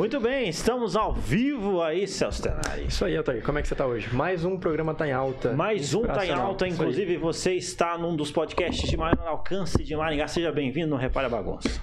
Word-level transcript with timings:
Muito 0.00 0.18
bem, 0.18 0.48
estamos 0.48 0.96
ao 0.96 1.12
vivo 1.12 1.82
aí, 1.82 2.06
Celso 2.06 2.42
Tenari. 2.42 2.86
Isso 2.86 3.04
aí, 3.04 3.14
Altair. 3.14 3.42
Como 3.42 3.58
é 3.58 3.62
que 3.62 3.68
você 3.68 3.74
tá 3.74 3.84
hoje? 3.84 4.08
Mais 4.16 4.46
um 4.46 4.56
programa 4.56 4.94
tá 4.94 5.06
em 5.06 5.12
alta. 5.12 5.52
Mais 5.52 5.92
um 5.92 6.04
tá 6.04 6.24
em 6.24 6.30
alta, 6.30 6.66
inclusive 6.66 7.18
você 7.18 7.52
está 7.52 7.98
num 7.98 8.16
dos 8.16 8.30
podcasts 8.30 8.88
de 8.88 8.96
maior 8.96 9.20
alcance 9.26 9.84
de 9.84 9.94
Maringá. 9.94 10.26
Seja 10.26 10.50
bem-vindo 10.50 10.88
no 10.88 10.96
Repare 10.96 11.26
a 11.26 11.28
Bagunça. 11.28 11.82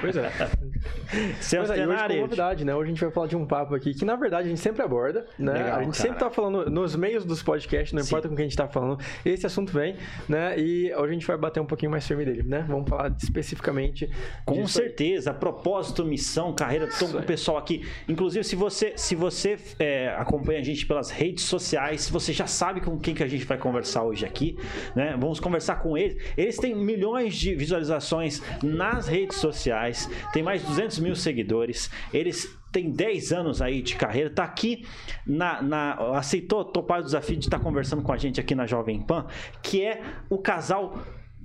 Pois 0.00 0.16
é. 0.16 0.30
Celso 1.40 1.72
Pois 1.72 1.78
é, 1.78 1.86
hoje 1.86 2.08
com 2.08 2.20
novidade, 2.20 2.64
né? 2.64 2.74
Hoje 2.74 2.84
a 2.84 2.94
gente 2.94 3.00
vai 3.00 3.10
falar 3.10 3.26
de 3.26 3.36
um 3.36 3.46
papo 3.46 3.74
aqui 3.74 3.94
que, 3.94 4.04
na 4.04 4.16
verdade, 4.16 4.46
a 4.46 4.48
gente 4.48 4.60
sempre 4.60 4.82
aborda, 4.82 5.26
né? 5.38 5.52
Legal, 5.52 5.78
a 5.78 5.82
gente 5.82 5.96
cara. 5.96 6.08
sempre 6.08 6.18
tá 6.18 6.30
falando 6.30 6.70
nos 6.70 6.96
meios 6.96 7.24
dos 7.24 7.42
podcasts, 7.42 7.92
não 7.92 8.02
Sim. 8.02 8.08
importa 8.08 8.28
com 8.28 8.34
quem 8.34 8.44
a 8.44 8.48
gente 8.48 8.56
tá 8.56 8.68
falando, 8.68 9.02
esse 9.24 9.46
assunto 9.46 9.72
vem, 9.72 9.96
né? 10.28 10.58
E 10.58 10.92
hoje 10.94 11.10
a 11.10 11.12
gente 11.12 11.26
vai 11.26 11.36
bater 11.36 11.60
um 11.60 11.66
pouquinho 11.66 11.90
mais 11.90 12.06
firme 12.06 12.24
dele, 12.24 12.42
né? 12.42 12.64
Vamos 12.68 12.88
falar 12.88 13.14
especificamente 13.20 14.10
Com 14.44 14.62
disso 14.62 14.80
aí. 14.80 14.86
certeza, 14.86 15.32
propósito, 15.32 16.04
missão, 16.04 16.54
carreira, 16.54 16.86
todo 16.86 17.08
Isso 17.08 17.18
o 17.18 17.22
pessoal 17.22 17.58
aqui. 17.58 17.86
Inclusive, 18.08 18.44
se 18.44 18.56
você, 18.56 18.92
se 18.96 19.14
você 19.14 19.58
é, 19.78 20.08
acompanha 20.16 20.60
a 20.60 20.62
gente 20.62 20.86
pelas 20.86 21.10
redes 21.10 21.44
sociais, 21.44 22.08
você 22.08 22.32
já 22.32 22.46
sabe 22.46 22.80
com 22.80 22.98
quem 22.98 23.14
que 23.14 23.22
a 23.22 23.26
gente 23.26 23.44
vai 23.44 23.58
conversar 23.58 24.02
hoje 24.04 24.24
aqui, 24.24 24.56
né? 24.94 25.16
Vamos 25.18 25.40
conversar 25.40 25.76
com 25.76 25.96
eles. 25.96 26.16
Eles 26.36 26.56
têm 26.56 26.74
milhões 26.74 27.34
de 27.34 27.54
visualizações 27.54 28.42
nas 28.62 29.06
redes 29.06 29.36
sociais, 29.38 29.55
tem 30.32 30.42
mais 30.42 30.60
de 30.62 30.68
200 30.68 30.98
mil 31.00 31.16
seguidores. 31.16 31.90
Eles 32.12 32.48
têm 32.72 32.90
10 32.90 33.32
anos 33.32 33.62
aí 33.62 33.80
de 33.82 33.94
carreira, 33.96 34.28
tá 34.30 34.44
aqui 34.44 34.86
na, 35.26 35.62
na 35.62 35.92
aceitou 36.18 36.64
topar 36.64 37.00
o 37.00 37.04
desafio 37.04 37.36
de 37.36 37.46
estar 37.46 37.58
conversando 37.58 38.02
com 38.02 38.12
a 38.12 38.16
gente 38.16 38.40
aqui 38.40 38.54
na 38.54 38.66
Jovem 38.66 39.00
Pan, 39.00 39.26
que 39.62 39.82
é 39.82 40.02
o 40.28 40.38
casal 40.38 40.98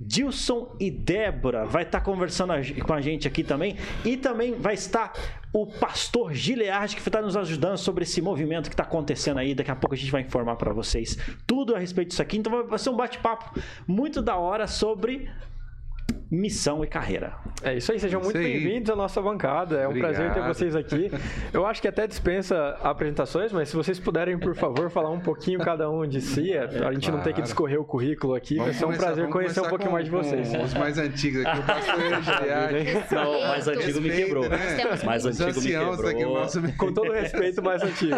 Dilson 0.04 0.74
e 0.80 0.90
Débora 0.90 1.64
vai 1.64 1.84
estar 1.84 2.00
conversando 2.00 2.52
a- 2.52 2.60
com 2.84 2.92
a 2.92 3.00
gente 3.00 3.28
aqui 3.28 3.44
também. 3.44 3.76
E 4.04 4.16
também 4.16 4.52
vai 4.54 4.74
estar 4.74 5.12
o 5.52 5.66
pastor 5.66 6.32
Gileard, 6.34 6.96
que 6.96 7.00
está 7.08 7.22
nos 7.22 7.36
ajudando 7.36 7.76
sobre 7.76 8.02
esse 8.02 8.20
movimento 8.20 8.68
que 8.68 8.74
está 8.74 8.82
acontecendo 8.82 9.38
aí. 9.38 9.54
Daqui 9.54 9.70
a 9.70 9.76
pouco 9.76 9.94
a 9.94 9.98
gente 9.98 10.10
vai 10.10 10.22
informar 10.22 10.56
para 10.56 10.72
vocês 10.72 11.16
tudo 11.46 11.74
a 11.76 11.78
respeito 11.78 12.08
disso 12.08 12.22
aqui. 12.22 12.36
Então 12.38 12.66
vai 12.66 12.78
ser 12.78 12.90
um 12.90 12.96
bate-papo 12.96 13.60
muito 13.86 14.20
da 14.20 14.36
hora 14.36 14.66
sobre 14.66 15.30
missão 16.36 16.82
e 16.82 16.86
carreira. 16.86 17.34
É 17.62 17.76
isso 17.76 17.92
aí, 17.92 18.00
sejam 18.00 18.20
Isso 18.22 18.30
muito 18.30 18.42
bem-vindos 18.42 18.88
à 18.90 18.96
nossa 18.96 19.20
bancada. 19.20 19.76
É 19.78 19.86
um 19.86 19.90
Obrigado. 19.90 20.14
prazer 20.14 20.32
ter 20.32 20.42
vocês 20.42 20.74
aqui. 20.74 21.10
Eu 21.52 21.66
acho 21.66 21.82
que 21.82 21.86
até 21.86 22.06
dispensa 22.06 22.70
apresentações, 22.82 23.52
mas 23.52 23.68
se 23.68 23.76
vocês 23.76 23.98
puderem, 24.00 24.38
por 24.38 24.54
favor, 24.54 24.88
falar 24.90 25.10
um 25.10 25.20
pouquinho 25.20 25.58
cada 25.60 25.90
um 25.90 26.06
de 26.06 26.22
si, 26.22 26.52
é, 26.54 26.60
a 26.86 26.92
gente 26.92 27.10
não 27.10 27.18
tem 27.18 27.24
que 27.34 27.40
claro. 27.40 27.42
discorrer 27.42 27.78
o 27.78 27.84
currículo 27.84 28.34
aqui, 28.34 28.56
vai 28.56 28.64
Vamos 28.72 28.76
ser 28.78 28.84
um 28.84 28.88
começar- 28.88 29.06
prazer 29.06 29.28
conhecer 29.28 29.60
um 29.60 29.68
pouquinho 29.68 29.90
com- 29.90 29.94
mais 29.94 30.04
de 30.06 30.10
vocês. 30.10 30.48
com 30.48 30.62
Os 30.62 30.74
mais 30.74 30.98
antigos 30.98 31.44
aqui, 31.44 31.58
o 31.58 31.62
pastor 31.64 32.00
Eugiliade. 32.00 33.14
Não, 33.14 33.30
o 33.38 33.48
mais 33.48 33.68
antigo 33.68 34.00
me 34.00 34.10
quebrou. 34.10 34.48
né? 34.48 34.58
O 35.02 35.06
mais 35.06 35.24
Os 35.26 35.40
antigo 35.40 35.60
me 35.60 35.66
quebrou. 35.68 36.34
nosso 36.34 36.62
Com 36.78 36.92
todo 36.94 37.12
respeito, 37.12 37.62
mais 37.62 37.82
antigo. 37.82 38.16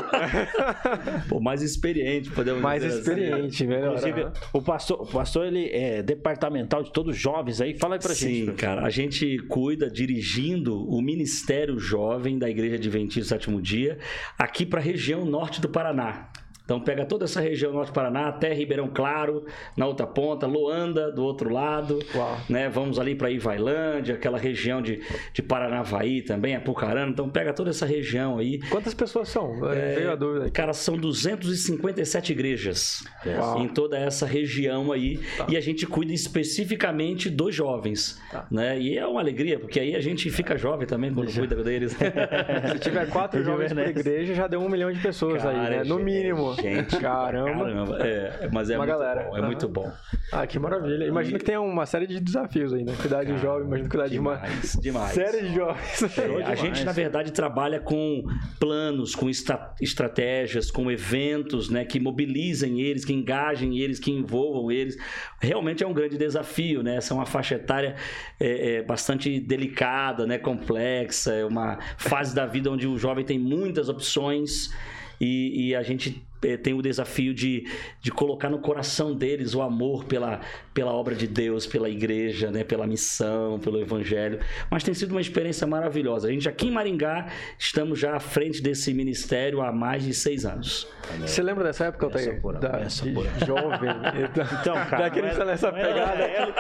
Pô, 1.29 1.41
mais 1.41 1.63
experiente, 1.63 2.31
podemos 2.31 2.63
mais 2.63 2.81
dizer 2.83 3.01
assim. 3.01 3.11
experiente, 3.11 3.67
melhor. 3.67 3.87
Inclusive, 3.97 4.27
o 4.53 4.63
pastor, 4.63 5.03
o 5.03 5.07
pastor 5.07 5.47
ele 5.47 5.69
é 5.73 6.01
departamental 6.03 6.83
de 6.83 6.93
todos 6.93 7.17
os 7.17 7.21
jovens 7.21 7.61
aí. 7.61 7.77
Fala 7.77 7.99
pra 8.05 8.15
Sim, 8.15 8.47
gente. 8.47 8.53
cara. 8.53 8.85
A 8.85 8.91
gente 8.91 9.39
cuida 9.49 9.91
dirigindo 9.91 10.87
o 10.89 11.01
Ministério 11.01 11.79
Jovem 11.79 12.39
da 12.39 12.49
Igreja 12.49 12.77
Adventista 12.77 13.21
do 13.21 13.27
Sétimo 13.41 13.63
Dia 13.63 13.99
aqui 14.39 14.67
para 14.67 14.81
a 14.81 14.83
região 14.83 15.25
norte 15.25 15.61
do 15.61 15.69
Paraná. 15.69 16.31
Então 16.65 16.81
pega 16.81 17.05
toda 17.05 17.25
essa 17.27 17.41
região 17.41 17.73
norte 17.73 17.89
do 17.91 17.95
Paraná 17.95 18.29
até 18.29 18.53
Ribeirão 18.55 18.89
Claro, 18.89 19.45
na 19.77 19.87
outra 19.87 20.07
ponta, 20.07 20.47
Loanda 20.47 21.13
do 21.13 21.23
outro 21.23 21.51
lado, 21.53 21.99
Uau. 22.15 22.39
né? 22.49 22.69
Vamos 22.71 22.99
ali 22.99 23.15
para 23.15 23.31
Ivailândia, 23.31 24.15
aquela 24.15 24.39
região 24.39 24.81
de, 24.81 25.03
de 25.33 25.43
Paranavaí 25.43 26.23
também, 26.23 26.57
Apucarana. 26.57 27.11
Então 27.11 27.29
pega 27.29 27.53
toda 27.53 27.69
essa 27.71 27.85
região 27.85 28.39
aí. 28.39 28.61
Quantas 28.71 28.95
pessoas 28.95 29.29
são? 29.29 29.71
É, 29.71 29.95
Veio 29.97 30.13
a 30.13 30.17
dúvida. 30.17 30.51
Cara, 30.51 30.73
são 30.73 30.97
257 30.97 32.33
igrejas 32.33 33.05
Uau. 33.27 33.61
em 33.61 33.69
toda 33.69 33.99
essa 33.99 34.25
região 34.27 34.91
aí. 34.91 35.21
E 35.49 35.57
a 35.57 35.61
gente 35.61 35.87
cuida 35.87 36.13
especificamente 36.13 37.29
dos 37.29 37.55
jovens. 37.55 38.19
Tá. 38.31 38.47
Né? 38.51 38.81
E 38.81 38.97
é 38.97 39.07
uma 39.07 39.21
alegria, 39.21 39.59
porque 39.59 39.79
aí 39.81 39.95
a 39.95 40.01
gente 40.01 40.31
fica 40.31 40.57
jovem 40.57 40.87
também 40.87 41.13
quando 41.13 41.33
cuida 41.33 41.57
deles. 41.63 41.93
Se 42.73 42.79
tiver 42.79 43.09
quatro 43.11 43.43
jovens 43.45 43.73
Vanessa. 43.73 43.91
igreja, 44.01 44.35
já 44.35 44.47
deu 44.47 44.61
um 44.61 44.69
milhão 44.69 44.91
de 44.93 45.01
pessoas 45.01 45.45
aí, 45.45 45.57
né? 45.71 45.85
No 45.85 45.99
mínimo. 45.99 46.54
Gente, 46.61 46.97
Caramba. 46.99 47.65
caramba. 47.65 47.99
É, 48.07 48.49
mas 48.53 48.71
é 48.71 48.77
Uma 48.77 48.87
muito 48.87 48.99
galera. 48.99 49.25
bom. 49.31 49.37
É 49.37 49.43
muito 49.43 49.69
bom. 49.69 49.93
Ah, 50.33 50.47
que 50.47 50.59
maravilha. 50.59 51.05
Imagino 51.05 51.39
que 51.39 51.45
tem 51.45 51.57
uma 51.57 51.87
série 51.87 52.07
de 52.07 52.21
desafios 52.21 52.73
aí, 52.73 52.85
né? 52.85 52.95
Cuidar 53.01 53.25
de 53.25 53.37
jovem, 53.39 53.67
imagino 53.67 53.89
cuidar 53.89 54.09
de 54.09 54.19
uma 54.19 54.37
Demais, 54.37 54.79
demais. 54.81 55.13
série 55.13 55.43
de 55.49 55.55
jovens. 55.55 56.03
É, 56.19 56.25
a 56.25 56.39
demais. 56.39 56.61
gente, 56.61 56.85
na 56.85 56.93
verdade, 56.93 57.33
trabalha 57.33 57.81
com 57.81 58.25
planos, 58.59 59.15
com 59.15 59.29
estra- 59.29 59.75
estratégias, 59.81 60.71
com 60.71 60.91
eventos 60.91 61.69
né, 61.71 61.85
que 61.85 61.99
mobilizem 62.01 62.81
eles, 62.81 63.05
que 63.05 63.13
engajem 63.13 63.79
eles, 63.79 63.99
que 63.99 64.11
envolvam 64.11 64.71
eles. 64.71 64.97
Realmente 65.41 65.83
é 65.85 65.87
um 65.87 65.93
grande 65.95 66.17
desafio, 66.17 66.83
né? 66.83 66.97
Essa 66.97 67.13
é 67.13 67.17
uma 67.17 67.27
faixa 67.27 67.55
etária 67.57 67.97
é, 68.41 68.77
é, 68.77 68.83
bastante 68.83 69.39
delicada, 69.41 70.27
né, 70.27 70.39
complexa, 70.39 71.33
é 71.33 71.45
uma 71.45 71.79
fase 71.97 72.35
da 72.35 72.47
vida 72.47 72.71
onde 72.71 72.87
o 72.87 72.97
jovem 72.99 73.25
tem 73.25 73.39
muitas 73.39 73.89
opções 73.89 74.73
e, 75.21 75.69
e 75.69 75.75
a 75.75 75.83
gente 75.83 76.07
é, 76.11 76.34
tem 76.59 76.75
o 76.75 76.83
desafio 76.83 77.33
de, 77.35 77.67
de 78.01 78.11
colocar 78.11 78.49
no 78.51 78.59
coração 78.59 79.15
deles 79.15 79.55
o 79.55 79.63
amor 79.63 80.05
pela, 80.05 80.41
pela 80.73 80.93
obra 80.93 81.15
de 81.15 81.27
Deus, 81.27 81.67
pela 81.67 81.89
igreja, 81.89 82.51
né, 82.51 82.63
pela 82.65 82.87
missão, 82.87 83.59
pelo 83.59 83.81
evangelho. 83.81 84.39
Mas 84.71 84.83
tem 84.83 84.93
sido 84.95 85.11
uma 85.13 85.21
experiência 85.21 85.67
maravilhosa. 85.67 86.29
A 86.29 86.31
gente 86.31 86.49
aqui 86.49 86.69
em 86.69 86.71
Maringá 86.71 87.27
estamos 87.59 87.99
já 87.99 88.17
à 88.17 88.21
frente 88.21 88.63
desse 88.63 88.93
ministério 88.95 89.61
há 89.63 89.73
mais 89.73 90.03
de 90.05 90.13
seis 90.15 90.45
anos. 90.45 90.87
Você 91.21 91.43
lembra 91.43 91.65
dessa 91.65 91.87
época, 91.87 92.07
Altair? 92.07 92.41
pura, 92.41 92.59
Da, 92.59 92.69
benção 92.79 93.07
de 93.09 93.15
pura. 93.15 93.31
jovem. 93.47 93.91
Então, 94.61 94.75
cara. 94.75 95.03
Daquele 95.05 95.33
não 95.33 95.43
é- 95.43 95.45
nessa 95.45 95.71
não 95.71 95.79
é 95.79 95.83
da 95.83 95.89
pegada. 95.89 96.55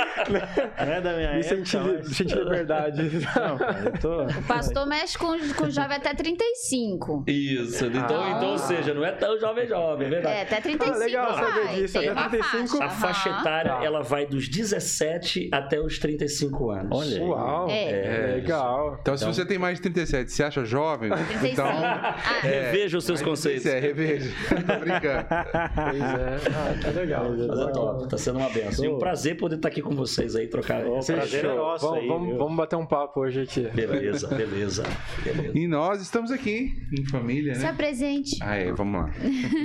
Não 0.86 0.92
é 0.92 1.00
da 1.00 1.12
minha 1.14 1.32
Me 1.34 1.40
época, 1.40 1.56
senti, 1.56 1.76
mas- 1.76 2.16
senti 2.16 2.34
liberdade. 2.34 3.02
Não, 3.02 3.58
cara, 3.58 3.82
eu 3.94 4.00
tô... 4.00 4.22
O 4.24 4.42
pastor 4.46 4.86
mexe 4.86 5.16
com, 5.18 5.36
com 5.54 5.70
jovem 5.70 5.96
até 5.96 6.14
35. 6.14 7.24
Isso, 7.26 7.86
então, 7.86 8.22
Ah. 8.22 8.34
então 8.36 8.50
ou 8.52 8.58
seja, 8.58 8.92
não 8.94 9.04
é 9.04 9.12
tão 9.12 9.38
jovem 9.38 9.66
jovem, 9.74 10.06
é 10.06 10.10
verdade. 10.10 10.36
É, 10.36 10.42
até 10.42 10.60
35 10.60 10.94
Ah, 10.94 10.98
legal 11.04 11.34
saber 11.34 11.64
vai. 11.64 11.74
disso, 11.76 11.98
Tem 11.98 12.08
até 12.08 12.20
uma 12.20 12.28
35. 12.30 12.82
A 12.82 12.88
faixa 12.90 13.28
etária, 13.30 13.72
Tá. 13.74 13.84
ela 13.84 14.02
vai 14.02 14.26
dos 14.26 14.48
17 14.48 15.48
até 15.52 15.80
os 15.80 15.98
35 15.98 16.70
anos. 16.70 16.98
Olha 16.98 17.16
aí. 17.16 17.22
Uau. 17.22 17.70
É. 17.70 18.32
Legal. 18.36 18.98
Então, 19.00 19.16
se 19.16 19.24
você 19.24 19.44
tem 19.44 19.58
mais 19.58 19.76
de 19.78 19.82
37 19.82 20.30
se 20.32 20.42
acha 20.42 20.64
jovem, 20.64 21.10
35. 21.10 21.46
então... 21.52 21.66
Ah, 21.66 22.16
Reveja 22.42 22.98
os 22.98 23.04
seus 23.04 23.20
conceitos. 23.22 23.66
É, 23.66 23.78
reveja. 23.78 24.30
Tô 24.48 24.78
brincando. 24.78 25.26
Pois 25.74 26.02
é. 26.02 26.36
Ah, 26.54 26.78
que 26.82 26.90
legal. 26.98 27.24
Mas 27.30 27.58
é 27.60 27.72
top, 27.72 28.08
tá 28.08 28.18
sendo 28.18 28.38
uma 28.38 28.48
benção. 28.50 28.84
E 28.84 28.88
um 28.88 28.98
prazer 28.98 29.36
poder 29.36 29.56
estar 29.56 29.68
aqui 29.68 29.80
com 29.82 29.94
vocês 29.94 30.34
aí, 30.36 30.46
trocar. 30.46 30.86
Essa- 30.86 31.14
prazer 31.14 31.44
é 31.44 31.54
nosso 31.54 31.86
vamos, 31.86 32.02
aí, 32.02 32.08
vamos, 32.08 32.36
vamos 32.38 32.56
bater 32.56 32.76
um 32.76 32.86
papo 32.86 33.20
hoje 33.20 33.42
aqui. 33.42 33.60
Beleza, 33.74 34.28
beleza. 34.28 34.82
beleza. 35.24 35.52
E 35.58 35.66
nós 35.66 36.00
estamos 36.00 36.30
aqui, 36.30 36.72
em 36.96 37.04
família, 37.06 37.54
se 37.54 37.62
né? 37.62 37.68
apresente. 37.70 38.36
Ah, 38.42 38.56
é, 38.56 38.72
vamos 38.72 39.00
lá. 39.02 39.10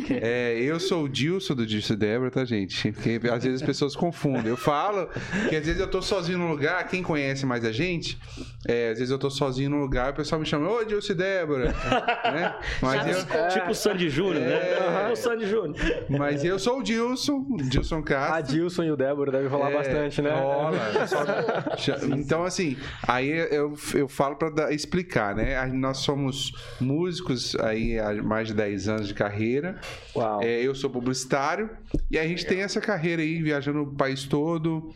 É, 0.21 0.57
eu 0.59 0.79
sou 0.79 1.03
o 1.05 1.09
Dilson 1.09 1.55
do 1.55 1.65
Dilson 1.65 1.93
e 1.93 1.97
Débora, 1.97 2.31
tá, 2.31 2.43
gente? 2.45 2.91
Porque 2.91 3.19
às 3.31 3.43
vezes 3.43 3.61
as 3.61 3.65
pessoas 3.65 3.95
confundem. 3.95 4.47
Eu 4.47 4.57
falo 4.57 5.07
que 5.49 5.55
às 5.55 5.65
vezes 5.65 5.79
eu 5.79 5.87
tô 5.87 6.01
sozinho 6.01 6.37
num 6.37 6.49
lugar, 6.49 6.85
quem 6.87 7.01
conhece 7.03 7.45
mais 7.45 7.63
a 7.65 7.71
gente, 7.71 8.17
é, 8.67 8.89
às 8.89 8.97
vezes 8.99 9.11
eu 9.11 9.17
tô 9.19 9.29
sozinho 9.29 9.69
num 9.69 9.79
lugar 9.81 10.09
e 10.09 10.11
o 10.11 10.15
pessoal 10.15 10.39
me 10.39 10.45
chama, 10.45 10.69
ô 10.69 10.83
Dilson 10.83 11.13
Débora, 11.13 11.73
né? 12.31 12.55
Mas 12.81 13.05
Já 13.25 13.37
eu. 13.37 13.47
Tipo 13.49 13.71
o 13.71 13.75
Sandy 13.75 14.09
Júnior, 14.09 14.43
né? 14.43 15.09
O 15.11 15.15
Sandy 15.15 15.47
Júnior. 15.47 15.75
mas 16.09 16.43
eu 16.43 16.57
sou 16.59 16.79
o 16.79 16.83
Dilson, 16.83 17.45
Dilson 17.69 17.99
A 17.99 18.03
Castro. 18.03 18.53
Dilson 18.55 18.83
e 18.83 18.91
o 18.91 18.95
Débora 18.97 19.31
deve 19.31 19.47
rolar 19.47 19.71
É, 19.71 19.73
bastante, 19.75 20.21
né? 20.21 20.31
rola. 20.31 20.71
Só- 21.07 21.95
Então, 22.17 22.43
assim, 22.43 22.77
aí 23.07 23.29
eu, 23.29 23.73
eu 23.93 24.07
falo 24.07 24.35
para 24.35 24.73
explicar, 24.73 25.35
né? 25.35 25.57
A- 25.57 25.67
Nós 25.67 25.97
somos 25.99 26.51
músicos 26.79 27.55
aí 27.57 27.97
há 27.99 28.13
mais 28.21 28.47
de 28.47 28.53
10 28.53 28.87
anos 28.87 29.07
de 29.07 29.13
carreira. 29.13 29.79
Uau. 30.15 30.41
É, 30.41 30.61
eu 30.61 30.73
sou 30.75 30.89
publicitário 30.89 31.69
e 32.09 32.17
a 32.17 32.27
gente 32.27 32.45
tem 32.45 32.61
essa 32.61 32.81
carreira 32.81 33.21
aí 33.21 33.41
viajando 33.41 33.83
o 33.83 33.95
país 33.95 34.23
todo. 34.23 34.93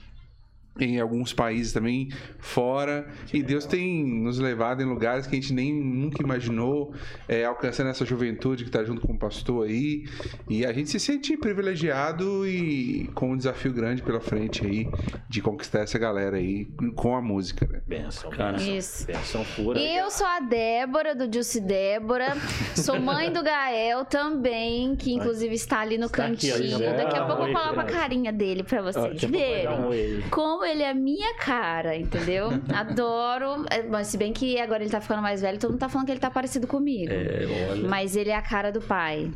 Em 0.80 1.00
alguns 1.00 1.32
países 1.34 1.72
também 1.72 2.10
fora. 2.40 3.08
e 3.32 3.44
Deus 3.44 3.66
tem 3.66 4.04
nos 4.04 4.40
levado 4.40 4.82
em 4.82 4.86
lugares 4.86 5.28
que 5.28 5.36
a 5.36 5.40
gente 5.40 5.54
nem 5.54 5.72
nunca 5.72 6.22
imaginou, 6.24 6.94
é, 7.28 7.46
alcançando 7.46 7.90
essa 7.92 8.04
juventude 8.04 8.64
que 8.64 8.70
está 8.70 8.84
junto 8.84 9.02
com 9.06 9.14
o 9.14 9.18
pastor 9.18 9.68
aí. 9.68 10.06
E 10.50 10.66
a 10.66 10.74
gente 10.74 10.90
se 10.90 11.00
sente 11.00 11.38
privilegiado 11.38 12.48
e 12.48 13.08
com 13.14 13.32
um 13.34 13.38
desafio 13.38 13.72
grande 13.72 14.02
pela 14.02 14.20
frente 14.20 14.66
aí 14.66 14.88
de 15.30 15.42
conquistar 15.42 15.82
essa 15.82 16.00
galera 16.00 16.38
aí 16.38 16.66
com 16.96 17.16
a 17.16 17.22
música, 17.22 17.68
né? 17.72 17.82
Benção, 17.86 18.32
Cara. 18.32 18.54
benção. 18.58 18.76
Isso. 18.78 19.06
Benção 19.06 19.46
pura. 19.56 19.80
Eu 19.80 20.10
sou 20.10 20.26
a 20.26 20.40
Débora, 20.40 21.14
do 21.16 21.28
Dilce 21.28 21.62
Débora. 21.62 22.34
Sou 22.76 23.00
mãe 23.00 23.32
do 23.32 23.44
Gael 23.44 24.06
também, 24.06 24.96
que 24.96 25.14
inclusive 25.14 25.54
está 25.54 25.82
ali 25.82 25.98
no 26.00 26.08
Está 26.08 26.26
aqui, 26.26 26.50
cantinho. 26.50 26.68
já 26.70 26.78
vou 26.80 26.98
Daqui 26.98 27.18
a 27.18 27.26
pouco 27.26 27.42
eu 27.44 27.48
oi 27.48 27.54
coloco 27.54 27.74
pra 27.74 27.84
a 27.84 27.86
carinha 27.86 28.34
dele 28.34 28.64
pra 28.64 28.82
vocês 28.82 29.24
um 29.24 29.28
verem. 29.30 29.68
aí. 29.68 30.24
Como 30.64 30.72
ele 30.72 30.84
é 30.84 30.92
a 30.92 30.94
minha 30.94 31.36
cara, 31.36 31.94
entendeu? 31.98 32.48
Adoro. 32.74 33.66
É, 33.70 33.84
Mas 33.84 34.08
se 34.08 34.18
bem 34.18 34.32
que 34.32 34.58
agora 34.58 34.82
ele 34.82 34.90
tá 34.90 35.02
ficando 35.02 35.22
mais 35.22 35.42
velho, 35.42 35.60
todo 35.60 35.72
mundo 35.72 35.80
tá 35.82 35.90
falando 35.90 36.06
que 36.06 36.14
ele 36.14 36.22
tá 36.22 36.32
parecido 36.32 36.68
comigo. 36.68 37.12
É, 37.12 37.70
olha. 37.70 37.90
Mas 37.90 38.16
ele 38.16 38.30
é 38.30 38.36
a 38.36 38.42
cara 38.42 38.72
do 38.72 38.80
pai. 38.80 39.30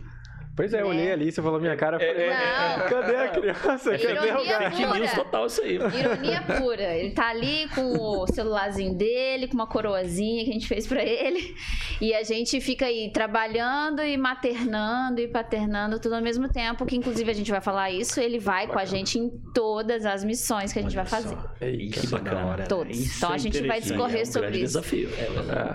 Pois 0.57 0.73
é, 0.73 0.81
eu 0.81 0.87
olhei 0.87 1.07
É. 1.09 1.13
ali, 1.13 1.31
você 1.31 1.41
falou 1.41 1.59
minha 1.61 1.75
cara, 1.77 1.95
eu 1.95 1.99
falei, 2.13 2.29
Não. 2.29 2.85
cadê 2.89 3.15
a 3.15 3.27
criança? 3.29 3.91
Cadê 3.91 4.07
o 4.07 4.25
Ironia 4.25 4.59
gato? 4.59 4.75
Fake 4.75 4.81
news 4.99 5.09
pura. 5.11 5.23
total 5.23 5.45
isso 5.45 5.61
aí. 5.61 5.75
Ironia 5.75 6.41
pura. 6.59 6.95
Ele 6.97 7.11
tá 7.11 7.29
ali 7.29 7.69
com 7.75 7.93
o 7.97 8.27
celularzinho 8.27 8.93
dele, 8.95 9.47
com 9.47 9.53
uma 9.53 9.67
coroazinha 9.67 10.43
que 10.43 10.49
a 10.49 10.53
gente 10.53 10.67
fez 10.67 10.87
pra 10.87 11.03
ele. 11.03 11.55
E 12.01 12.11
a 12.13 12.23
gente 12.23 12.59
fica 12.59 12.87
aí 12.87 13.11
trabalhando 13.13 14.01
e 14.03 14.17
maternando 14.17 15.21
e 15.21 15.27
paternando 15.27 15.99
tudo 15.99 16.15
ao 16.15 16.21
mesmo 16.23 16.49
tempo. 16.49 16.85
Que 16.87 16.95
inclusive 16.95 17.29
a 17.29 17.33
gente 17.35 17.51
vai 17.51 17.61
falar 17.61 17.91
isso. 17.91 18.19
Ele 18.19 18.39
vai 18.39 18.65
com 18.67 18.79
a 18.79 18.85
gente 18.85 19.19
em 19.19 19.29
todas 19.53 20.05
as 20.07 20.23
missões 20.23 20.73
que 20.73 20.79
a 20.79 20.81
gente 20.81 20.95
vai 20.95 21.05
fazer. 21.05 21.37
Eita, 21.61 21.99
Que 22.01 22.07
bacana. 22.07 22.63
Todos. 22.67 22.97
Isso 22.97 23.17
Então 23.17 23.31
é 23.31 23.35
a 23.35 23.37
gente 23.37 23.61
vai 23.67 23.79
discorrer 23.79 24.19
É 24.19 24.23
um 24.23 24.25
sobre 24.25 24.49
isso. 24.49 24.59
desafio. 24.81 25.09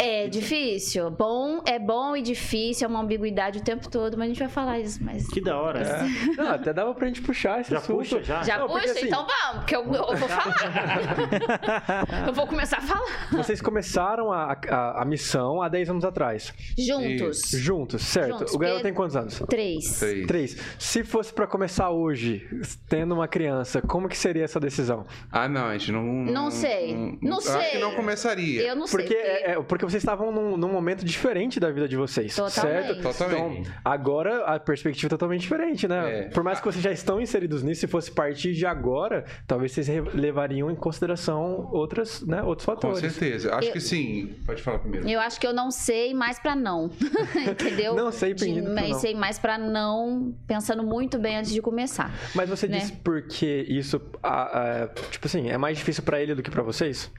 É. 0.01 0.25
É 0.25 0.29
difícil. 0.29 1.09
Bom, 1.11 1.63
é 1.65 1.79
bom 1.79 2.17
e 2.17 2.23
difícil, 2.23 2.87
é 2.87 2.89
uma 2.89 3.01
ambiguidade 3.01 3.59
o 3.61 3.63
tempo 3.63 3.89
todo, 3.89 4.17
mas 4.17 4.25
a 4.27 4.29
gente 4.29 4.39
vai 4.41 4.49
falar 4.49 4.72
isso. 4.81 5.03
Mas 5.03 5.27
Que 5.29 5.41
da 5.41 5.57
hora. 5.59 5.81
É. 5.81 6.03
Não, 6.37 6.51
até 6.51 6.73
dava 6.73 6.95
pra 6.95 7.07
gente 7.07 7.21
puxar 7.23 7.61
esse 7.61 7.71
Já 7.71 7.79
assunto. 7.79 7.99
puxa, 7.99 8.23
já. 8.23 8.43
já 8.43 8.59
Não, 8.59 8.67
porque 8.69 8.89
puxa? 8.89 8.99
assim- 8.99 9.07
Então 9.09 9.27
vamos, 9.27 9.57
porque 9.59 9.77
eu, 9.77 9.81
eu 9.85 10.17
vou 10.17 10.29
falar. 10.29 10.57
eu 12.27 12.33
vou 12.33 12.47
começar 12.47 12.79
a 12.79 12.81
falar. 12.81 13.29
Vocês 13.33 13.61
começaram 13.61 14.33
a, 14.33 14.57
a, 14.69 15.03
a 15.03 15.05
missão 15.05 15.63
há 15.63 15.69
10 15.69 15.91
anos 15.91 16.05
atrás. 16.05 16.53
Juntos. 16.79 17.51
Juntos, 17.51 18.03
certo? 18.03 18.39
Juntos, 18.39 18.55
o 18.55 18.59
Gael 18.59 18.75
porque- 18.75 18.83
tem 18.85 18.95
quantos 18.95 19.17
anos? 19.17 19.43
Três. 19.49 19.99
Três. 19.99 20.27
Três. 20.27 20.57
Se 20.79 21.05
fosse 21.05 21.33
pra 21.33 21.47
começar 21.47 21.91
hoje, 21.91 22.47
tendo 22.89 23.15
uma 23.15 23.29
criança, 23.29 23.81
como 23.83 24.09
que 24.09 24.17
seria 24.17 24.45
essa 24.45 24.61
decisão? 24.61 25.07
Ah, 25.31 25.49
não, 25.49 25.67
a 25.67 25.79
gente 25.79 25.93
não. 25.93 26.03
Não 26.03 26.51
sei. 26.51 26.95
Não 27.21 27.33
eu 27.33 27.39
Acho 27.39 27.59
que 27.59 27.71
sei. 27.71 27.81
não 27.81 27.95
começaria. 27.95 28.63
Eu 28.63 28.77
não 28.77 28.87
sei. 28.87 29.01
Porque, 29.01 29.15
é, 29.15 29.51
é, 29.53 29.63
porque 29.63 29.85
vocês 29.85 30.03
estavam 30.03 30.31
num, 30.33 30.57
num 30.57 30.69
momento 30.73 31.05
diferente 31.05 31.59
da 31.59 31.71
vida 31.71 31.89
de 31.89 31.97
vocês, 31.97 32.35
Totalmente. 32.35 32.87
certo? 32.87 33.03
Totalmente. 33.03 33.61
Então, 33.61 33.73
agora 33.85 34.45
a 34.45 34.59
perspectiva 34.65 35.09
totalmente 35.11 35.43
diferente, 35.43 35.87
né? 35.89 36.21
É. 36.21 36.23
Por 36.29 36.43
mais 36.43 36.59
que 36.61 36.65
vocês 36.67 36.83
já 36.83 36.91
estão 36.93 37.21
inseridos 37.21 37.63
nisso, 37.63 37.83
se 37.83 37.87
fosse 37.87 38.11
partir 38.11 38.53
de 38.55 38.65
agora, 38.67 39.25
talvez 39.47 39.73
vocês 39.73 39.89
levariam 40.15 40.71
em 40.71 40.75
consideração 40.75 41.69
outras, 41.73 42.23
né, 42.23 42.43
outros 42.43 42.65
Com 42.67 42.73
fatores. 42.75 43.01
certeza. 43.01 43.55
Acho 43.55 43.69
Eu- 43.69 43.73
que 43.73 43.81
sim. 43.81 44.35
Pode 44.47 44.63
falar 44.63 44.79
primeiro. 44.79 45.09
Eu 45.09 45.21
acho 45.21 45.39
que 45.41 45.47
eu 45.47 45.53
não 45.53 45.71
sei 45.71 46.15
mais 46.15 46.39
pra 46.39 46.55
não. 46.57 46.91
Entendeu? 47.51 47.95
Não 47.95 48.11
sei, 48.13 48.35
De- 48.35 48.45
pedindo 48.45 48.73
Mas 48.75 48.91
não. 48.91 48.99
sei 48.99 49.15
mais 49.15 49.39
pra 49.39 49.59
não, 49.59 50.35
pensando 50.47 50.83
muito 50.83 51.19
bem 51.19 51.37
antes 51.39 51.53
de 51.53 51.61
começar. 51.61 52.11
Mas 52.35 52.49
você 52.49 52.67
né? 52.69 52.79
disse 52.79 52.93
porque 52.93 53.67
isso, 53.69 54.01
ah, 54.23 54.85
ah, 54.85 54.89
tipo 55.11 55.27
assim, 55.27 55.49
é 55.49 55.59
mais 55.59 55.77
difícil 55.79 56.03
pra 56.03 56.21
ele 56.21 56.35
do 56.35 56.43
que 56.43 56.51
pra 56.51 56.63
vocês? 56.63 57.11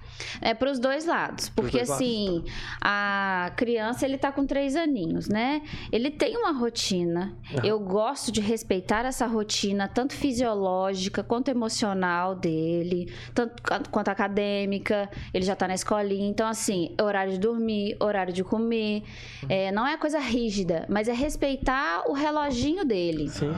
É 0.42 0.54
pros 0.54 0.80
dois 0.80 1.06
lados. 1.06 1.50
Porque 1.50 1.78
dois 1.78 1.90
lados. 1.90 2.06
assim, 2.06 2.44
a 2.82 3.52
criança, 3.56 4.06
ele 4.06 4.18
tá 4.18 4.32
com 4.32 4.46
três 4.46 4.76
aninhos, 4.76 5.28
né? 5.28 5.62
Ele 5.92 6.12
tem 6.12 6.38
uma 6.38 6.52
rotina. 6.52 7.33
Eu 7.64 7.80
gosto 7.80 8.32
de 8.32 8.42
respeitar 8.42 9.06
essa 9.06 9.26
rotina, 9.28 9.88
tanto 9.88 10.14
fisiológica 10.14 11.24
quanto 11.24 11.50
emocional 11.50 12.36
dele, 12.36 13.12
tanto 13.34 13.62
quanto 13.92 14.10
acadêmica. 14.10 15.10
Ele 15.34 15.46
já 15.46 15.56
tá 15.56 15.68
na 15.68 15.74
escolinha. 15.76 16.28
Então, 16.28 16.48
assim, 16.48 16.94
é 16.98 17.04
horário 17.04 17.34
de 17.34 17.40
dormir, 17.40 17.96
horário 18.00 18.34
de 18.34 18.44
comer. 18.44 19.04
É, 19.50 19.72
não 19.72 19.86
é 19.88 19.98
coisa 19.98 20.20
rígida, 20.20 20.86
mas 20.90 21.08
é 21.08 21.14
respeitar 21.14 22.04
o 22.08 22.14
reloginho 22.14 22.86
dele. 22.86 23.30
Sim. 23.30 23.54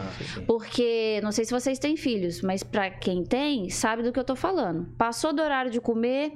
Porque, 0.47 1.19
não 1.23 1.31
sei 1.31 1.45
se 1.45 1.51
vocês 1.51 1.79
têm 1.79 1.95
filhos, 1.97 2.41
mas 2.41 2.63
pra 2.63 2.89
quem 2.89 3.23
tem, 3.23 3.69
sabe 3.69 4.03
do 4.03 4.11
que 4.11 4.19
eu 4.19 4.23
tô 4.23 4.35
falando. 4.35 4.85
Passou 4.97 5.33
do 5.33 5.41
horário 5.41 5.71
de 5.71 5.79
comer, 5.79 6.31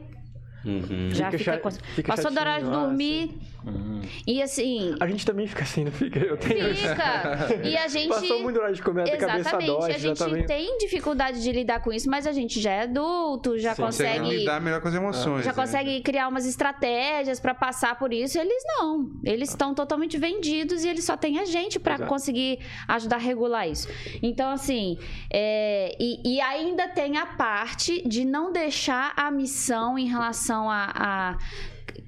Uhum. 0.66 1.10
já 1.12 1.32
Fica 1.32 1.54
fica. 1.58 1.72
fica 1.96 2.14
Passou 2.16 2.32
do 2.32 2.38
horário 2.38 2.66
de 2.70 2.74
ah, 2.74 3.59
dormir. 3.64 4.10
E 4.26 4.42
assim. 4.42 4.96
A 5.00 5.08
gente 5.08 5.26
também 5.26 5.48
fica 5.48 5.64
assim, 5.64 5.86
não 5.86 5.92
fica? 5.92 6.20
Eu 6.20 6.38
tenho 6.38 6.74
Fica! 6.76 7.60
E 7.64 7.78
a 7.78 7.88
gente. 7.88 8.10
Passou 8.10 8.42
muito 8.42 8.58
horário 8.58 8.76
de 8.76 8.82
comer, 8.82 9.04
a 9.04 9.18
cabeça 9.18 9.40
Exatamente, 9.40 9.68
dói, 9.68 9.94
a 9.94 9.98
gente 9.98 10.46
tem 10.46 10.78
dificuldade 10.78 11.42
de 11.42 11.52
lidar 11.52 11.82
com 11.82 11.92
isso, 11.92 12.10
mas 12.10 12.26
a 12.26 12.32
gente 12.32 12.60
já 12.60 12.72
é 12.72 12.82
adulto, 12.84 13.58
já 13.58 13.76
Sim. 13.76 13.84
Consegue 13.84 14.20
consegue. 14.20 14.38
lidar 14.40 14.62
melhor 14.62 14.82
com 14.82 14.88
as 14.88 14.94
emoções. 14.96 15.44
Já 15.46 15.52
né? 15.52 15.56
consegue 15.56 16.02
criar 16.02 16.28
umas 16.28 16.46
estratégias 16.46 17.40
pra 17.40 17.54
passar 17.54 17.98
por 17.98 18.14
isso. 18.14 18.38
Eles 18.40 18.64
não. 18.78 19.10
Eles 19.24 19.50
estão 19.50 19.74
totalmente 19.74 20.18
vendidos 20.18 20.84
e 20.84 20.88
eles 20.90 21.04
só 21.04 21.16
têm 21.18 21.40
a 21.40 21.46
gente 21.46 21.80
pra 21.80 21.96
Exato. 21.96 22.10
conseguir 22.10 22.60
ajudar 22.88 23.18
a 23.18 23.20
regular 23.20 23.68
isso. 23.68 23.88
Então, 24.22 24.52
assim, 24.52 24.98
é, 25.32 25.96
e, 26.00 26.36
e 26.36 26.42
ainda 26.42 26.88
tem 26.88 27.18
a 27.18 27.26
parte 27.26 28.08
de 28.08 28.26
não 28.26 28.52
deixar 28.52 29.14
a 29.16 29.30
missão 29.32 29.98
em 29.98 30.08
relação 30.08 30.70
a. 30.70 30.92
a- 30.96 31.38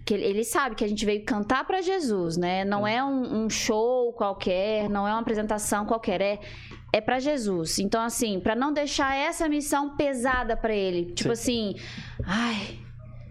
que 0.06 0.14
ele- 0.14 0.44
sabe 0.44 0.76
que 0.76 0.84
a 0.84 0.88
gente 0.88 1.06
veio 1.06 1.24
cantar 1.24 1.66
pra 1.66 1.82
Jesus, 1.82 2.38
né? 2.38 2.66
Não 2.66 2.86
é 2.88 3.04
um, 3.04 3.44
um 3.46 3.50
show 3.50 4.12
qualquer, 4.14 4.90
não 4.90 5.08
é 5.08 5.12
uma 5.12 5.22
apresentação 5.22 5.86
qualquer, 5.86 6.22
é 6.22 6.40
é 6.94 7.00
para 7.00 7.20
Jesus. 7.20 7.80
Então 7.80 8.02
assim, 8.04 8.38
pra 8.42 8.54
não 8.54 8.74
deixar 8.74 9.16
essa 9.16 9.48
missão 9.48 9.96
pesada 9.96 10.58
pra 10.58 10.76
ele, 10.76 11.14
tipo 11.14 11.32
assim, 11.32 11.76
ai, 12.26 12.78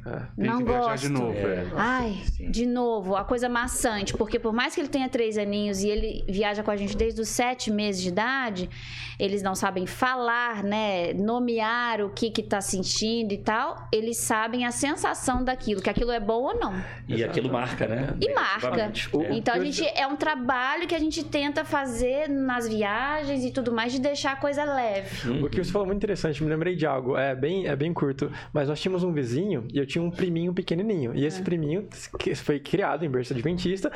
Tem 0.04 0.46
não 0.46 0.58
que 0.58 0.64
viajar 0.64 0.90
gosto. 0.90 1.02
de 1.02 1.08
novo. 1.08 1.38
é. 1.38 1.66
Ai, 1.76 2.22
de 2.50 2.66
novo, 2.66 3.16
a 3.16 3.24
coisa 3.24 3.48
maçante, 3.48 4.14
porque 4.14 4.38
por 4.38 4.52
mais 4.52 4.74
que 4.74 4.80
ele 4.80 4.88
tenha 4.88 5.08
três 5.08 5.36
aninhos 5.36 5.82
e 5.82 5.88
ele 5.88 6.24
viaja 6.28 6.62
com 6.62 6.70
a 6.70 6.76
gente 6.76 6.96
desde 6.96 7.20
os 7.20 7.28
sete 7.28 7.70
meses 7.70 8.02
de 8.02 8.08
idade, 8.08 8.70
eles 9.18 9.42
não 9.42 9.54
sabem 9.54 9.86
falar, 9.86 10.62
né? 10.62 11.12
Nomear 11.12 12.00
o 12.00 12.10
que 12.10 12.30
que 12.30 12.42
tá 12.42 12.60
sentindo 12.60 13.32
e 13.32 13.38
tal, 13.38 13.76
eles 13.92 14.16
sabem 14.16 14.64
a 14.64 14.70
sensação 14.70 15.44
daquilo, 15.44 15.82
que 15.82 15.90
aquilo 15.90 16.10
é 16.10 16.20
bom 16.20 16.42
ou 16.44 16.58
não. 16.58 16.74
E 17.06 17.22
aquilo 17.22 17.52
marca, 17.52 17.86
né? 17.86 18.14
E 18.20 18.32
marca. 18.32 18.80
É. 18.80 19.34
Então 19.36 19.54
a 19.54 19.60
gente 19.60 19.84
é 19.94 20.06
um 20.06 20.16
trabalho 20.16 20.86
que 20.86 20.94
a 20.94 20.98
gente 20.98 21.24
tenta 21.24 21.64
fazer 21.64 22.28
nas 22.28 22.66
viagens 22.66 23.44
e 23.44 23.50
tudo 23.50 23.72
mais 23.72 23.92
de 23.92 24.00
deixar 24.00 24.32
a 24.32 24.36
coisa 24.36 24.64
leve. 24.64 25.30
O 25.42 25.48
que 25.48 25.62
você 25.62 25.70
falou 25.70 25.86
é 25.86 25.88
muito 25.88 25.98
interessante, 25.98 26.42
me 26.42 26.48
lembrei 26.48 26.74
de 26.74 26.86
algo. 26.86 27.16
É 27.16 27.34
bem, 27.34 27.66
é 27.66 27.76
bem 27.76 27.92
curto. 27.92 28.30
Mas 28.52 28.68
nós 28.68 28.80
tínhamos 28.80 29.04
um 29.04 29.12
vizinho 29.12 29.66
e 29.72 29.78
eu 29.78 29.86
tinha 29.90 30.02
um 30.02 30.10
priminho 30.10 30.52
pequenininho. 30.54 31.12
E 31.14 31.24
É. 31.24 31.26
esse 31.26 31.42
priminho 31.42 31.86
que 32.18 32.34
foi 32.34 32.58
criado 32.60 33.04
em 33.04 33.10
berço 33.10 33.32
adventista 33.32 33.90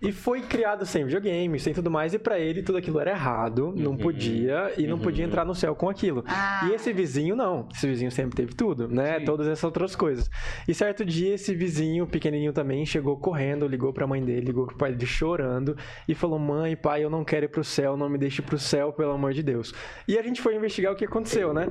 e 0.00 0.12
foi 0.12 0.40
criado 0.42 0.86
sem 0.86 1.04
videogame, 1.04 1.58
sem 1.58 1.72
tudo 1.74 1.90
mais. 1.90 2.14
E 2.14 2.18
pra 2.18 2.38
ele 2.38 2.62
tudo 2.62 2.78
aquilo 2.78 2.98
era 3.00 3.10
errado, 3.10 3.74
não 3.76 3.96
podia 3.96 4.72
e 4.78 4.86
não 4.86 4.98
podia 4.98 5.24
entrar 5.24 5.44
no 5.44 5.54
céu 5.54 5.74
com 5.74 5.88
aquilo. 5.88 6.24
Ah. 6.26 6.66
E 6.68 6.74
esse 6.74 6.92
vizinho 6.92 7.34
não. 7.36 7.66
Esse 7.74 7.86
vizinho 7.86 8.10
sempre 8.10 8.36
teve 8.36 8.54
tudo, 8.54 8.88
né? 8.88 9.20
Todas 9.20 9.46
essas 9.46 9.64
outras 9.64 9.94
coisas. 9.96 10.30
E 10.66 10.72
certo 10.74 11.04
dia 11.04 11.34
esse 11.34 11.54
vizinho 11.54 12.06
pequenininho 12.06 12.52
também 12.52 12.84
chegou 12.86 13.16
correndo, 13.16 13.66
ligou 13.66 13.92
pra 13.92 14.06
mãe 14.06 14.22
dele, 14.22 14.46
ligou 14.46 14.66
pro 14.66 14.76
pai 14.76 14.92
dele 14.92 15.06
chorando 15.06 15.76
e 16.06 16.14
falou: 16.14 16.38
"Mãe, 16.38 16.76
pai, 16.76 17.02
eu 17.04 17.10
não 17.10 17.24
quero 17.24 17.46
ir 17.46 17.48
pro 17.48 17.64
céu, 17.64 17.96
não 17.96 18.08
me 18.08 18.18
deixe 18.18 18.40
pro 18.42 18.58
céu, 18.58 18.92
pelo 18.92 19.12
amor 19.12 19.32
de 19.32 19.42
Deus". 19.42 19.74
E 20.06 20.18
a 20.18 20.22
gente 20.22 20.40
foi 20.40 20.54
investigar 20.54 20.92
o 20.92 20.96
que 20.96 21.04
aconteceu, 21.04 21.52
né? 21.52 21.66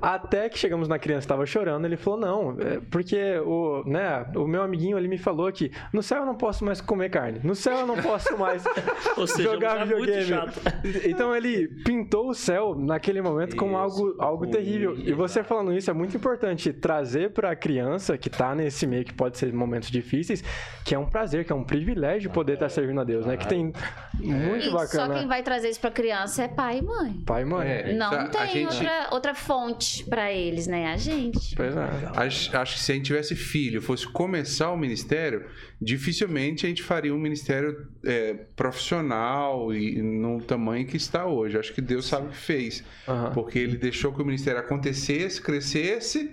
Até 0.00 0.48
que 0.48 0.58
chegamos 0.58 0.86
na 0.88 0.98
criança 0.98 1.20
estava 1.24 1.46
chorando, 1.46 1.84
ele 1.86 1.96
falou: 1.96 2.18
"Não, 2.20 2.56
é 2.60 2.80
porque 2.90 3.13
o, 3.44 3.82
né, 3.86 4.26
o 4.36 4.46
meu 4.46 4.62
amiguinho 4.62 4.96
ele 4.98 5.08
me 5.08 5.18
falou 5.18 5.50
que 5.52 5.70
no 5.92 6.02
céu 6.02 6.18
eu 6.20 6.26
não 6.26 6.34
posso 6.34 6.64
mais 6.64 6.80
comer 6.80 7.10
carne. 7.10 7.40
No 7.42 7.54
céu 7.54 7.78
eu 7.78 7.86
não 7.86 7.96
posso 7.96 8.36
mais 8.38 8.64
Ou 9.16 9.26
seja, 9.26 9.50
jogar 9.52 9.86
muito 9.86 10.00
videogame". 10.00 10.24
chato. 10.26 10.60
Então 11.06 11.34
ele 11.34 11.68
pintou 11.84 12.28
o 12.30 12.34
céu 12.34 12.74
naquele 12.76 13.20
momento 13.22 13.56
como 13.56 13.76
algo, 13.76 14.14
algo 14.18 14.46
terrível. 14.46 14.96
E 14.98 15.12
você 15.12 15.42
falando 15.42 15.72
isso 15.72 15.90
é 15.90 15.94
muito 15.94 16.16
importante 16.16 16.72
trazer 16.72 17.30
para 17.30 17.50
a 17.50 17.56
criança 17.56 18.16
que 18.18 18.28
tá 18.30 18.54
nesse 18.54 18.86
meio 18.86 19.04
que 19.04 19.12
pode 19.12 19.38
ser 19.38 19.52
momentos 19.52 19.90
difíceis, 19.90 20.42
que 20.84 20.94
é 20.94 20.98
um 20.98 21.06
prazer, 21.06 21.44
que 21.44 21.52
é 21.52 21.54
um 21.54 21.64
privilégio 21.64 22.30
poder 22.30 22.54
estar 22.54 22.68
servindo 22.68 23.00
a 23.00 23.04
Deus, 23.04 23.26
né? 23.26 23.36
Que 23.36 23.46
tem 23.46 23.72
muito 24.18 24.66
E 24.66 24.70
só 24.70 24.76
bacana. 24.76 25.14
quem 25.18 25.26
vai 25.28 25.42
trazer 25.42 25.68
isso 25.70 25.80
pra 25.80 25.90
criança 25.90 26.44
é 26.44 26.48
pai 26.48 26.78
e 26.78 26.82
mãe. 26.82 27.12
Pai 27.26 27.42
e 27.42 27.44
mãe. 27.44 27.68
É. 27.68 27.92
Não 27.92 28.10
a- 28.12 28.22
a 28.22 28.28
tem 28.28 28.46
gente- 28.48 28.74
outra, 28.76 29.08
outra 29.12 29.34
fonte 29.34 30.04
pra 30.04 30.32
eles, 30.32 30.66
né? 30.66 30.86
A 30.92 30.96
gente. 30.96 31.54
Pois 31.56 31.76
é. 31.76 31.80
Acho, 32.16 32.56
acho 32.56 32.74
que 32.74 32.80
se 32.80 32.92
a 32.92 32.94
gente 32.94 33.03
tivesse 33.04 33.34
filho, 33.34 33.80
fosse 33.80 34.06
começar 34.06 34.70
o 34.70 34.76
ministério, 34.76 35.44
dificilmente 35.80 36.66
a 36.66 36.68
gente 36.68 36.82
faria 36.82 37.14
um 37.14 37.18
ministério 37.18 37.86
é, 38.04 38.34
profissional 38.56 39.72
e 39.74 40.02
no 40.02 40.40
tamanho 40.40 40.86
que 40.86 40.96
está 40.96 41.26
hoje. 41.26 41.58
Acho 41.58 41.72
que 41.72 41.80
Deus 41.80 42.06
sabe 42.06 42.28
o 42.28 42.30
que 42.30 42.36
fez. 42.36 42.84
Aham. 43.06 43.30
Porque 43.32 43.58
ele 43.58 43.76
deixou 43.76 44.12
que 44.12 44.22
o 44.22 44.24
ministério 44.24 44.60
acontecesse, 44.60 45.40
crescesse, 45.40 46.30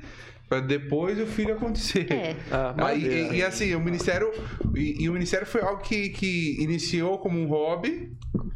para 0.51 0.59
depois 0.59 1.17
o 1.17 1.25
filho 1.25 1.53
acontecer. 1.53 2.11
É. 2.11 2.35
Ah, 2.51 2.75
Aí, 2.87 3.29
e, 3.31 3.35
e 3.37 3.43
assim, 3.43 3.73
o 3.73 3.79
ministério. 3.79 4.29
E, 4.75 5.03
e 5.03 5.09
o 5.09 5.13
ministério 5.13 5.47
foi 5.47 5.61
algo 5.61 5.81
que, 5.81 6.09
que 6.09 6.61
iniciou 6.61 7.17
como 7.19 7.39
um 7.39 7.47
hobby. 7.47 8.11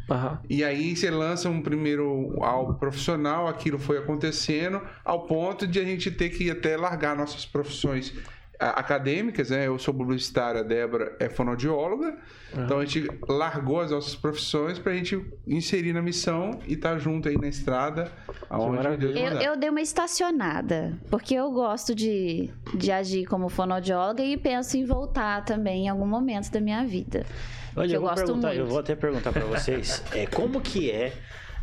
Aham. 0.09 0.39
E 0.49 0.63
aí 0.63 0.95
você 0.95 1.09
lança 1.09 1.49
um 1.49 1.61
primeiro 1.61 2.35
algo 2.43 2.75
profissional, 2.75 3.47
aquilo 3.47 3.79
foi 3.79 3.97
acontecendo, 3.97 4.81
ao 5.03 5.21
ponto 5.25 5.65
de 5.65 5.79
a 5.79 5.83
gente 5.83 6.11
ter 6.11 6.29
que 6.29 6.49
até 6.51 6.77
largar 6.77 7.15
nossas 7.15 7.45
profissões 7.45 8.13
a- 8.59 8.79
acadêmicas, 8.79 9.49
né? 9.49 9.67
Eu 9.67 9.77
sou 9.79 9.93
publicitário, 9.93 10.59
a 10.61 10.63
Débora 10.63 11.15
é 11.19 11.27
fonoaudióloga. 11.27 12.15
Então 12.57 12.79
a 12.79 12.85
gente 12.85 13.09
largou 13.27 13.81
as 13.81 13.91
nossas 13.91 14.15
profissões 14.15 14.79
pra 14.79 14.93
gente 14.93 15.19
inserir 15.45 15.91
na 15.91 16.01
missão 16.01 16.51
e 16.65 16.73
estar 16.73 16.97
junto 16.97 17.27
aí 17.27 17.35
na 17.37 17.49
estrada 17.49 18.09
aonde. 18.49 18.95
Deus 18.95 19.13
Eu, 19.15 19.41
eu 19.41 19.57
dei 19.57 19.69
uma 19.69 19.81
estacionada, 19.81 20.97
porque 21.09 21.33
eu 21.35 21.51
gosto 21.51 21.93
de, 21.93 22.49
de 22.73 22.91
agir 22.91 23.25
como 23.25 23.49
fonoaudióloga 23.49 24.23
e 24.23 24.37
penso 24.37 24.77
em 24.77 24.85
voltar 24.85 25.43
também 25.43 25.85
em 25.85 25.89
algum 25.89 26.07
momento 26.07 26.49
da 26.51 26.61
minha 26.61 26.85
vida. 26.85 27.25
Olha, 27.75 27.89
que 27.89 27.95
eu 27.95 28.01
gosto 28.01 28.25
perguntar, 28.25 28.53
eu 28.53 28.59
muito. 28.59 28.69
vou 28.69 28.79
até 28.79 28.95
perguntar 28.95 29.31
pra 29.31 29.45
vocês, 29.45 30.03
é 30.13 30.25
como 30.25 30.61
que 30.61 30.89
é 30.89 31.13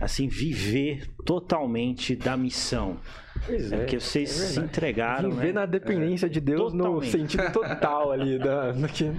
assim 0.01 0.29
viver 0.29 1.09
totalmente 1.25 2.15
da 2.17 2.37
missão? 2.37 2.99
Pois 3.47 3.73
É 3.73 3.75
é. 3.75 3.79
porque 3.79 3.99
vocês 4.01 4.31
é 4.41 4.47
se 4.47 4.61
entregaram, 4.61 5.31
Viver 5.31 5.47
né? 5.49 5.53
na 5.61 5.67
dependência 5.67 6.29
de 6.29 6.41
Deus 6.41 6.73
no 6.73 6.85
Totalmente. 6.85 7.11
sentido 7.11 7.53
total 7.53 8.13
ali 8.13 8.39
da, 8.39 8.73
do 8.73 8.89
que... 8.89 9.11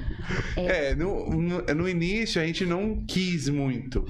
É, 0.55 0.95
no, 0.95 1.29
no, 1.29 1.61
no 1.75 1.89
início 1.89 2.41
a 2.41 2.45
gente 2.45 2.65
não 2.65 3.03
quis 3.05 3.49
muito. 3.49 4.05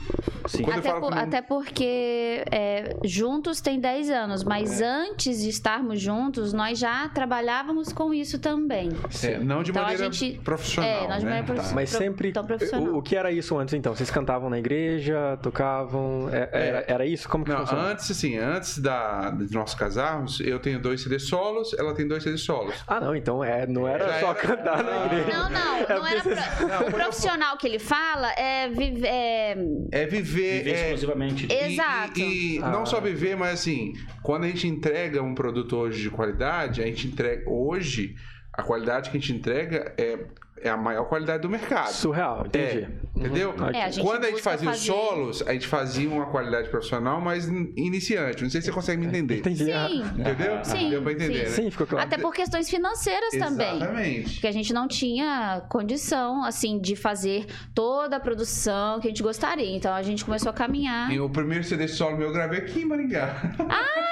Sim. 0.48 0.63
Até, 0.70 0.93
por- 0.93 1.12
não- 1.12 1.17
até 1.17 1.41
porque 1.41 2.43
é, 2.51 2.96
juntos 3.03 3.60
tem 3.62 3.79
10 3.79 4.10
anos, 4.10 4.43
mas 4.43 4.82
É. 4.82 4.86
antes 4.86 5.41
de 5.41 5.50
estarmos 5.50 6.00
juntos, 6.00 6.53
nós 6.53 6.77
já 6.77 7.08
trabalhávamos 7.10 7.91
com 7.91 8.13
isso 8.13 8.38
também. 8.39 8.89
É, 9.24 9.39
não 9.39 9.63
de 9.63 9.72
Então, 9.72 9.82
a 9.84 9.86
maneira 9.88 10.12
gente- 10.12 10.39
profissional, 10.41 10.89
é, 10.89 11.08
nós 11.08 11.20
de 11.20 11.25
né? 11.25 11.32
maneira 11.32 11.41
Tá. 11.48 11.53
profissional. 11.53 11.75
Mas 11.75 11.89
sempre... 11.89 12.32
tão 12.32 12.46
profissional. 12.46 12.93
O, 12.93 12.98
o 12.98 13.01
que 13.01 13.15
era 13.15 13.32
isso 13.32 13.58
antes, 13.58 13.74
então? 13.74 13.96
Vocês 13.96 14.12
cantavam 14.12 14.50
na 14.50 14.60
igreja, 14.60 15.38
tocavam... 15.41 16.29
é- 16.32 16.50
Era, 16.51 16.86
era 16.88 17.05
isso? 17.05 17.27
Como 17.27 17.43
que 17.43 17.51
Não, 17.51 17.60
funcionava? 17.60 17.89
antes, 17.91 18.10
assim, 18.12 18.38
antes 18.38 18.77
da, 18.79 19.32
de 19.32 19.53
nós 19.53 19.74
casarmos, 20.03 20.39
eu 20.41 20.60
tenho 20.60 20.79
dois 20.79 21.01
CDs 21.01 21.24
solos, 21.27 21.74
ela 21.77 21.93
tem 21.93 22.07
dois 22.07 22.24
CDs 22.24 22.41
solos. 22.41 22.75
Ah, 22.88 23.00
não, 23.00 23.15
então 23.15 23.43
é, 23.43 23.65
não 23.65 23.88
era 23.88 24.05
Já 24.07 24.19
só 24.19 24.31
era- 24.31 24.36
cantar 24.36 24.83
na 24.83 24.91
Não. 24.91 25.05
igreja. 25.05 25.38
Não, 25.38 25.50
não, 25.50 25.75
É 25.77 25.95
não 25.95 26.07
era 26.07 26.22
pro- 26.22 26.88
o 26.88 26.91
profissional 26.91 27.57
que 27.57 27.67
ele 27.67 27.79
fala 27.79 28.31
é, 28.33 28.69
vive- 28.69 29.07
é 29.07 29.55
É 29.91 30.05
viver. 30.05 30.24
Viver 30.63 30.69
é, 30.72 30.81
exclusivamente. 30.83 31.48
e- 31.50 31.53
Exato. 31.74 32.19
E, 32.19 32.55
e 32.57 32.60
Ah. 32.62 32.69
não 32.69 32.86
só 32.86 33.00
viver, 33.00 33.36
mas 33.36 33.53
assim, 33.60 33.93
quando 34.22 34.43
a 34.43 34.48
gente 34.48 34.67
entrega 34.67 35.22
um 35.22 35.33
produto 35.33 35.75
hoje 35.77 36.01
de 36.01 36.10
qualidade, 36.10 36.81
a 36.81 36.86
gente 36.86 37.07
entrega. 37.07 37.50
Hoje, 37.50 38.15
a 38.51 38.62
qualidade 38.63 39.10
que 39.10 39.17
a 39.17 39.19
gente 39.19 39.33
entrega 39.33 39.93
é, 39.98 40.19
é 40.62 40.69
a 40.69 40.77
maior 40.77 41.05
qualidade 41.05 41.41
do 41.41 41.50
mercado. 41.50 41.91
Surreal, 41.91 42.45
entendi. 42.45 42.83
É, 42.83 42.89
entendeu? 43.15 43.53
Uhum. 43.58 43.70
É, 43.70 43.84
a 43.84 43.89
gente 43.89 44.03
Quando 44.05 44.25
a 44.25 44.29
gente 44.29 44.41
fazia 44.41 44.70
os 44.70 44.77
fazer- 44.77 44.91
solos, 44.91 45.41
a 45.48 45.53
gente 45.53 45.67
fazia 45.67 46.10
uma 46.10 46.25
qualidade 46.27 46.70
profissional, 46.70 47.22
mas 47.22 47.48
in- 47.48 47.72
iniciante. 47.77 48.43
Não 48.43 48.50
sei 48.50 48.62
se 48.62 48.67
você 48.67 48.74
consegue 48.74 49.00
me 49.01 49.08
entender. 49.08 49.38
Entendi. 49.39 49.72
Ah, 49.72 49.88
Sim. 49.88 50.01
Entendeu? 50.20 50.63
Sim, 50.65 50.89
Deu 50.89 51.01
pra 51.01 51.12
entender, 51.12 51.34
sim. 51.48 51.62
né? 51.62 51.63
Sim, 51.65 51.72
ficou 51.72 51.88
claro. 51.88 52.05
Até 52.05 52.17
por 52.17 52.34
questões 52.34 52.70
financeiras 52.70 53.29
também. 53.38 53.75
Exatamente. 53.75 54.34
Porque 54.34 54.48
a 54.48 54.51
gente 54.51 54.74
não 54.74 54.88
tinha 54.88 55.62
condição, 55.70 56.43
assim, 56.43 56.79
de 56.79 56.96
fazer 56.96 57.46
toda 57.75 58.17
a 58.17 58.20
produção 58.20 59.00
que 59.00 59.08
a 59.08 59.10
gente 59.10 59.24
gostaria. 59.24 59.75
Então 59.75 59.93
a 59.93 60.01
gente 60.01 60.24
começou 60.25 60.50
a 60.50 60.53
caminhar. 60.53 61.12
E 61.12 61.20
o 61.20 61.29
primeiro 61.29 61.63
CD 61.63 61.88
solo 61.88 62.17
meu 62.17 62.27
eu 62.27 62.34
gravei 62.34 62.60
aqui 62.60 62.82
em 62.82 62.86
Maringá. 62.86 63.53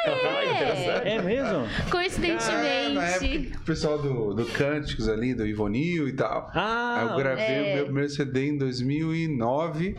É, 0.06 1.16
É 1.16 1.22
mesmo? 1.22 1.48
É, 1.48 1.52
na 1.52 1.64
época 1.64 1.92
coincidentemente. 1.92 3.58
o 3.58 3.62
pessoal 3.62 3.98
do, 3.98 4.34
do 4.34 4.46
Cânticos 4.46 5.08
ali, 5.08 5.34
do 5.34 5.46
Ivonil 5.46 6.08
e 6.08 6.14
tal. 6.14 6.50
Ah, 6.54 6.98
Aí 7.02 7.08
eu 7.10 7.16
gravei 7.18 7.46
É. 7.46 7.72
o 7.74 7.76
meu 7.76 7.86
primeiro 7.86 8.10
CD 8.10 8.48
em 8.48 8.58
2009 9.00 9.96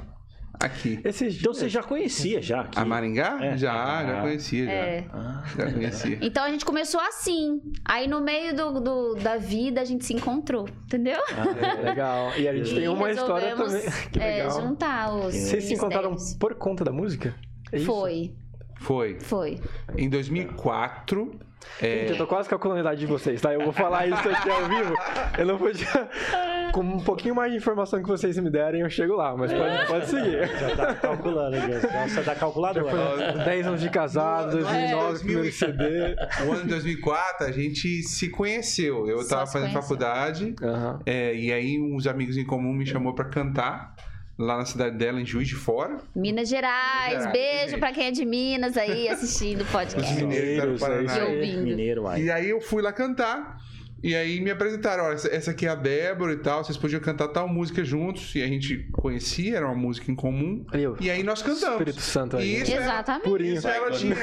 aqui. 0.60 1.00
Então 1.04 1.52
você 1.54 1.68
já 1.68 1.82
conhecia 1.82 2.40
já 2.40 2.60
aqui. 2.60 2.78
A 2.78 2.84
Maringá? 2.84 3.38
É. 3.42 3.56
Já, 3.56 3.72
Ah. 3.72 4.04
já 4.06 4.20
conhecia, 4.20 4.64
já. 4.66 4.72
É. 4.72 5.06
Ah, 5.12 5.42
Já 5.56 5.72
conhecia. 5.72 6.18
Então 6.20 6.44
a 6.44 6.50
gente 6.50 6.64
começou 6.64 7.00
assim. 7.00 7.60
Aí 7.84 8.06
no 8.06 8.20
meio 8.20 8.54
do, 8.54 8.80
do- 8.80 9.14
da 9.14 9.36
vida 9.38 9.80
a 9.80 9.84
gente 9.84 10.04
se 10.04 10.14
encontrou, 10.14 10.68
entendeu? 10.84 11.18
É, 11.60 11.82
legal. 11.82 12.32
E 12.38 12.46
a 12.46 12.54
gente 12.56 12.74
tem 12.74 12.84
E 12.84 12.88
uma 12.88 13.10
história 13.10 13.56
também. 13.56 13.82
Que 14.12 14.20
é, 14.20 14.44
legal. 14.44 14.60
juntar 14.62 15.14
os. 15.14 15.34
Vocês 15.34 15.64
se 15.64 15.74
encontraram 15.74 16.14
por 16.38 16.54
conta 16.54 16.84
da 16.84 16.92
música? 16.92 17.34
É? 17.72 17.78
Foi, 17.80 18.32
Foi. 18.78 19.18
foi. 19.20 19.58
Em 19.96 20.08
2004. 20.08 21.40
É, 21.80 21.98
Gente, 22.00 22.10
eu 22.12 22.16
tô 22.18 22.26
quase 22.26 22.48
calculando 22.48 22.78
a 22.78 22.82
idade 22.82 23.00
de 23.00 23.06
vocês, 23.06 23.40
tá? 23.40 23.52
Eu 23.52 23.60
vou 23.60 23.72
falar 23.72 24.06
isso 24.06 24.28
aqui 24.28 24.50
ao 24.50 24.64
vivo. 24.68 24.94
Eu 25.38 25.46
não 25.46 25.58
podia. 25.58 25.86
Com 26.72 26.80
um 26.80 27.00
pouquinho 27.00 27.34
mais 27.34 27.52
de 27.52 27.58
informação 27.58 28.02
que 28.02 28.08
vocês 28.08 28.38
me 28.38 28.48
derem, 28.48 28.80
eu 28.80 28.88
chego 28.88 29.14
lá, 29.14 29.36
mas 29.36 29.52
pode, 29.52 29.86
pode 29.88 30.06
seguir. 30.06 30.48
já 30.58 30.74
tá 30.74 30.94
calculando 30.94 31.54
aqui. 31.54 31.68
Nossa, 31.92 32.22
da 32.22 32.34
calculadora. 32.34 33.32
10 33.44 33.66
anos 33.66 33.80
de 33.82 33.90
casado, 33.90 34.58
Não, 34.58 34.70
é, 34.70 34.90
2009, 34.92 35.18
primeiro 35.18 35.52
CD. 35.52 36.16
o 36.46 36.50
ano 36.52 36.62
de 36.62 36.68
2004, 36.68 37.46
a 37.46 37.52
gente 37.52 38.02
se 38.04 38.30
conheceu. 38.30 39.06
Eu 39.06 39.18
Só 39.22 39.36
tava 39.36 39.46
fazendo 39.50 39.70
conheceu. 39.70 39.82
faculdade. 39.82 40.54
Aham. 40.62 40.98
é, 41.04 41.34
e 41.34 41.52
aí, 41.52 41.78
uns 41.78 42.06
amigos 42.06 42.38
em 42.38 42.46
comum 42.46 42.72
me 42.72 42.86
chamou 42.86 43.14
pra 43.14 43.26
cantar. 43.26 43.94
Lá 44.42 44.56
na 44.56 44.64
cidade 44.64 44.96
dela, 44.98 45.20
em 45.20 45.24
Juiz 45.24 45.46
de 45.46 45.54
Fora. 45.54 45.98
Minas 46.16 46.48
Gerais, 46.48 47.10
Gerais, 47.12 47.32
beijo 47.32 47.78
pra 47.78 47.92
quem 47.92 48.06
é 48.06 48.10
de 48.10 48.24
Minas 48.24 48.76
aí 48.76 49.08
assistindo 49.08 49.60
o 49.60 49.64
Os 49.64 49.70
podcast. 49.70 50.14
mineiros, 50.16 50.80
Paraná. 50.80 51.16
é 51.18 51.44
E. 51.44 51.56
Mineiro, 51.58 52.08
aí. 52.08 52.24
E 52.24 52.30
aí 52.30 52.50
eu 52.50 52.60
fui 52.60 52.82
lá 52.82 52.92
cantar. 52.92 53.56
E 54.02 54.16
aí 54.16 54.40
me 54.40 54.50
apresentaram, 54.50 55.04
olha, 55.04 55.14
essa- 55.14 55.52
aqui 55.52 55.64
é 55.64 55.68
a 55.68 55.76
Débora 55.76 56.32
e 56.32 56.38
tal, 56.38 56.64
vocês 56.64 56.76
podiam 56.76 57.00
cantar 57.00 57.28
tal 57.28 57.46
música 57.46 57.84
juntos. 57.84 58.34
E 58.34 58.42
a 58.42 58.48
gente 58.48 58.78
conhecia, 58.90 59.58
era 59.58 59.64
uma 59.66 59.76
música 59.76 60.10
em 60.10 60.14
comum. 60.16 60.66
O 60.74 61.00
E 61.00 61.08
aí 61.08 61.22
nós 61.22 61.40
cantamos. 61.40 61.74
Espírito 61.78 62.00
Santo 62.00 62.36
aí. 62.36 62.48
E 62.56 62.62
isso 62.62 62.72
era- 62.72 62.82
Exatamente. 62.82 63.22
Purinho. 63.24 63.54
Isso 63.54 63.68
ela 63.68 63.90
tinha 63.92 64.16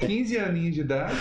15 0.00 0.36
aninhos 0.38 0.74
de 0.74 0.80
idade. 0.82 1.16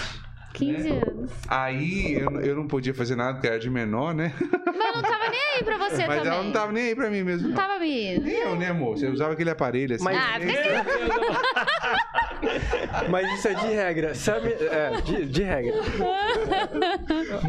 15 0.54 0.90
anos. 0.90 1.32
Aí 1.48 2.14
eu, 2.14 2.42
eu 2.42 2.56
não 2.56 2.68
podia 2.68 2.94
fazer 2.94 3.16
nada, 3.16 3.34
porque 3.34 3.48
era 3.48 3.60
de 3.60 3.70
menor, 3.70 4.14
né? 4.14 4.34
Mas 4.66 4.96
não 4.96 5.02
tava 5.02 5.30
nem 5.30 5.40
aí 5.58 5.64
pra 5.64 5.78
você 5.78 6.04
Mas 6.08 6.18
também. 6.18 6.34
ela 6.34 6.44
não 6.44 6.52
tava 6.52 6.72
nem 6.72 6.84
aí 6.88 6.96
pra 6.96 7.10
mim 7.10 7.24
mesmo. 7.24 7.50
Não 7.50 7.56
Não. 7.56 7.58
tava 7.58 7.80
me. 7.80 8.18
Nem 8.20 8.36
eu, 8.36 8.56
né, 8.56 8.68
amor? 8.70 8.98
Você 8.98 9.08
usava 9.08 9.34
aquele 9.34 9.50
aparelho 9.50 9.96
assim. 9.96 10.04
Mas- 10.04 10.18
Ah, 10.18 10.40
Mas 13.10 13.32
isso 13.34 13.48
é 13.50 13.54
de 13.54 13.68
regra. 13.68 14.16
Sabe? 14.16 14.54
É, 14.54 15.02
de, 15.02 15.26
de 15.26 15.44
regra. 15.44 15.74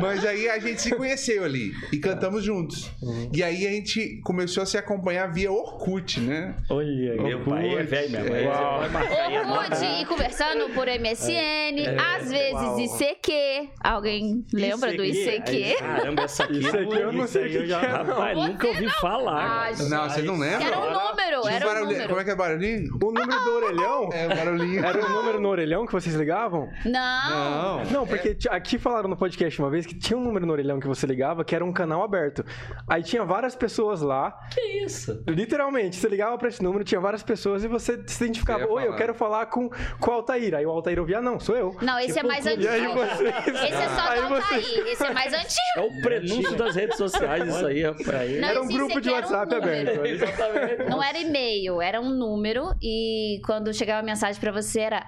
Mas 0.01 0.25
aí 0.25 0.49
a 0.49 0.59
gente 0.59 0.83
se 0.83 0.95
conheceu 0.95 1.45
ali 1.45 1.73
e 1.93 1.99
cantamos 1.99 2.43
juntos. 2.45 2.91
E 3.33 3.43
aí 3.43 3.67
a 3.67 3.71
gente 3.71 4.21
começou 4.25 4.63
a 4.63 4.67
se 4.67 4.77
acompanhar 4.77 5.27
via 5.33 5.51
Orkut, 5.53 6.21
né? 6.21 6.55
Olha 6.69 7.13
aí. 7.13 7.21
Meu 7.21 7.41
pai 7.45 7.75
é 7.75 7.83
velho 7.83 8.11
mesmo. 8.11 8.35
Aí 8.35 8.43
você 8.45 8.49
Uau. 8.49 8.79
pode 8.81 8.93
marcar 8.93 9.27
aí 9.27 9.37
a 9.37 9.47
nota. 9.47 9.75
Orkut 9.75 10.03
e 10.03 10.07
conversando 10.07 10.71
por 10.75 10.87
MSN, 10.87 11.97
às 12.17 12.31
vezes 12.31 12.53
uau. 12.53 12.77
ICQ. 12.97 13.71
Alguém 13.83 14.45
lembra 14.53 14.93
do 14.95 15.05
ICQ? 15.05 15.77
Caramba, 15.79 16.23
essa 16.23 16.45
aqui. 16.45 16.59
Isso 16.61 16.77
aqui 16.77 16.95
eu 17.01 17.13
não 17.13 17.27
sei 17.27 17.47
o 17.47 17.51
que, 17.51 17.57
eu 17.57 17.67
já- 17.67 17.81
que 17.81 17.87
é. 17.87 17.89
não. 17.91 18.05
Rapaz, 18.05 18.37
nunca 18.39 18.67
ouvi 18.69 18.89
falar. 19.01 19.71
Ah. 19.71 19.83
Não, 19.89 20.09
vocês 20.11 20.25
não 20.27 20.39
lembram? 20.39 20.67
Era 20.67 20.79
um 20.79 20.91
número, 20.93 21.49
era 21.49 21.83
um 21.83 21.85
número. 21.87 22.09
Como 22.09 22.21
é 22.21 22.25
que 22.25 22.31
é 22.31 22.35
barulhinho? 22.37 22.95
O 23.03 23.07
número 23.13 23.45
do 23.45 23.55
orelhão? 23.55 24.09
É, 24.13 24.27
o 24.27 24.29
barulhinho. 24.37 24.85
Era 24.85 25.05
o 25.05 25.09
número 25.09 25.41
no 25.41 25.49
orelhão 25.49 25.87
que 25.87 25.93
vocês 25.93 26.15
ligavam? 26.15 26.69
Não. 26.85 27.31
Não. 27.31 27.85
Não, 27.91 28.07
porque 28.07 28.35
ti- 28.35 28.49
aqui 28.49 28.79
falaram 28.79 29.09
no 29.09 29.17
podcast 29.17 29.59
uma 29.61 29.71
vez 29.71 29.87
que 29.87 29.95
tinha 29.99 30.17
um 30.19 30.23
número 30.23 30.47
no 30.47 30.53
orelhão 30.53 30.79
que 30.81 30.87
você 30.87 31.07
ligava 31.07 31.45
que 31.45 31.55
era 31.55 31.65
um 31.65 31.73
canal 31.73 32.03
aberto. 32.03 32.45
Aí 32.89 33.03
tinha 33.03 33.25
várias 33.25 33.55
pessoas 33.55 34.01
lá, 34.03 34.33
Que 34.53 34.61
isso? 34.85 35.23
literalmente, 35.29 35.97
você 35.97 36.09
ligava 36.09 36.37
pra 36.39 36.49
esse 36.49 36.63
número, 36.63 36.85
tinha 36.85 37.01
várias 37.01 37.23
pessoas 37.23 37.65
e 37.65 37.69
você 37.69 38.01
se 38.07 38.25
identificava. 38.25 38.61
Você 38.67 38.71
Oi, 38.73 38.87
eu 38.89 38.97
quero 38.97 39.15
falar 39.15 39.47
com, 39.47 39.69
com 40.01 40.11
o 40.11 40.15
Altair. 40.15 40.55
Aí 40.55 40.65
o 40.67 40.71
Altair 40.71 40.99
ouvia, 40.99 41.21
não, 41.21 41.39
sou 41.41 41.57
eu. 41.57 41.77
Não, 41.81 41.99
esse 41.99 42.19
é 42.19 42.23
mais 42.23 42.45
E 42.47 42.51
aí 42.81 42.95
vocês... 42.95 43.47
Esse 43.47 43.83
é 43.83 43.89
só 43.89 44.01
aí 44.09 44.21
do 44.27 44.35
Altair. 44.35 44.87
Esse 44.87 45.07
é 45.07 45.11
mais 45.13 45.33
antigo. 45.33 45.61
É 45.77 45.81
o 45.81 46.01
prenúncio 46.01 46.57
das 46.57 46.75
redes 46.75 46.97
sociais, 46.97 47.49
isso 47.49 47.67
aí, 47.67 47.83
rapaz. 47.83 48.41
Não, 48.41 48.49
Era 48.49 48.63
um 48.63 48.69
grupo 48.69 49.01
de 49.01 49.09
um 49.11 49.13
WhatsApp 49.13 49.55
número. 49.55 49.81
aberto. 49.81 50.03
aí. 50.03 50.11
Exatamente. 50.13 50.85
Não 50.91 51.03
era 51.03 51.19
e-mail, 51.19 51.81
era 51.81 52.01
um 52.01 52.11
número. 52.11 52.75
E 52.83 53.41
quando 53.45 53.73
chegava 53.73 54.01
a 54.01 54.03
mensagem 54.03 54.41
pra 54.41 54.53
você 54.53 54.81
era. 54.81 55.05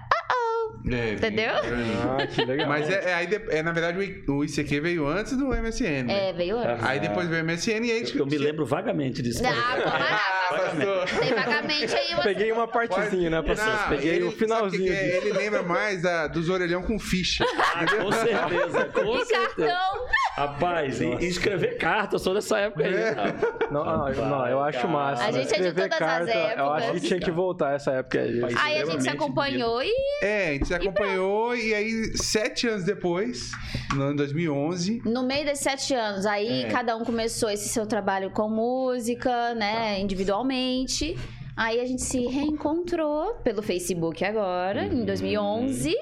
É, 0.90 1.12
Entendeu? 1.12 1.52
Ah, 1.54 2.26
que 2.26 2.44
legal. 2.44 2.68
Mas 2.68 2.90
é, 2.90 3.10
é, 3.10 3.14
aí 3.14 3.26
de- 3.26 3.40
é, 3.50 3.62
na 3.62 3.70
verdade, 3.72 3.98
o 4.28 4.44
ICQ 4.44 4.80
veio 4.80 5.06
antes 5.06 5.36
do 5.36 5.46
MSN. 5.54 6.02
né? 6.04 6.30
É, 6.30 6.32
veio 6.32 6.58
antes. 6.58 6.84
Aí 6.84 6.98
depois 6.98 7.28
veio 7.28 7.42
o 7.42 7.46
MSN 7.46 7.86
e 7.86 7.92
aí... 7.92 8.12
Eu 8.14 8.26
me 8.26 8.36
lembro 8.36 8.66
vagamente 8.66 9.22
disso. 9.22 9.42
Ah, 9.46 9.80
camarada. 9.80 11.06
Tem 11.20 11.34
vagamente 11.34 11.94
aí 11.94 12.14
você. 12.16 12.22
Peguei 12.22 12.50
uma 12.52 12.66
partezinha, 12.66 13.30
né, 13.30 13.42
pastor? 13.42 13.66
Não, 13.68 13.88
Peguei 13.90 14.14
ele- 14.16 14.24
o 14.24 14.32
finalzinho. 14.32 14.84
que 14.92 14.98
é? 14.98 15.16
Ele 15.18 15.32
lembra 15.32 15.62
mais 15.62 16.02
da- 16.02 16.26
dos 16.26 16.48
orelhão 16.48 16.82
com 16.82 16.98
ficha. 16.98 17.44
Ah, 17.74 17.84
com 17.86 18.10
certeza, 18.12 18.84
com 18.86 19.16
E 19.16 19.24
certeza. 19.24 19.40
cartão. 19.56 20.06
Rapaz, 20.46 21.00
e, 21.00 21.04
e 21.06 21.26
escrever 21.26 21.76
carta, 21.78 22.16
eu 22.16 22.18
sou 22.18 22.34
dessa 22.34 22.58
época 22.58 22.84
aí. 22.84 22.94
É. 22.94 23.10
rapaz. 23.10 23.70
Não, 23.70 23.84
não, 23.84 24.28
não, 24.28 24.46
eu 24.48 24.60
acho 24.60 24.78
cara. 24.78 24.92
massa. 24.92 25.24
A 25.24 25.30
gente 25.30 25.42
é 25.54 25.58
de 25.60 25.66
Escrever 25.68 25.88
todas 25.88 25.92
as 25.92 25.98
carta, 25.98 26.32
Eu 26.32 26.70
acho 26.70 26.80
que 26.82 26.90
épocas. 26.90 27.08
tinha 27.08 27.20
que 27.20 27.30
voltar 27.30 27.74
essa 27.74 27.92
época 27.92 28.20
aí. 28.20 28.40
Aí 28.60 28.82
a 28.82 28.84
gente 28.84 29.02
se 29.02 29.08
acompanhou 29.08 29.82
e 29.82 29.92
É, 30.22 30.48
a 30.48 30.52
gente 30.52 30.66
se 30.66 30.74
acompanhou 30.74 31.54
e 31.56 31.72
aí, 31.74 32.16
sete 32.16 32.68
anos 32.68 32.84
depois, 32.84 33.50
no 33.94 34.02
ano 34.02 34.16
2011, 34.16 35.02
no 35.04 35.22
meio 35.22 35.44
desses 35.44 35.62
sete 35.64 35.94
anos, 35.94 36.26
aí 36.26 36.64
É. 36.64 36.68
cada 36.68 36.96
um 36.96 37.04
começou 37.04 37.48
esse 37.50 37.68
seu 37.68 37.86
trabalho 37.86 38.30
com 38.30 38.48
música, 38.48 39.54
né, 39.54 40.00
individualmente. 40.00 41.16
Aí 41.56 41.80
a 41.80 41.84
gente 41.84 42.02
se 42.02 42.26
reencontrou 42.26 43.34
pelo 43.44 43.62
Facebook 43.62 44.24
agora, 44.24 44.84
em 44.86 45.04
2011. 45.04 45.94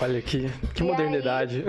Olha 0.00 0.20
que, 0.20 0.50
que 0.74 0.82
E 0.82 0.86
modernidade. 0.86 1.64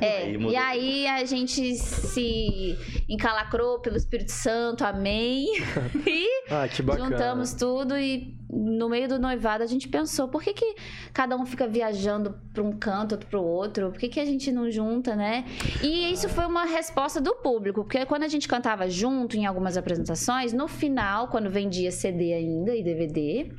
É, 0.00 0.28
mudou. 0.38 0.52
e 0.52 0.56
aí 0.56 1.06
a 1.08 1.24
gente 1.24 1.74
se 1.74 2.78
encalacrou 3.08 3.80
pelo 3.80 3.96
Espírito 3.96 4.30
Santo, 4.30 4.84
amém. 4.84 5.46
e 6.06 6.28
Ah, 6.50 6.68
que 6.68 6.82
bacana. 6.82 7.10
juntamos 7.10 7.54
tudo 7.54 7.98
e 7.98 8.37
no 8.50 8.88
meio 8.88 9.08
do 9.08 9.18
noivado 9.18 9.62
a 9.62 9.66
gente 9.66 9.88
pensou, 9.88 10.28
por 10.28 10.42
que, 10.42 10.52
que 10.52 10.74
cada 11.12 11.36
um 11.36 11.44
fica 11.44 11.66
viajando 11.66 12.34
para 12.52 12.62
um 12.62 12.72
canto, 12.72 13.12
outro 13.12 13.28
para 13.28 13.38
o 13.38 13.44
outro? 13.44 13.90
Por 13.90 13.98
que, 13.98 14.08
que 14.08 14.20
a 14.20 14.24
gente 14.24 14.50
não 14.50 14.70
junta, 14.70 15.14
né? 15.14 15.44
E 15.82 16.12
isso 16.12 16.28
foi 16.28 16.46
uma 16.46 16.64
resposta 16.64 17.20
do 17.20 17.34
público, 17.36 17.82
porque 17.84 18.04
quando 18.06 18.22
a 18.22 18.28
gente 18.28 18.48
cantava 18.48 18.88
junto 18.88 19.36
em 19.36 19.46
algumas 19.46 19.76
apresentações, 19.76 20.52
no 20.52 20.66
final, 20.66 21.28
quando 21.28 21.50
vendia 21.50 21.90
CD 21.90 22.32
ainda 22.32 22.74
e 22.74 22.82
DVD, 22.82 23.52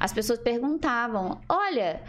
as 0.00 0.12
pessoas 0.12 0.38
perguntavam: 0.38 1.40
"Olha, 1.48 2.02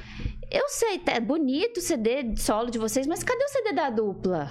eu 0.49 0.67
sei, 0.69 1.01
é 1.07 1.19
bonito 1.19 1.77
o 1.77 1.81
CD 1.81 2.35
solo 2.37 2.69
de 2.69 2.79
vocês, 2.79 3.05
mas 3.05 3.23
cadê 3.23 3.43
o 3.43 3.49
CD 3.49 3.73
da 3.73 3.89
dupla?" 3.89 4.49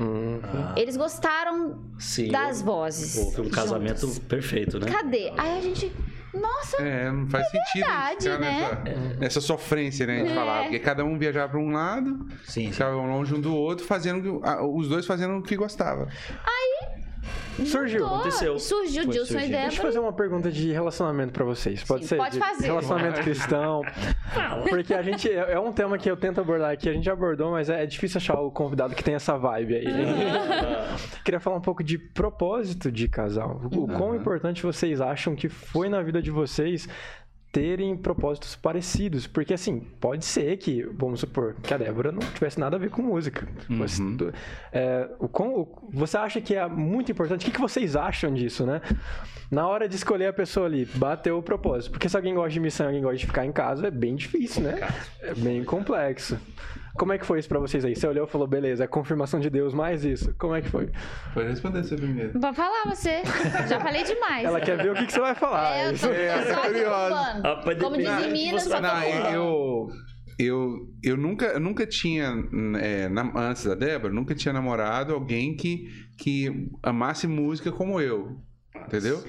Hum. 0.00 0.40
Eles 0.76 0.96
gostaram 0.96 1.80
Sim, 1.98 2.28
das 2.28 2.62
vozes. 2.62 3.36
o, 3.36 3.42
o 3.42 3.50
casamento 3.50 4.02
juntas. 4.02 4.18
perfeito, 4.20 4.78
né? 4.78 4.86
Cadê? 4.86 5.32
Aí 5.36 5.58
a 5.58 5.60
gente, 5.60 5.92
nossa, 6.34 6.76
É, 6.82 7.10
não 7.10 7.26
faz 7.28 7.48
sentido 7.50 7.84
a 7.86 8.10
gente 8.10 8.28
verdade, 8.28 8.38
né? 8.38 8.82
nessa, 8.84 9.16
nessa 9.18 9.40
sofrência, 9.40 10.06
né? 10.06 10.24
De 10.24 10.30
É. 10.30 10.34
falar. 10.34 10.62
Porque 10.62 10.78
cada 10.78 11.04
um 11.04 11.18
viajava 11.18 11.48
para 11.50 11.58
um 11.60 11.70
lado, 11.72 12.26
Sim, 12.44 12.66
sim. 12.66 12.72
ficava 12.72 12.94
longe 12.96 13.34
um 13.34 13.40
do 13.40 13.54
outro, 13.54 13.84
fazendo 13.86 14.40
os 14.74 14.88
dois 14.88 15.06
fazendo 15.06 15.36
o 15.38 15.42
que 15.42 15.56
gostava. 15.56 16.08
Surgiu. 17.66 18.06
Aconteceu. 18.06 18.58
Surgiu 18.58 19.02
Foi 19.02 19.12
Dilson 19.12 19.24
e 19.24 19.40
surgindo. 19.40 19.50
Deixa 19.50 19.64
eu 19.66 19.70
Débora. 19.70 19.82
fazer 19.82 19.98
uma 19.98 20.12
pergunta 20.12 20.50
de 20.52 20.70
relacionamento 20.70 21.32
pra 21.32 21.44
vocês. 21.44 21.82
Pode 21.82 22.02
Sim, 22.02 22.08
ser? 22.10 22.16
pode 22.16 22.34
De 22.34 22.38
fazer. 22.38 22.66
Relacionamento 22.66 23.20
cristão. 23.22 23.82
Porque 24.68 24.94
a 24.94 25.02
gente. 25.02 25.28
É 25.28 25.58
é 25.58 25.60
um 25.60 25.72
tema 25.72 25.98
que 25.98 26.08
eu 26.10 26.16
tento 26.16 26.40
abordar 26.40 26.70
aqui. 26.70 26.88
A 26.88 26.92
gente 26.92 27.04
já 27.04 27.12
abordou, 27.12 27.50
mas 27.50 27.68
é 27.68 27.84
difícil 27.84 28.18
achar 28.18 28.38
o 28.38 28.50
convidado 28.50 28.94
que 28.94 29.02
tem 29.02 29.14
essa 29.14 29.36
vibe 29.36 29.74
aí. 29.76 29.86
Queria 31.24 31.40
falar 31.40 31.56
um 31.56 31.60
pouco 31.60 31.82
de 31.82 31.98
propósito 31.98 32.92
de 32.92 33.08
casal. 33.08 33.60
O 33.72 33.86
quão 33.88 34.14
importante 34.14 34.62
vocês 34.62 35.00
acham 35.00 35.34
que 35.34 35.48
foi 35.48 35.88
na 35.88 36.00
vida 36.02 36.22
de 36.22 36.30
vocês 36.30 36.88
terem 37.52 37.96
propósitos 37.96 38.54
parecidos. 38.56 39.26
Porque, 39.26 39.54
assim, 39.54 39.80
pode 40.00 40.24
ser 40.24 40.56
que, 40.58 40.82
vamos 40.92 41.20
supor, 41.20 41.54
que 41.62 41.72
a 41.72 41.78
Débora 41.78 42.12
não 42.12 42.20
tivesse 42.20 42.60
nada 42.60 42.76
a 42.76 42.78
ver 42.78 42.90
com 42.90 43.02
música. 43.02 43.48
Você, 43.70 44.02
é, 44.72 45.08
o 45.18 45.28
o- 45.60 45.88
você 45.92 46.16
acha 46.18 46.40
que 46.40 46.54
é 46.54 46.66
muito 46.68 47.10
importante? 47.10 47.42
O 47.42 47.44
que, 47.46 47.50
que 47.52 47.60
vocês 47.60 47.96
acham 47.96 48.32
disso, 48.34 48.66
né? 48.66 48.80
Na 49.50 49.66
hora 49.66 49.88
de 49.88 49.96
escolher 49.96 50.26
a 50.26 50.32
pessoa 50.32 50.66
ali, 50.66 50.84
bateu 50.94 51.38
o 51.38 51.42
propósito. 51.42 51.92
Porque 51.92 52.08
se 52.08 52.16
alguém 52.16 52.34
gosta 52.34 52.50
de 52.50 52.60
missão 52.60 52.84
e 52.84 52.88
alguém 52.88 53.02
gosta 53.02 53.16
de 53.16 53.26
ficar 53.26 53.46
em 53.46 53.52
casa, 53.52 53.86
é 53.86 53.90
bem 53.90 54.14
difícil, 54.14 54.62
né? 54.62 54.78
É 55.22 55.34
bem 55.34 55.64
complexo. 55.64 56.38
Como 56.98 57.12
é 57.12 57.18
que 57.18 57.24
foi 57.24 57.38
isso 57.38 57.48
pra 57.48 57.58
vocês 57.58 57.84
aí? 57.84 57.94
Você 57.96 58.06
olhou 58.06 58.26
e 58.26 58.28
falou, 58.28 58.46
beleza, 58.46 58.84
é 58.84 58.86
confirmação 58.86 59.38
de 59.40 59.48
Deus, 59.48 59.72
mais 59.72 60.04
isso. 60.04 60.34
Como 60.38 60.54
é 60.54 60.60
que 60.60 60.68
foi? 60.68 60.90
Pode 61.32 61.48
responder 61.48 61.82
você 61.84 61.96
primeiro. 61.96 62.38
Pode 62.40 62.56
falar 62.56 62.84
você. 62.86 63.22
Já 63.68 63.80
falei 63.80 64.02
demais. 64.04 64.44
Ela 64.44 64.60
quer 64.60 64.76
ver 64.76 64.90
o 64.90 64.94
que, 64.94 65.06
que 65.06 65.12
você 65.12 65.20
vai 65.20 65.34
falar. 65.34 65.76
É, 65.76 65.88
eu 65.88 65.92
Isso 65.92 66.06
tô, 66.08 66.12
é- 66.12 66.38
eu 66.38 66.54
só 66.54 66.60
aqui 66.60 66.68
curiosa. 66.72 67.14
Ah, 67.44 67.62
Como 67.80 67.96
depende 67.96 68.16
diz 68.16 68.26
em 68.26 68.32
Minas, 68.32 68.62
você 68.64 68.68
só 68.70 68.80
vai 68.80 69.12
tô 69.12 69.18
Não, 69.20 69.32
eu, 69.32 69.88
eu, 70.38 70.88
eu 71.02 71.16
nunca, 71.16 71.46
eu 71.46 71.60
nunca 71.60 71.86
tinha, 71.86 72.34
é, 72.80 73.08
na- 73.08 73.32
antes 73.36 73.64
da 73.64 73.74
Débora, 73.74 74.12
nunca 74.12 74.34
tinha 74.34 74.52
namorado 74.52 75.14
alguém 75.14 75.56
que, 75.56 75.88
que 76.18 76.68
amasse 76.82 77.26
música 77.26 77.70
como 77.72 78.00
eu. 78.00 78.38
Entendeu? 78.86 79.22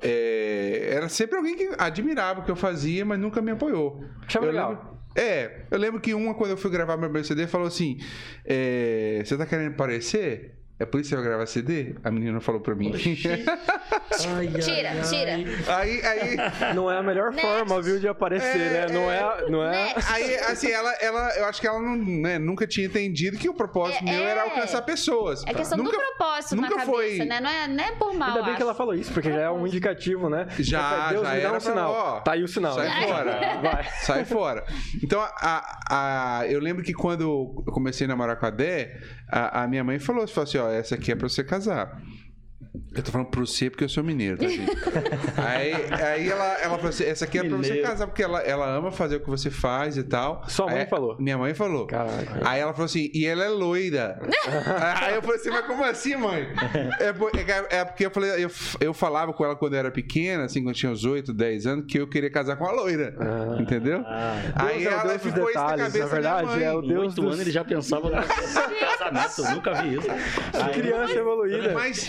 É, 0.00 0.90
era 0.94 1.08
sempre 1.08 1.36
alguém 1.36 1.56
que 1.56 1.70
admirava 1.78 2.40
o 2.40 2.44
que 2.44 2.50
eu 2.50 2.56
fazia, 2.56 3.04
mas 3.04 3.18
nunca 3.20 3.40
me 3.40 3.50
apoiou. 3.52 4.04
Achava 4.26 4.46
eu 4.46 4.50
legal. 4.50 4.70
lembro- 4.70 4.91
é, 5.14 5.66
eu 5.70 5.78
lembro 5.78 6.00
que 6.00 6.14
uma, 6.14 6.34
quando 6.34 6.52
eu 6.52 6.56
fui 6.56 6.70
gravar 6.70 6.96
meu 6.96 7.24
CD, 7.24 7.46
falou 7.46 7.66
assim: 7.66 7.98
é, 8.44 9.22
Você 9.24 9.36
tá 9.36 9.46
querendo 9.46 9.74
parecer? 9.74 10.61
É 10.82 10.86
por 10.86 11.00
isso 11.00 11.10
que 11.10 11.16
vai 11.16 11.24
gravar 11.24 11.46
CD? 11.46 11.94
A 12.02 12.10
menina 12.10 12.40
falou 12.40 12.60
pra 12.60 12.74
mim. 12.74 12.92
Ai, 14.26 14.46
ai, 14.54 14.60
Tira, 14.60 14.90
ai. 14.90 15.00
tira. 15.02 15.74
aí, 15.74 16.02
aí, 16.04 16.74
Não 16.74 16.90
é 16.90 16.98
a 16.98 17.02
melhor 17.02 17.30
Next. 17.30 17.40
forma, 17.46 17.80
viu, 17.80 17.98
de 17.98 18.06
aparecer, 18.08 18.60
É, 18.60 18.86
né? 18.86 18.92
Não 18.92 19.10
é. 19.10 19.50
Não 19.50 19.64
é... 19.64 19.70
Next. 19.94 20.12
Aí, 20.12 20.34
assim, 20.36 20.70
ela, 20.70 20.92
ela, 21.00 21.30
eu 21.38 21.46
acho 21.46 21.60
que 21.60 21.66
ela 21.66 21.80
não, 21.80 21.96
né, 21.96 22.38
nunca 22.38 22.66
tinha 22.66 22.86
entendido 22.86 23.38
que 23.38 23.48
o 23.48 23.54
propósito 23.54 24.02
É, 24.02 24.12
meu 24.12 24.22
era 24.22 24.40
é. 24.40 24.42
alcançar 24.44 24.82
pessoas. 24.82 25.42
É 25.46 25.54
questão 25.54 25.78
nunca, 25.78 25.92
do 25.92 25.96
propósito 25.96 26.56
na 26.56 26.62
nunca 26.62 26.74
cabeça, 26.84 26.90
foi- 26.92 27.18
né? 27.24 27.40
Não 27.40 27.50
é, 27.50 27.68
não 27.68 27.84
é 27.84 27.92
por 27.92 28.12
mal, 28.14 28.28
Ainda 28.30 28.40
bem 28.42 28.48
acho. 28.50 28.56
que 28.58 28.62
ela 28.62 28.74
falou 28.74 28.94
isso, 28.94 29.12
porque 29.12 29.30
já 29.30 29.40
é 29.40 29.50
um 29.50 29.66
indicativo, 29.66 30.28
né? 30.28 30.46
Já, 30.58 31.08
Deus 31.10 31.22
já 31.26 31.34
me 31.34 31.40
dá 31.40 31.40
era 31.40 31.48
um 31.48 31.50
pra- 31.52 31.60
sinal. 31.60 31.90
ó, 31.92 32.20
tá 32.20 32.32
aí 32.32 32.42
o 32.42 32.48
sinal. 32.48 32.74
sai 32.74 32.88
né? 32.88 33.06
fora. 33.06 33.60
Vai. 33.62 33.84
Sai 34.02 34.24
fora. 34.24 34.64
Então, 35.02 35.20
a, 35.20 35.78
a- 36.40 36.46
eu 36.48 36.60
lembro 36.60 36.82
que 36.84 36.92
quando 36.92 37.22
eu 37.66 37.72
comecei 37.72 38.04
a 38.04 38.08
namorar 38.08 38.36
com 38.36 38.46
a 38.46 38.50
Dé, 38.50 38.98
a, 39.32 39.62
a 39.62 39.68
minha 39.68 39.82
mãe 39.82 39.98
falou, 39.98 40.28
falou 40.28 40.46
assim, 40.46 40.58
ó, 40.58 40.68
essa 40.68 40.94
aqui 40.94 41.10
é 41.10 41.16
pra 41.16 41.28
você 41.28 41.42
casar. 41.42 42.00
Eu 42.94 43.02
tô 43.02 43.10
falando 43.12 43.26
pra 43.28 43.40
você 43.40 43.68
porque 43.68 43.84
eu 43.84 43.88
sou 43.88 44.02
mineiro, 44.02 44.38
tá, 44.38 44.48
gente? 44.48 44.70
aí, 45.36 45.74
aí 45.90 46.28
ela, 46.28 46.44
ela 46.58 46.76
falou 46.76 46.88
assim, 46.88 47.04
essa 47.04 47.26
aqui 47.26 47.38
é 47.38 47.44
pra 47.44 47.56
você 47.58 47.82
casar, 47.82 48.06
porque 48.06 48.22
ela, 48.22 48.40
ela 48.40 48.66
ama 48.66 48.90
fazer 48.90 49.16
o 49.16 49.20
que 49.20 49.28
você 49.28 49.50
faz 49.50 49.98
e 49.98 50.02
tal. 50.02 50.42
Sua 50.48 50.66
mãe 50.66 50.80
Aí, 50.80 50.86
falou? 50.86 51.16
Minha 51.18 51.36
mãe 51.36 51.52
falou. 51.52 51.86
Caraca. 51.86 52.40
Aí 52.42 52.60
ela 52.60 52.72
falou 52.72 52.86
assim, 52.86 53.10
e 53.12 53.26
ela 53.26 53.44
é 53.44 53.48
loira. 53.50 54.18
Aí 55.02 55.14
eu 55.16 55.22
falei 55.22 55.36
assim, 55.36 55.50
mas 55.50 55.66
como 55.66 55.84
assim, 55.84 56.16
mãe? 56.16 56.48
É, 56.98 57.08
é- 57.08 57.80
é 57.80 57.84
porque 57.84 58.06
eu 58.06 58.10
falei, 58.10 58.42
eu, 58.44 58.50
eu 58.80 58.94
falava 58.94 59.34
com 59.34 59.44
ela 59.44 59.54
quando 59.54 59.74
eu 59.74 59.78
era 59.78 59.90
pequena, 59.90 60.44
assim, 60.44 60.60
quando 60.62 60.68
eu 60.68 60.74
tinha 60.74 60.92
uns 60.92 61.04
8, 61.04 61.32
10 61.34 61.66
anos, 61.66 61.84
que 61.86 61.98
eu 62.00 62.06
queria 62.08 62.30
casar 62.30 62.56
com 62.56 62.64
a 62.66 62.72
loira. 62.72 63.14
Ah. 63.20 63.60
Entendeu? 63.60 64.02
Aí 64.54 64.78
Deus 64.84 64.94
é 64.94 64.96
ela 64.98 65.18
ficou 65.18 65.50
isso 65.50 65.58
na 65.58 65.66
detalhes, 65.76 65.84
cabeça 65.92 65.98
na 65.98 66.06
verdade, 66.10 66.62
é 66.64 66.72
o 66.72 66.80
Deus 66.80 67.00
Oito 67.02 67.14
dos- 67.16 67.24
anos 67.26 67.40
ele 67.40 67.50
já 67.50 67.64
pensava 67.64 68.08
no 68.08 68.16
casamento. 68.16 69.42
Eu 69.42 69.54
nunca 69.56 69.74
vi 69.82 69.96
isso. 69.96 70.08
Criança 70.72 71.12
evoluída. 71.14 71.72
Mas, 71.74 72.08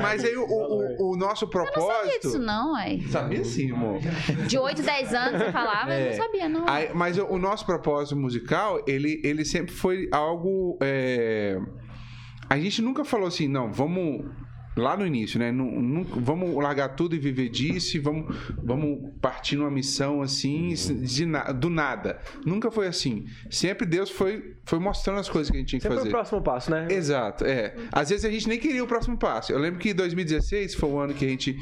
mas 0.00 0.24
aí 0.24 0.36
o, 0.36 0.44
o- 0.44 1.12
o 1.12 1.16
nosso 1.16 1.44
Não 1.46 1.52
sabia 1.52 1.72
propósito... 1.72 2.20
disso 2.22 2.38
não, 2.38 2.72
ué. 2.74 2.98
Sabia 3.10 3.44
sim, 3.44 3.70
amor. 3.72 3.98
De 4.46 4.58
8, 4.58 4.82
10 4.82 5.14
anos 5.14 5.40
você 5.42 5.52
falava, 5.52 5.92
eu 5.92 6.06
É. 6.06 6.10
não 6.10 6.16
sabia 6.16 6.48
não. 6.48 6.68
Aí- 6.68 6.90
mas 6.94 7.18
o, 7.18 7.26
o 7.26 7.38
nosso 7.38 7.64
propósito 7.66 8.16
musical, 8.16 8.82
ele, 8.86 9.20
ele 9.24 9.44
sempre 9.44 9.72
foi 9.74 10.08
algo. 10.12 10.78
é, 10.82 11.58
A 12.50 12.58
gente 12.58 12.80
nunca 12.82 13.04
falou 13.04 13.28
assim, 13.28 13.46
não, 13.48 13.72
vamos. 13.72 14.24
Lá 14.80 14.96
no 14.96 15.06
início, 15.06 15.38
né? 15.38 15.50
nu- 15.50 15.80
nu- 15.82 16.04
vamos 16.04 16.54
largar 16.62 16.90
tudo 16.90 17.14
e 17.14 17.18
viver 17.18 17.48
disso, 17.48 17.96
e 17.96 18.00
vamos, 18.00 18.34
vamos 18.62 19.10
partir 19.20 19.56
numa 19.56 19.70
missão 19.70 20.22
assim, 20.22 20.72
de 20.74 21.26
do 21.56 21.68
nada. 21.68 22.18
Nunca 22.46 22.70
foi 22.70 22.86
assim. 22.86 23.26
Sempre 23.50 23.84
Deus 23.86 24.08
foi, 24.10 24.54
foi 24.64 24.78
mostrando 24.78 25.18
as 25.20 25.28
coisas 25.28 25.50
que 25.50 25.56
a 25.56 25.60
gente 25.60 25.68
tinha 25.70 25.80
que 25.80 25.82
Sempre 25.82 25.96
foi 25.98 26.04
fazer. 26.04 26.08
o 26.10 26.18
próximo 26.18 26.42
passo, 26.42 26.70
né? 26.70 26.86
Exato, 26.90 27.44
é. 27.44 27.74
Às 27.92 28.10
vezes 28.10 28.24
a 28.24 28.30
gente 28.30 28.48
nem 28.48 28.58
queria 28.58 28.82
o 28.84 28.86
próximo 28.86 29.16
passo. 29.18 29.52
Eu 29.52 29.58
lembro 29.58 29.80
que 29.80 29.92
2016 29.92 30.74
foi 30.74 30.88
o 30.88 30.98
ano 30.98 31.12
que 31.14 31.24
a 31.24 31.28
gente 31.28 31.58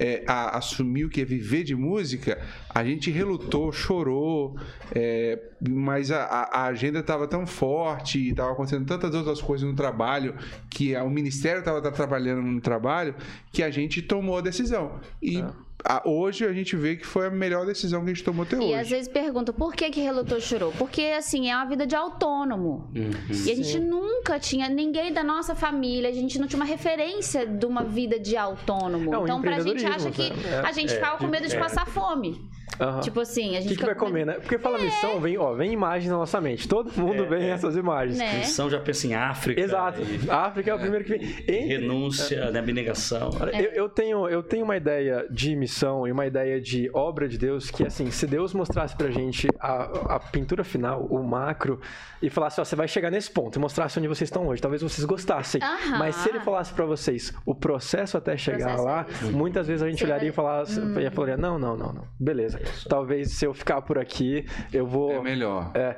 é, 0.00 0.24
a- 0.26 0.56
assumiu 0.56 1.08
que 1.10 1.20
ia 1.20 1.26
viver 1.26 1.62
de 1.62 1.76
música. 1.76 2.40
A 2.74 2.82
gente 2.82 3.10
relutou, 3.10 3.70
chorou, 3.70 4.56
é, 4.94 5.38
mas 5.68 6.10
a, 6.10 6.24
a- 6.24 6.64
agenda 6.66 7.00
estava 7.00 7.28
tão 7.28 7.46
forte, 7.46 8.30
estava 8.30 8.52
acontecendo 8.52 8.86
tantas 8.86 9.14
outras 9.14 9.40
coisas 9.42 9.68
no 9.68 9.76
trabalho, 9.76 10.34
que 10.70 10.96
a- 10.96 11.04
o 11.04 11.10
ministério 11.10 11.58
estava 11.60 11.80
trabalhando 11.92 12.40
no 12.42 12.60
trabalho, 12.60 13.14
que 13.52 13.62
a 13.62 13.70
gente 13.70 14.00
tomou 14.00 14.38
a 14.38 14.40
decisão. 14.40 14.98
E 15.22 15.44
a- 15.84 16.02
hoje 16.08 16.44
a 16.44 16.52
gente 16.52 16.76
vê 16.76 16.96
que 16.96 17.06
foi 17.06 17.26
a 17.26 17.30
melhor 17.30 17.64
decisão 17.66 18.00
que 18.04 18.10
a 18.10 18.14
gente 18.14 18.24
tomou 18.24 18.42
até 18.44 18.56
E 18.56 18.60
hoje. 18.60 18.74
às 18.74 18.88
vezes 18.90 19.08
perguntam 19.08 19.54
por 19.54 19.74
que 19.74 19.90
que 19.90 20.00
relutou 20.00 20.38
e 20.38 20.40
chorou? 20.40 20.72
Porque, 20.78 21.02
assim, 21.16 21.50
é 21.50 21.56
uma 21.56 21.66
vida 21.66 21.86
de 21.86 21.94
autônomo. 21.96 22.90
E 22.94 23.50
a 23.50 23.54
gente 23.54 23.78
nunca 23.78 24.38
tinha, 24.38 24.68
ninguém 24.68 25.12
da 25.12 25.22
nossa 25.24 25.54
família, 25.54 26.08
a 26.08 26.12
gente 26.12 26.38
não 26.38 26.46
tinha 26.46 26.58
uma 26.58 26.66
referência 26.66 27.46
de 27.46 27.66
uma 27.66 27.82
vida 27.84 28.18
de 28.18 28.36
autônomo. 28.36 29.12
É 29.14 29.18
um 29.18 29.24
então, 29.24 29.40
pra 29.40 29.60
gente 29.60 29.84
acha 29.84 30.10
que 30.10 30.30
né? 30.30 30.62
a 30.64 30.72
gente 30.72 30.92
ficava 30.94 31.18
com 31.18 31.26
medo 31.26 31.48
de 31.48 31.56
passar 31.58 31.86
fome. 31.86 32.40
Aham. 32.78 33.00
Tipo 33.00 33.20
assim, 33.20 33.56
a 33.56 33.58
O 33.58 33.62
gente 33.62 33.62
que, 33.62 33.68
que 33.68 33.74
fica 33.74 33.86
vai 33.86 33.94
com 33.94 34.06
comer, 34.06 34.24
né? 34.26 34.34
Porque 34.34 34.58
fala 34.58 34.78
missão, 34.78 35.20
vem, 35.20 35.36
ó, 35.36 35.52
vem 35.54 35.72
imagens 35.72 36.10
na 36.10 36.16
nossa 36.16 36.40
mente. 36.40 36.66
Todo 36.68 36.90
mundo 36.98 37.26
vem 37.26 37.50
essas 37.50 37.76
imagens. 37.76 38.16
Né? 38.18 38.38
Missão 38.38 38.70
já 38.70 38.80
pensa 38.80 39.06
em 39.06 39.14
África. 39.14 39.60
Exato. 39.60 40.00
e 40.02 40.30
África 40.30 40.70
é 40.70 40.74
o 40.74 40.78
primeiro 40.78 41.04
que 41.04 41.10
vem. 41.18 41.22
Entre- 41.22 41.66
Renúncia, 41.66 42.50
né, 42.50 42.58
abnegação. 42.58 43.30
É. 43.52 43.60
eu, 43.66 43.70
eu 43.72 43.88
tenho, 43.88 44.28
eu 44.28 44.42
tenho 44.42 44.64
uma 44.64 44.76
ideia 44.76 45.26
de 45.30 45.54
missão 45.56 46.06
e 46.06 46.12
uma 46.12 46.26
ideia 46.26 46.60
de 46.60 46.90
obra 46.94 47.28
de 47.28 47.36
Deus 47.36 47.70
que, 47.70 47.84
assim, 47.86 48.10
se 48.10 48.26
Deus 48.26 48.54
mostrasse 48.54 48.96
pra 48.96 49.10
gente 49.10 49.48
a, 49.58 50.14
a 50.16 50.20
pintura 50.20 50.64
final, 50.64 51.04
o 51.06 51.22
macro, 51.22 51.80
e 52.22 52.30
falasse, 52.30 52.60
ó, 52.60 52.64
você 52.64 52.76
vai 52.76 52.88
chegar 52.88 53.10
nesse 53.10 53.30
ponto, 53.30 53.56
e 53.56 53.60
mostrasse 53.60 53.98
onde 53.98 54.08
vocês 54.08 54.28
estão 54.28 54.46
hoje, 54.46 54.60
talvez 54.62 54.80
vocês 54.82 55.04
gostassem. 55.04 55.60
Aham. 55.62 55.98
Mas 55.98 56.16
se 56.16 56.28
ele 56.28 56.40
falasse 56.40 56.72
pra 56.72 56.84
vocês 56.86 57.32
o 57.44 57.54
processo 57.54 58.16
até 58.16 58.36
chegar 58.36 58.74
Processo 58.76 58.82
é 58.82 58.90
lá, 58.90 59.06
muitas 59.32 59.66
vezes 59.66 59.82
a 59.82 59.88
gente 59.88 59.98
Você 59.98 60.04
olharia 60.04 60.28
e 60.28 60.30
vai- 60.30 60.36
falasse, 60.36 60.80
e 60.80 61.10
falaria, 61.10 61.36
não, 61.36 61.58
não, 61.58 61.76
não, 61.76 61.92
não, 61.92 62.04
beleza. 62.18 62.59
Talvez 62.88 63.32
se 63.32 63.44
eu 63.44 63.54
ficar 63.54 63.82
por 63.82 63.98
aqui, 63.98 64.44
eu 64.72 64.86
vou. 64.86 65.12
É 65.12 65.20
melhor. 65.20 65.70
É, 65.74 65.96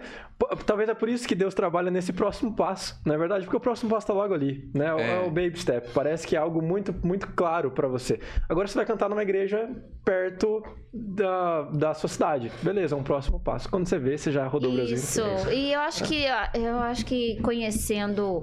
talvez 0.67 0.89
é 0.89 0.95
por 0.95 1.09
isso 1.09 1.27
que 1.29 1.35
Deus 1.35 1.55
trabalha 1.55 1.91
nesse 1.91 2.13
próximo 2.13 2.55
passo, 2.55 3.01
não 3.07 3.15
é 3.15 3.19
verdade? 3.19 3.45
Porque 3.45 3.57
o 3.57 3.61
próximo 3.61 3.91
passo 3.91 4.07
tá 4.07 4.13
logo 4.13 4.35
ali, 4.35 4.69
né? 4.75 4.87
É, 4.99 5.11
É. 5.17 5.21
o 5.21 5.27
baby 5.31 5.57
step. 5.59 5.89
Parece 5.95 6.27
que 6.27 6.35
é 6.35 6.39
algo 6.39 6.61
muito, 6.61 6.95
muito 7.05 7.29
claro 7.29 7.71
pra 7.71 7.87
você. 7.89 8.19
Agora 8.49 8.67
você 8.67 8.75
vai 8.75 8.85
cantar 8.87 9.09
numa 9.09 9.23
igreja 9.23 9.69
perto 10.05 10.63
da, 10.93 11.63
da 11.73 11.95
sua 11.95 12.09
cidade. 12.09 12.51
Beleza, 12.63 12.95
é 12.95 12.99
um 12.99 13.03
próximo 13.05 13.39
passo. 13.39 13.69
Quando 13.71 13.87
você 13.87 13.99
vê, 13.99 14.19
você 14.19 14.33
já 14.33 14.47
rodou 14.47 14.71
o 14.71 14.75
Brasil. 14.75 14.95
Isso. 14.97 15.23
E 15.51 15.73
eu 15.73 15.81
acho 15.81 16.05
que 16.05 16.25
eu 16.55 16.77
acho 16.79 17.05
que 17.07 17.41
conhecendo 17.43 18.43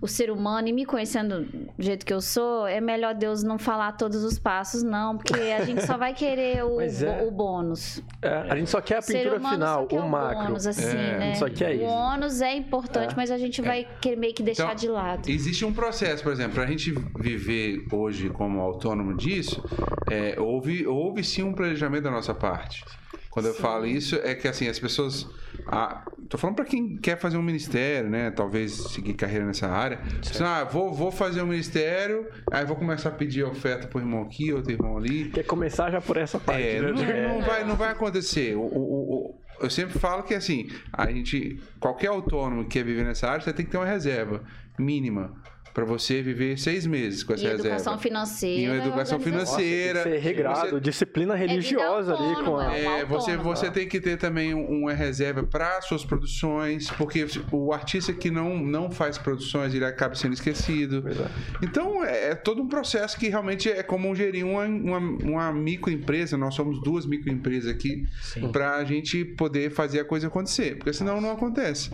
o 0.00 0.06
ser 0.08 0.30
humano 0.30 0.66
e 0.68 0.72
me 0.72 0.86
conhecendo 0.86 1.42
do 1.42 1.70
jeito 1.78 2.06
que 2.06 2.12
eu 2.12 2.20
sou, 2.22 2.66
é 2.66 2.80
melhor 2.80 3.14
Deus 3.14 3.42
não 3.42 3.58
falar 3.58 3.92
todos 3.92 4.24
os 4.24 4.38
passos, 4.38 4.82
não, 4.82 5.16
porque 5.18 5.34
a 5.38 5.64
gente 5.64 5.84
só 5.86 5.98
vai 5.98 6.14
querer 6.14 6.64
o, 6.64 6.80
é. 6.80 7.22
o 7.22 7.30
bônus. 7.30 8.02
É, 8.22 8.46
a 8.50 8.56
gente 8.56 8.70
só 8.70 8.80
quer 8.80 8.96
a 8.96 8.98
O 9.00 9.02
pintura 9.06 9.40
final, 9.40 9.86
quer 9.86 10.00
o 10.00 10.08
macro. 10.08 10.46
bônus, 10.46 10.66
assim, 10.66 10.96
É, 10.96 11.18
né? 11.18 11.34
só 11.34 11.48
quer 11.50 11.70
o 11.70 11.74
isso. 11.74 11.84
ônus 11.84 12.40
é 12.40 12.54
importante, 12.56 13.12
É. 13.12 13.16
mas 13.16 13.30
a 13.30 13.36
gente 13.38 13.60
vai 13.60 13.86
querer 14.00 14.16
meio 14.16 14.32
que 14.34 14.42
deixar 14.42 14.64
Então, 14.64 14.74
de 14.76 14.88
lado. 14.88 15.28
Existe 15.28 15.64
um 15.64 15.72
processo, 15.72 16.22
por 16.22 16.32
exemplo, 16.32 16.54
para 16.54 16.64
a 16.64 16.66
gente 16.66 16.92
viver 17.18 17.86
hoje 17.92 18.30
como 18.30 18.60
autônomo 18.60 19.14
disso, 19.16 19.62
é, 20.10 20.40
houve, 20.40 20.86
houve 20.86 21.22
sim 21.22 21.42
um 21.42 21.52
planejamento 21.52 22.04
da 22.04 22.10
nossa 22.10 22.32
parte. 22.34 22.84
Quando 23.30 23.46
eu 23.46 23.54
falo 23.54 23.86
isso, 23.86 24.16
é 24.16 24.34
que 24.34 24.48
assim, 24.48 24.66
as 24.68 24.78
pessoas. 24.78 25.26
Ah, 25.66 26.04
tô 26.28 26.36
falando 26.36 26.56
para 26.56 26.64
quem 26.64 26.96
quer 26.96 27.16
fazer 27.16 27.36
um 27.36 27.42
ministério, 27.42 28.10
né? 28.10 28.30
Talvez 28.32 28.72
seguir 28.72 29.14
carreira 29.14 29.44
nessa 29.46 29.68
área. 29.68 30.00
Assim, 30.20 30.42
ah, 30.42 30.64
vou, 30.64 30.92
vou 30.92 31.12
fazer 31.12 31.40
um 31.40 31.46
ministério, 31.46 32.26
aí 32.50 32.64
vou 32.64 32.74
começar 32.74 33.10
a 33.10 33.12
pedir 33.12 33.44
oferta 33.44 33.86
pro 33.86 34.00
irmão 34.00 34.22
aqui, 34.22 34.52
outro 34.52 34.72
irmão 34.72 34.96
ali. 34.96 35.30
Quer 35.30 35.44
começar 35.44 35.90
já 35.92 36.00
por 36.00 36.16
essa 36.16 36.40
parte. 36.40 36.60
É, 36.62 36.80
né? 36.82 36.90
não, 36.90 37.34
não 37.38 37.42
vai, 37.46 37.64
não 37.64 37.76
vai 37.76 37.90
acontecer. 37.92 38.56
O- 38.56 38.62
o- 38.62 39.14
o- 39.14 39.40
eu 39.60 39.70
sempre 39.70 39.98
falo 39.98 40.22
que 40.24 40.34
assim, 40.34 40.68
a 40.92 41.08
gente, 41.10 41.60
qualquer 41.78 42.08
autônomo 42.08 42.64
que 42.64 42.70
quer 42.78 42.84
viver 42.84 43.04
nessa 43.04 43.28
área, 43.28 43.40
você 43.44 43.52
tem 43.52 43.64
que 43.64 43.70
ter 43.70 43.76
uma 43.78 43.86
reserva 43.86 44.42
mínima 44.78 45.39
para 45.72 45.84
você 45.84 46.20
viver 46.22 46.58
seis 46.58 46.86
meses 46.86 47.22
com 47.22 47.32
essa 47.32 47.42
E 47.44 47.46
reserva. 47.46 47.68
educação 47.68 47.98
financeira. 47.98 48.60
E 48.62 48.68
uma 48.78 48.86
educação 48.86 49.20
financeira. 49.20 50.02
Ser 50.02 50.18
regrado, 50.18 50.70
Você- 50.70 50.80
disciplina 50.80 51.34
religiosa 51.34 52.14
ali 52.14 52.34
com 52.44 52.56
a. 52.56 52.64
autônomo, 52.66 52.90
É, 52.96 53.04
você, 53.04 53.36
você 53.36 53.70
tem 53.70 53.88
que 53.88 54.00
ter 54.00 54.16
também 54.16 54.54
um- 54.54 54.80
uma 54.82 54.92
reserva 54.92 55.42
para 55.42 55.80
suas 55.82 56.04
produções, 56.04 56.90
porque 56.92 57.26
o 57.52 57.72
artista 57.72 58.12
que 58.12 58.30
não, 58.30 58.58
não 58.58 58.90
faz 58.90 59.16
produções, 59.18 59.74
ele 59.74 59.84
acaba 59.84 60.14
sendo 60.14 60.34
esquecido. 60.34 61.04
É. 61.08 61.64
Então, 61.64 62.04
é, 62.04 62.30
é 62.30 62.34
todo 62.34 62.62
um 62.62 62.68
processo 62.68 63.18
que 63.18 63.28
realmente 63.28 63.70
é 63.70 63.82
como 63.82 64.14
gerir 64.14 64.44
uma, 64.46 64.64
uma, 64.64 64.98
uma 64.98 65.52
microempresa. 65.52 66.36
Nós 66.36 66.54
somos 66.54 66.80
duas 66.82 67.06
microempresas 67.06 67.70
aqui 67.70 68.06
para 68.52 68.76
a 68.76 68.84
gente 68.84 69.24
poder 69.24 69.70
fazer 69.70 70.00
a 70.00 70.04
coisa 70.04 70.26
acontecer, 70.26 70.76
porque 70.76 70.92
senão 70.92 71.20
não 71.20 71.30
acontece. 71.32 71.90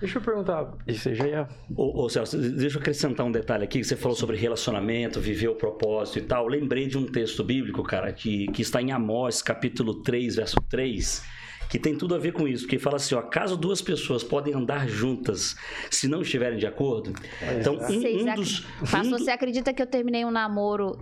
Deixa 0.00 0.18
eu 0.18 0.22
perguntar. 0.22 0.72
Isso 0.86 1.14
já 1.14 1.26
ia. 1.26 1.48
Ô, 1.76 2.04
ô, 2.04 2.08
Celso, 2.08 2.36
deixa 2.36 2.76
eu 2.76 2.80
acrescentar 2.80 3.11
um 3.24 3.32
detalhe 3.32 3.64
aqui, 3.64 3.80
que 3.80 3.84
você 3.84 3.96
falou 3.96 4.16
sobre 4.16 4.36
relacionamento, 4.36 5.20
viver 5.20 5.48
o 5.48 5.54
propósito 5.54 6.18
e 6.18 6.22
tal. 6.22 6.46
Lembrei 6.46 6.86
de 6.86 6.96
um 6.96 7.04
texto 7.04 7.44
bíblico, 7.44 7.82
cara, 7.82 8.12
que, 8.12 8.46
que 8.48 8.62
está 8.62 8.80
em 8.80 8.92
Amós, 8.92 9.42
capítulo 9.42 10.02
3, 10.02 10.36
verso 10.36 10.56
3, 10.68 11.22
que 11.68 11.78
tem 11.78 11.96
tudo 11.96 12.14
a 12.14 12.18
ver 12.18 12.32
com 12.32 12.46
isso, 12.46 12.64
porque 12.64 12.78
fala 12.78 12.96
assim, 12.96 13.14
ó, 13.14 13.22
caso 13.22 13.56
duas 13.56 13.82
pessoas 13.82 14.22
podem 14.22 14.54
andar 14.54 14.88
juntas 14.88 15.56
se 15.90 16.06
não 16.06 16.22
estiverem 16.22 16.58
de 16.58 16.66
acordo, 16.66 17.12
então 17.58 17.74
um, 17.74 17.78
Vocês 17.78 18.22
um 18.22 18.34
dos... 18.34 18.60
Pastor, 18.80 19.04
um 19.04 19.10
você 19.10 19.30
acredita 19.30 19.72
que 19.72 19.82
eu 19.82 19.86
terminei 19.86 20.24
um 20.24 20.30
namoro 20.30 20.98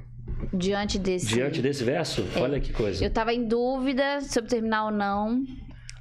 diante 0.53 0.99
desse? 0.99 1.27
Diante 1.27 1.61
desse 1.61 1.85
verso, 1.85 2.25
olha 2.37 2.61
que 2.61 2.73
coisa. 2.73 3.05
Eu 3.05 3.11
tava 3.11 3.33
em 3.33 3.47
dúvida 3.47 4.21
sobre 4.21 4.51
terminar 4.51 4.87
ou 4.87 4.91
não. 4.91 5.45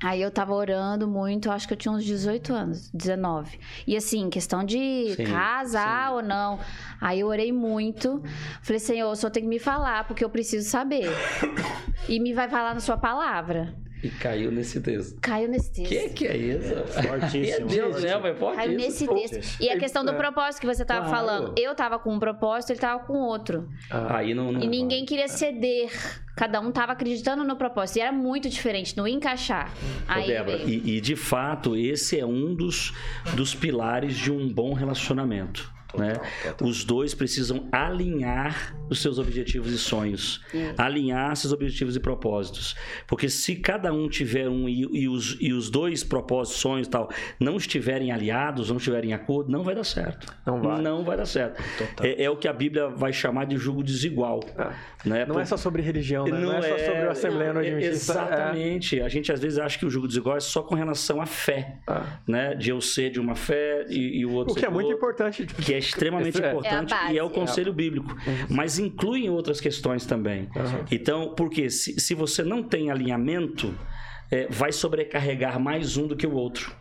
Aí 0.02 0.22
eu 0.22 0.32
tava 0.32 0.54
orando 0.54 1.08
muito, 1.08 1.52
acho 1.52 1.68
que 1.68 1.74
eu 1.74 1.78
tinha 1.78 1.92
uns 1.92 2.06
18 2.06 2.54
anos, 2.54 2.90
19. 2.94 3.60
E 3.86 3.98
assim, 3.98 4.30
questão 4.30 4.64
de 4.64 5.14
Sim, 5.16 5.26
casar 5.26 6.14
ou 6.14 6.22
não. 6.22 6.58
Aí 7.02 7.20
eu 7.20 7.28
orei 7.28 7.52
muito. 7.52 8.24
Falei, 8.62 8.80
Senhor, 8.80 9.14
só 9.18 9.30
tem 9.30 9.44
que 9.44 9.50
me 9.50 9.60
falar, 9.60 10.08
porque 10.08 10.24
eu 10.24 10.30
preciso 10.30 10.70
saber. 10.70 11.10
E 12.08 12.20
me 12.20 12.34
vai 12.34 12.50
falar 12.50 12.74
na 12.74 12.80
sua 12.80 12.98
palavra. 12.98 13.76
E 14.02 14.10
caiu 14.10 14.50
nesse 14.52 14.80
texto. 14.80 15.18
Caiu 15.20 15.50
nesse 15.50 15.74
texto. 15.74 15.90
Que 15.90 16.10
que 16.10 16.28
é 16.28 16.38
isso? 16.38 16.74
Fortíssimo. 17.06 17.68
Meu 17.68 17.68
Deus 17.68 17.96
do 17.96 18.02
céu, 18.02 18.26
é 18.26 18.34
forte 18.34 18.56
Caiu 18.56 18.78
nesse 18.78 19.06
texto. 19.08 19.62
E 19.62 19.70
a 19.70 19.78
questão 19.78 20.06
do 20.06 20.12
É. 20.12 20.16
propósito 20.16 20.62
que 20.62 20.68
você 20.68 20.86
tava 20.86 21.08
Claro. 21.10 21.16
falando. 21.28 21.54
Eu 21.58 21.76
tava 21.76 22.00
com 22.00 22.14
um 22.14 22.20
propósito, 22.20 22.72
ele 22.72 22.80
tava 22.80 23.04
com 23.04 23.14
outro. 23.18 23.68
Aí 23.90 24.34
não, 24.34 24.54
não 24.54 24.62
E 24.62 24.68
ninguém 24.68 25.06
queria 25.06 25.28
ceder. 25.28 25.92
Cada 26.38 26.62
um 26.62 26.72
tava 26.72 26.94
acreditando 26.94 27.44
no 27.44 27.58
propósito. 27.58 27.98
E 27.98 28.02
era 28.02 28.12
muito 28.14 28.48
diferente, 28.48 28.96
não 28.96 29.06
ia 29.06 29.14
encaixar. 29.16 29.70
Ô, 29.74 30.04
Aí 30.08 30.28
Débora, 30.28 30.58
e, 30.64 30.98
e, 30.98 31.02
de 31.02 31.18
fato, 31.18 31.76
esse 31.76 32.18
é 32.18 32.26
um 32.26 32.56
dos, 32.56 32.94
dos 33.36 33.54
pilares 33.54 34.16
de 34.16 34.32
um 34.32 34.48
bom 34.48 34.74
relacionamento. 34.74 35.74
Né? 35.98 36.14
Os 36.62 36.84
dois 36.84 37.14
precisam 37.14 37.68
alinhar 37.72 38.76
os 38.90 39.02
seus 39.02 39.18
objetivos 39.20 39.72
e 39.72 39.78
sonhos, 39.78 40.42
alinhar 40.78 41.36
seus 41.36 41.52
objetivos 41.54 41.96
e 41.96 42.00
propósitos. 42.00 42.76
Porque 43.08 43.30
se 43.30 43.56
cada 43.56 43.92
um 43.94 44.08
tiver 44.08 44.48
um 44.50 44.68
e, 44.70 44.82
e 44.94 45.08
os, 45.10 45.38
e 45.40 45.52
os 45.52 45.70
dois 45.70 46.04
propósitos, 46.04 46.62
sonhos 46.62 46.88
e 46.88 46.90
tal, 46.90 47.10
não 47.40 47.58
estiverem 47.58 48.12
aliados, 48.12 48.70
não 48.70 48.78
estiverem 48.78 49.12
em 49.12 49.14
acordo, 49.14 49.52
não 49.52 49.64
vai 49.64 49.76
dar 49.76 49.84
certo. 49.84 50.34
Não 50.46 50.62
vai. 50.62 50.82
Não 50.82 51.04
vai 51.04 51.18
dar 51.18 51.26
certo. 51.26 51.62
É, 52.02 52.24
é 52.24 52.30
o 52.30 52.38
que 52.38 52.48
a 52.48 52.54
Bíblia 52.54 52.88
vai 52.90 53.12
chamar 53.12 53.46
de 53.46 53.58
julgo 53.58 53.84
desigual. 53.84 54.40
Ah, 54.58 54.74
Né? 55.06 55.26
Não 55.26 55.40
é 55.40 55.46
só 55.46 55.56
sobre 55.58 55.82
religião, 55.82 56.26
né? 56.26 56.38
Não, 56.40 56.54
é 56.54 56.62
só 56.62 56.78
sobre 56.78 57.02
a 57.08 57.12
Assembleia 57.12 57.54
no 57.54 57.62
é- 57.64 57.68
Adventista. 57.68 58.12
Exatamente. 58.14 59.02
A 59.02 59.10
gente 59.10 59.32
às 59.32 59.40
vezes 59.40 59.58
acha 59.58 59.78
que 59.80 59.86
o 59.86 59.90
jogo 59.90 60.08
desigual 60.08 60.36
é 60.38 60.40
só 60.42 60.62
com 60.62 60.76
relação 60.76 61.22
à 61.22 61.26
fé, 61.26 61.78
Ah. 61.88 62.20
né? 62.28 62.54
De 62.54 62.70
eu 62.70 62.82
ser 62.82 63.10
de 63.10 63.20
uma 63.20 63.36
fé 63.36 63.86
e, 63.90 64.20
e 64.20 64.26
o 64.26 64.34
outro 64.34 64.54
O 64.54 64.56
que 64.58 64.66
é 64.66 64.70
muito 64.70 64.86
outro, 64.88 64.98
importante. 64.98 65.46
Que 65.46 65.74
é 65.74 65.79
extremamente 65.80 66.42
É. 66.42 66.50
importante 66.50 66.94
É 66.94 67.14
e 67.14 67.18
é 67.18 67.24
o 67.24 67.30
conselho 67.30 67.74
bíblico. 67.74 68.16
Mas 68.50 68.78
inclui 68.78 69.26
em 69.26 69.30
outras 69.30 69.60
questões 69.60 70.06
também. 70.06 70.50
Então, 70.92 71.34
porque 71.36 71.70
se, 71.70 72.00
se 72.00 72.14
você 72.14 72.44
não 72.44 72.62
tem 72.62 72.92
alinhamento, 72.92 73.74
é, 74.32 74.48
vai 74.50 74.72
sobrecarregar 74.72 75.60
mais 75.60 75.98
um 75.98 76.08
do 76.08 76.16
que 76.16 76.28
o 76.28 76.34
outro. 76.34 76.76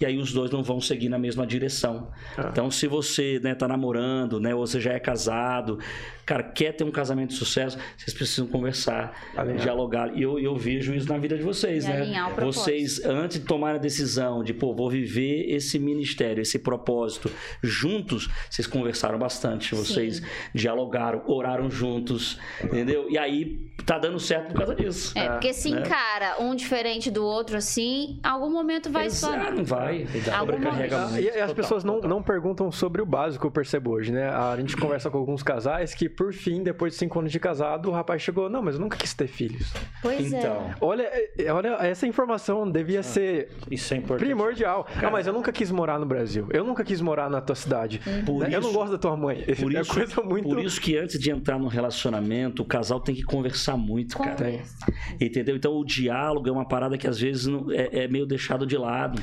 E 0.00 0.06
aí 0.06 0.18
os 0.18 0.32
dois 0.32 0.50
não 0.50 0.62
vão 0.62 0.80
seguir 0.80 1.08
na 1.08 1.18
mesma 1.18 1.46
direção. 1.46 2.10
Ah. 2.36 2.48
Então, 2.50 2.70
se 2.70 2.86
você 2.86 3.40
né, 3.42 3.54
tá 3.54 3.68
namorando, 3.68 4.40
né, 4.40 4.54
ou 4.54 4.66
você 4.66 4.80
já 4.80 4.92
é 4.92 4.98
casado, 4.98 5.78
cara, 6.26 6.42
quer 6.42 6.72
ter 6.72 6.84
um 6.84 6.90
casamento 6.90 7.30
de 7.30 7.36
sucesso, 7.36 7.78
vocês 7.96 8.14
precisam 8.14 8.46
conversar, 8.46 9.12
Alinhar. 9.36 9.58
dialogar. 9.60 10.16
E 10.16 10.22
eu, 10.22 10.38
eu 10.38 10.56
vejo 10.56 10.94
isso 10.94 11.08
na 11.08 11.18
vida 11.18 11.36
de 11.36 11.42
vocês, 11.42 11.84
E 11.84 11.88
né? 11.88 12.26
Vocês, 12.38 13.04
antes 13.04 13.38
de 13.40 13.46
tomar 13.46 13.74
a 13.74 13.78
decisão 13.78 14.42
de, 14.42 14.52
pô, 14.54 14.74
vou 14.74 14.88
viver 14.90 15.50
esse 15.50 15.78
ministério, 15.78 16.40
esse 16.42 16.58
propósito, 16.58 17.30
juntos, 17.62 18.28
vocês 18.50 18.66
conversaram 18.66 19.18
bastante, 19.18 19.74
vocês 19.74 20.22
dialogaram, 20.54 21.22
oraram 21.26 21.70
juntos, 21.70 22.38
entendeu? 22.62 23.10
E 23.10 23.18
aí 23.18 23.70
tá 23.84 23.98
dando 23.98 24.18
certo 24.18 24.48
por 24.48 24.54
causa 24.58 24.74
disso. 24.74 25.16
É, 25.18 25.28
porque 25.30 25.52
se 25.52 25.70
né? 25.70 25.80
encara 25.80 26.40
um 26.40 26.54
diferente 26.54 27.10
do 27.10 27.24
outro 27.24 27.56
assim, 27.56 28.18
algum 28.22 28.50
momento 28.50 28.90
vai 28.90 29.06
Exa- 29.06 29.26
só. 29.28 29.50
não 29.50 29.64
vai. 29.64 30.06
Sobrecarrega 30.38 30.98
muito. 31.08 31.20
E, 31.20 31.24
e 31.24 31.28
as 31.28 31.34
Total, 31.50 31.54
pessoas 31.54 31.84
não, 31.84 32.00
não 32.00 32.22
perguntam 32.22 32.70
sobre 32.70 33.02
o 33.02 33.06
básico, 33.06 33.46
eu 33.46 33.50
percebo 33.50 33.90
hoje, 33.92 34.12
né? 34.12 34.28
A 34.28 34.56
gente 34.56 34.76
conversa 34.78 35.10
com 35.10 35.18
alguns 35.18 35.42
casais 35.42 35.94
que, 35.94 36.08
por 36.16 36.32
fim, 36.32 36.62
depois 36.62 36.92
de 36.94 36.98
cinco 36.98 37.18
anos 37.18 37.30
de 37.32 37.38
casado, 37.40 37.88
o 37.88 37.92
rapaz 37.92 38.22
chegou, 38.22 38.48
não, 38.48 38.62
mas 38.62 38.74
eu 38.76 38.80
nunca 38.80 38.96
quis 38.96 39.12
ter 39.14 39.26
filhos. 39.26 39.72
Pois 40.02 40.32
é. 40.32 40.38
Então, 40.38 40.74
Olha, 40.80 41.02
é- 41.38 41.50
olha 41.52 41.68
essa 41.80 42.06
informação 42.06 42.70
devia 42.70 43.02
ser 43.02 43.50
Isso 43.70 43.92
é 43.94 43.96
importante. 43.98 44.26
primordial. 44.26 44.86
Ah, 45.02 45.10
mas 45.10 45.26
eu 45.26 45.32
nunca 45.32 45.52
quis 45.52 45.70
morar 45.70 45.98
no 45.98 46.06
Brasil. 46.06 46.46
Eu 46.52 46.64
nunca 46.64 46.84
quis 46.84 47.00
morar 47.00 47.28
na 47.30 47.40
tua 47.40 47.54
cidade. 47.56 48.00
Por 48.26 48.40
Né? 48.40 48.48
eu 48.54 48.60
não 48.60 48.68
isso- 48.70 48.78
gosto 48.78 48.92
da 48.92 48.98
tua 48.98 49.16
mãe. 49.16 49.42
por 49.58 49.74
é 49.74 49.80
isso, 49.80 49.94
coisa 49.94 50.22
muito. 50.22 50.48
por 50.48 50.58
isso 50.60 50.80
que 50.80 50.96
antes 50.96 51.18
de 51.18 51.30
entrar 51.30 51.58
no 51.58 51.68
relacionamento, 51.68 52.62
o 52.62 52.64
casal 52.64 53.00
tem 53.00 53.14
que 53.14 53.22
conversar 53.22 53.76
muito, 53.76 54.16
cara. 54.18 54.34
Conversa. 54.36 54.74
Entendeu? 55.20 55.56
Então 55.56 55.72
o 55.74 55.84
diálogo 55.84 56.48
é 56.48 56.52
uma 56.52 56.66
parada 56.66 56.96
que 56.98 57.06
às 57.06 57.18
vezes 57.20 57.46
não- 57.46 57.70
é, 57.70 58.04
é 58.04 58.08
meio 58.08 58.26
deixado 58.26 58.66
de 58.66 58.76
lado. 58.76 59.20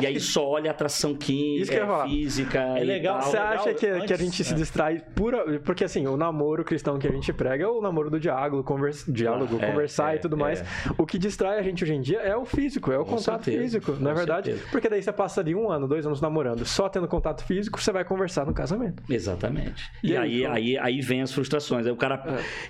E 0.00 0.06
aí 0.06 0.14
que- 0.14 0.20
só 0.20 0.46
olha 0.46 0.70
a 0.70 0.72
atração 0.72 1.14
química, 1.14 1.86
falar. 1.86 2.06
física. 2.08 2.58
É 2.78 2.82
e 2.82 2.84
legal, 2.84 3.18
tal. 3.20 3.30
Você 3.30 3.36
legal, 3.38 3.52
acha 3.54 3.74
que, 3.74 3.80
que 3.80 3.86
a 3.86 3.94
antes- 3.96 4.18
gente 4.18 4.44
se 4.44 4.52
é. 4.52 4.56
distrai 4.56 5.02
pura. 5.14 5.60
Porque 5.60 5.84
assim, 5.84 6.06
o 6.06 6.16
namoro 6.16 6.31
cristão 6.64 6.98
que 6.98 7.06
a 7.06 7.10
gente 7.10 7.32
prega 7.32 7.64
é 7.64 7.68
o 7.68 7.80
namoro 7.80 8.10
do 8.10 8.18
diálogo, 8.20 8.62
convers... 8.64 9.04
diálogo 9.06 9.58
Ah, 9.60 9.64
é, 9.64 9.70
conversar 9.70 10.12
é, 10.12 10.16
e 10.16 10.18
tudo 10.20 10.36
mais. 10.36 10.60
é. 10.60 10.64
O 10.98 11.06
que 11.06 11.18
distrai 11.18 11.58
a 11.58 11.62
gente 11.62 11.82
hoje 11.84 11.94
em 11.94 12.00
dia 12.00 12.18
é 12.20 12.36
o 12.36 12.44
físico, 12.44 12.90
é 12.92 12.98
o 12.98 13.04
Com 13.04 13.16
contato 13.16 13.44
certeza, 13.44 13.62
físico, 13.80 13.92
não 14.00 14.10
é 14.10 14.14
verdade? 14.14 14.46
certeza. 14.50 14.68
Porque 14.70 14.88
daí 14.88 15.02
você 15.02 15.12
passa 15.12 15.42
de 15.44 15.54
um 15.54 15.70
ano, 15.70 15.86
dois 15.88 16.06
anos 16.06 16.20
namorando, 16.20 16.64
só 16.64 16.88
tendo 16.88 17.06
contato 17.08 17.44
físico, 17.44 17.80
você 17.80 17.92
vai 17.92 18.04
conversar 18.04 18.46
no 18.46 18.54
casamento. 18.54 19.02
Exatamente. 19.08 19.90
E 20.02 20.12
E, 20.12 20.16
aí, 20.16 20.22
aí, 20.34 20.42
como- 20.42 20.54
aí, 20.54 20.78
aí 20.78 21.00
vem 21.00 21.22
as 21.22 21.32
frustrações. 21.32 21.86
Aí 21.86 21.92
o 21.92 21.96
cara, 21.96 22.22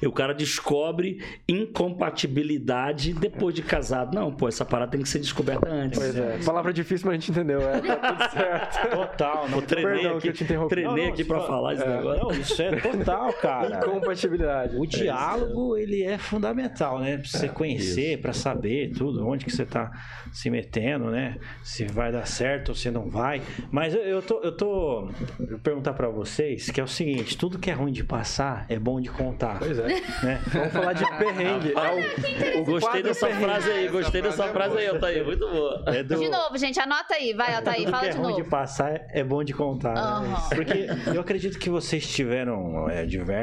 o 0.04 0.12
cara 0.12 0.32
descobre 0.34 1.22
incompatibilidade 1.48 3.12
depois 3.14 3.54
de 3.54 3.62
casado. 3.62 4.14
Não, 4.14 4.32
pô, 4.32 4.48
essa 4.48 4.64
parada 4.64 4.90
tem 4.92 5.02
que 5.02 5.08
ser 5.08 5.18
descoberta 5.18 5.68
antes. 5.68 5.98
Pois 5.98 6.16
é. 6.16 6.38
Palavra 6.44 6.72
difícil, 6.72 7.06
mas 7.06 7.14
a 7.14 7.18
gente 7.20 7.30
entendeu. 7.30 7.60
É, 7.62 7.80
tá 7.80 7.96
tudo 7.96 8.30
certo. 8.32 8.88
Total, 8.90 9.48
não 9.48 9.58
Eu 9.58 9.62
treinei 9.66 9.92
Perdão 9.94 10.12
aqui, 10.12 10.20
que 10.22 10.28
eu 10.28 10.32
te 10.32 10.44
interrompi. 10.44 10.68
treinei 10.70 10.96
Não, 10.96 11.04
não, 11.06 11.12
aqui 11.12 11.24
pra 11.24 11.38
isso- 11.38 11.46
falar 11.46 11.74
esse 11.74 11.82
é, 11.84 11.88
negócio. 11.96 12.22
Não, 12.22 12.30
isso 12.32 12.62
é 12.62 12.76
total, 12.80 13.32
cara. 13.34 13.51
Cara. 13.60 13.86
Incompatibilidade. 13.86 14.76
O 14.76 14.86
diálogo, 14.86 15.76
ele 15.76 16.02
é 16.02 16.18
fundamental, 16.18 16.98
né? 16.98 17.16
Pra 17.18 17.26
você 17.26 17.48
conhecer, 17.48 18.18
pra 18.20 18.32
saber 18.32 18.92
tudo, 18.96 19.26
onde 19.26 19.44
que 19.44 19.50
você 19.50 19.64
tá 19.64 19.90
se 20.32 20.48
metendo, 20.50 21.10
né? 21.10 21.36
Se 21.62 21.84
vai 21.84 22.10
dar 22.12 22.26
certo 22.26 22.70
ou 22.70 22.74
se 22.74 22.90
não 22.90 23.08
vai. 23.10 23.42
Mas 23.70 23.94
eu, 23.94 24.00
eu 24.02 24.22
tô, 24.22 24.40
eu 24.42 24.56
tô 24.56 25.08
eu 25.40 25.46
vou 25.50 25.58
perguntar 25.58 25.92
pra 25.92 26.08
vocês 26.08 26.70
que 26.70 26.80
é 26.80 26.84
o 26.84 26.88
seguinte, 26.88 27.36
tudo 27.36 27.58
que 27.58 27.70
é 27.70 27.74
ruim 27.74 27.92
de 27.92 28.02
passar 28.04 28.64
é 28.68 28.78
bom 28.78 29.00
de 29.00 29.10
contar, 29.10 29.58
Pois 29.58 29.78
é. 29.78 29.86
né? 30.22 30.40
Vamos 30.46 30.72
falar 30.72 30.92
de 30.92 31.04
perrengue. 31.18 31.72
É 31.72 32.56
o- 32.58 32.60
o 32.62 32.64
Gostei 32.64 33.02
dessa 33.02 33.26
perrengue. 33.26 33.44
frase 33.44 33.70
aí, 33.70 33.88
gostei 33.88 34.20
Essa 34.20 34.30
dessa 34.30 34.48
frase 34.52 34.76
é 34.76 34.80
aí. 34.80 34.86
Altair, 34.88 35.24
muito 35.24 35.48
boa. 35.48 35.82
É 35.86 36.02
do- 36.02 36.16
De 36.16 36.28
novo, 36.28 36.56
gente, 36.58 36.78
anota 36.80 37.14
aí. 37.14 37.32
Vai, 37.34 37.54
Altair, 37.54 37.78
tudo 37.84 37.90
fala 37.90 38.02
que 38.02 38.08
é 38.08 38.12
de 38.12 38.16
ruim 38.18 38.28
novo. 38.30 38.42
de 38.42 38.48
passar 38.48 39.00
é 39.10 39.24
bom 39.24 39.42
de 39.44 39.52
contar. 39.52 39.94
né? 39.94 40.00
Aham. 40.00 40.48
Porque 40.54 40.86
eu 41.14 41.20
acredito 41.20 41.58
que 41.58 41.68
vocês 41.68 42.06
tiveram 42.06 42.88
é, 42.88 43.04
diversos 43.04 43.41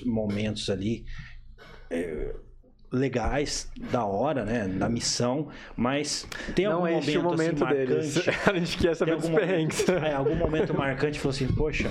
momentos 0.00 0.68
ali 0.70 1.04
é, 1.90 2.34
legais, 2.90 3.70
da 3.90 4.04
hora, 4.04 4.44
né? 4.44 4.66
Da 4.68 4.88
missão, 4.88 5.48
mas 5.76 6.26
tem 6.54 6.64
algum 6.66 6.80
Não 6.80 6.86
é 6.86 6.92
momento, 6.92 7.22
momento 7.22 7.64
assim, 7.64 7.74
deles. 7.74 8.14
marcante? 8.16 8.38
A 8.50 8.54
gente 8.58 8.78
quer 8.78 8.94
saber 8.96 9.16
dos 9.16 9.24
algum 9.24 9.36
perrengues. 9.36 9.86
momento, 9.86 10.04
é, 10.06 10.12
algum 10.14 10.34
momento 10.34 10.74
marcante 10.76 11.18
falou 11.20 11.30
assim, 11.34 11.48
poxa, 11.48 11.90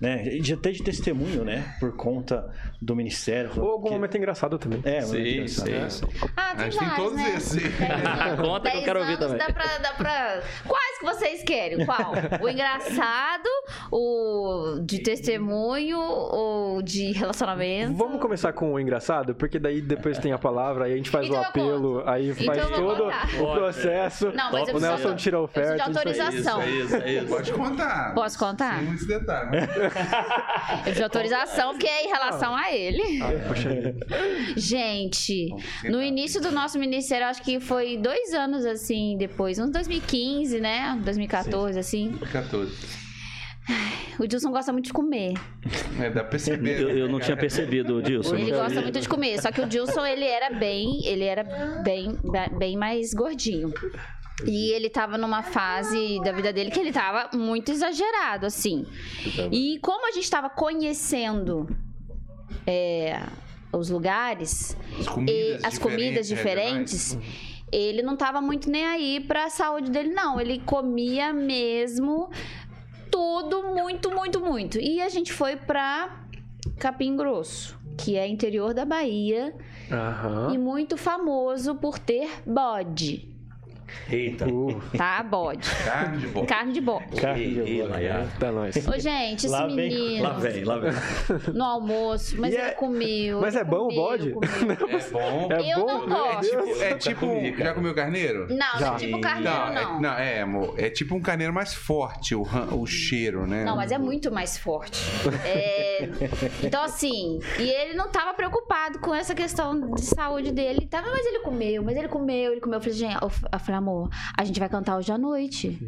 né? 0.00 0.16
De 0.38 0.52
até 0.54 0.70
de 0.70 0.82
testemunho, 0.82 1.44
né? 1.44 1.74
Por 1.80 1.96
conta 1.96 2.52
do 2.80 2.94
ministério. 2.94 3.50
Ou 3.56 3.70
algum 3.72 3.86
que- 3.88 3.94
momento 3.94 4.16
engraçado 4.16 4.58
também. 4.58 4.80
É, 4.84 5.00
Sim, 5.00 5.46
sim, 5.48 5.62
engraçado. 5.70 5.90
sim. 5.90 6.28
Ah, 6.36 6.54
tem 6.54 6.70
gente 6.70 6.78
tem 6.78 6.90
todos 6.96 7.16
né? 7.16 7.34
esses. 7.36 7.62
Conta 8.40 8.70
que 8.70 8.76
eu 8.78 8.82
quero 8.82 9.00
ouvir 9.00 9.18
também. 9.18 9.38
Dá 9.38 9.52
pra, 9.52 9.78
dá 9.78 9.92
pra... 9.92 10.42
Quais 10.66 10.98
que 10.98 11.04
vocês 11.04 11.42
querem? 11.42 11.84
Qual? 11.86 12.12
O 12.42 12.48
engraçado, 12.48 13.48
o 13.90 14.80
de 14.84 15.00
testemunho, 15.02 15.98
ou 15.98 16.82
de 16.82 17.12
relacionamento? 17.12 17.94
Vamos 17.94 18.20
começar 18.20 18.52
com 18.52 18.72
o 18.72 18.80
engraçado, 18.80 19.34
porque 19.34 19.58
daí 19.58 19.80
depois 19.80 20.17
tem 20.20 20.32
a 20.32 20.38
palavra, 20.38 20.84
aí 20.84 20.92
a 20.92 20.96
gente 20.96 21.10
faz 21.10 21.26
Então 21.26 21.40
o 21.40 21.44
apelo, 21.44 22.02
aí 22.06 22.30
Então 22.30 22.46
faz 22.46 22.68
todo 22.68 23.04
contar. 23.04 23.28
o 23.40 23.52
processo. 23.54 24.32
Não, 24.32 24.52
mas 24.52 24.68
eu 24.68 24.76
o 24.76 24.80
Nelson 24.80 25.14
tira 25.16 25.36
a 25.36 25.40
oferta. 25.40 25.70
de 25.70 25.80
isso 25.80 25.82
aí. 25.90 25.96
autorização. 25.96 26.62
É 26.62 26.70
isso, 26.70 26.96
é 26.96 27.12
isso. 27.14 27.26
Pode 27.26 27.52
contar. 27.52 28.14
Posso 28.14 28.38
contar? 28.38 28.78
Sem 28.78 28.86
muitos 28.86 29.06
detalhes. 29.06 29.50
Eu 30.68 30.76
preciso 30.82 30.96
de 30.96 31.02
autorização, 31.02 31.70
porque 31.72 31.86
é 31.86 32.04
em 32.04 32.08
relação 32.08 32.54
a 32.54 32.72
ele. 32.72 33.20
Ah, 33.22 33.48
poxa. 33.48 33.70
Gente, 34.56 35.48
no 35.84 36.02
início 36.02 36.40
do 36.40 36.50
nosso 36.50 36.78
ministério, 36.78 37.26
acho 37.26 37.42
que 37.42 37.60
foi 37.60 37.96
dois 37.96 38.32
anos 38.34 38.64
assim 38.64 39.16
depois, 39.18 39.58
uns 39.58 39.70
2015, 39.70 40.60
né? 40.60 40.98
2014, 41.02 41.78
assim. 41.78 42.12
14. 42.32 43.07
O 44.18 44.26
Dilson 44.26 44.50
gosta 44.50 44.72
muito 44.72 44.86
de 44.86 44.92
comer. 44.92 45.34
É, 46.00 46.10
dá 46.10 46.20
pra 46.22 46.24
perceber. 46.30 46.80
Eu, 46.80 46.88
né? 46.88 47.00
eu 47.02 47.08
não 47.08 47.20
tinha 47.20 47.36
percebido, 47.36 48.02
Dilson. 48.02 48.34
Ele 48.36 48.50
gosta 48.50 48.68
tinha- 48.70 48.82
muito 48.82 49.00
de 49.00 49.08
comer. 49.08 49.40
Só 49.40 49.52
que 49.52 49.60
o 49.60 49.66
Dilson, 49.66 50.04
ele 50.06 50.24
era 50.24 50.50
bem, 50.50 51.04
ele 51.04 51.24
era 51.24 51.44
bem, 51.82 52.18
bem 52.58 52.76
mais 52.76 53.12
gordinho. 53.14 53.72
E 54.46 54.70
ele 54.72 54.88
tava 54.88 55.18
numa 55.18 55.42
fase 55.42 56.20
da 56.24 56.32
vida 56.32 56.52
dele 56.52 56.70
que 56.70 56.78
ele 56.80 56.92
tava 56.92 57.36
muito 57.36 57.70
exagerado, 57.72 58.46
assim. 58.46 58.86
E 59.52 59.78
como 59.82 60.08
a 60.08 60.12
gente 60.12 60.30
tava 60.30 60.48
conhecendo 60.48 61.68
é, 62.66 63.20
os 63.72 63.90
lugares, 63.90 64.76
As 64.98 65.06
e 65.06 65.08
comidas, 65.10 65.64
as 65.64 65.78
comidas 65.78 66.28
diferentes, 66.28 67.18
ele 67.72 68.00
não 68.02 68.16
tava 68.16 68.40
muito 68.40 68.70
nem 68.70 68.86
aí 68.86 69.20
pra 69.20 69.50
saúde 69.50 69.90
dele, 69.90 70.10
não. 70.10 70.40
Ele 70.40 70.60
comia 70.60 71.32
mesmo 71.32 72.30
tudo, 73.10 73.74
muito, 73.74 74.10
muito, 74.10 74.40
muito. 74.40 74.78
E 74.80 75.00
a 75.00 75.08
gente 75.08 75.32
foi 75.32 75.56
pra 75.56 76.24
Capim 76.78 77.16
Grosso, 77.16 77.78
que 77.96 78.16
é 78.16 78.26
interior 78.26 78.72
da 78.74 78.84
Bahia 78.84 79.54
Aham. 79.90 80.52
e 80.54 80.58
muito 80.58 80.96
famoso 80.96 81.74
por 81.76 81.98
ter 81.98 82.28
bode, 82.46 83.28
Eita. 84.10 84.46
Uh, 84.48 84.80
tá? 84.96 85.22
Bode. 85.22 85.68
Carne 85.84 86.18
de 86.18 86.26
bode. 86.28 86.46
Carne 86.46 86.72
de 86.74 86.80
bode. 86.80 87.04
Ih, 87.70 87.82
lá, 87.82 87.96
lá. 87.98 88.26
tá 88.38 88.52
nós. 88.52 88.76
Ô, 88.88 88.98
gente, 88.98 89.46
esse 89.46 89.48
Lá 89.48 89.66
vem- 89.66 89.76
menino 89.76 90.22
Lá 90.22 90.30
vem, 90.34 90.64
lá 90.64 90.78
vem. 90.78 90.92
no 91.54 91.64
almoço, 91.64 92.36
mas 92.38 92.52
E 92.52 92.56
ele 92.56 92.64
é- 92.66 92.70
comeu. 92.72 93.40
mas 93.40 93.54
ele 93.54 93.62
é 93.62 93.64
bom 93.64 93.88
o 93.88 93.94
bode? 93.94 94.28
É 94.98 95.10
bom. 95.10 95.48
É 95.52 95.72
Eu 95.74 95.80
bom? 95.86 95.86
não 95.86 96.08
gosto. 96.08 96.56
É 96.82 96.94
tipo. 96.94 97.20
comi, 97.26 97.52
cara. 97.52 97.64
Já 97.70 97.74
comeu 97.74 97.94
carneiro? 97.94 98.46
Não, 98.48 98.56
não 98.56 98.78
Já. 98.78 98.92
é 98.94 98.96
tipo 98.96 99.20
carneiro, 99.20 99.50
Não, 99.58 99.72
não. 99.74 99.80
é, 99.80 100.00
não, 100.00 100.12
é, 100.14 100.40
amor. 100.42 100.74
É 100.78 100.90
tipo 100.90 101.14
um 101.14 101.20
carneiro 101.20 101.52
mais 101.52 101.74
forte, 101.74 102.34
o, 102.34 102.42
o 102.72 102.86
cheiro, 102.86 103.46
né? 103.46 103.64
Não, 103.64 103.76
mas 103.76 103.90
é 103.92 103.98
muito 103.98 104.30
mais 104.32 104.56
forte. 104.58 105.00
É, 105.44 106.08
Então, 106.62 106.82
assim, 106.82 107.38
e 107.58 107.62
ele 107.68 107.94
não 107.94 108.08
tava 108.10 108.34
preocupado 108.34 108.98
com 108.98 109.14
essa 109.14 109.34
questão 109.34 109.90
de 109.94 110.02
saúde 110.04 110.52
dele. 110.52 110.86
Tava, 110.90 111.08
mas 111.10 111.24
ele 111.26 111.40
comeu, 111.40 111.82
mas 111.82 111.96
ele 111.96 112.08
comeu, 112.08 112.52
ele 112.52 112.60
comeu. 112.60 112.78
Eu 112.78 112.80
falei, 112.82 112.96
gente, 112.96 113.16
eu 113.22 113.30
falei, 113.30 113.77
amor, 113.78 114.10
a 114.36 114.44
gente 114.44 114.60
vai 114.60 114.68
cantar 114.68 114.96
hoje 114.96 115.10
à 115.12 115.18
noite. 115.18 115.78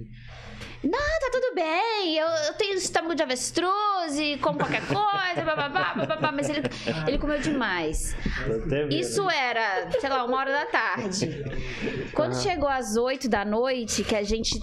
Não, 0.83 0.99
tá 0.99 1.31
tudo 1.31 1.55
bem. 1.55 2.17
Eu, 2.17 2.27
eu 2.27 2.55
tenho 2.55 2.75
estômago 2.75 3.15
de 3.15 3.23
avestruz 3.23 4.19
e 4.19 4.39
como 4.39 4.59
qualquer 4.59 4.81
coisa, 4.87 5.45
bababá, 5.45 5.95
bababá, 5.95 6.33
mas 6.33 6.49
ele, 6.49 6.63
ele 7.07 7.19
comeu 7.19 7.39
demais. 7.39 8.17
Isso 8.91 9.29
era, 9.29 9.91
sei 10.01 10.09
lá, 10.09 10.25
uma 10.25 10.39
hora 10.39 10.51
da 10.51 10.67
tarde. 10.67 11.45
Quando 12.15 12.35
chegou 12.35 12.69
às 12.69 12.97
oito 12.97 13.29
da 13.29 13.45
noite, 13.45 14.03
que 14.03 14.17
a 14.17 14.23
gente 14.23 14.59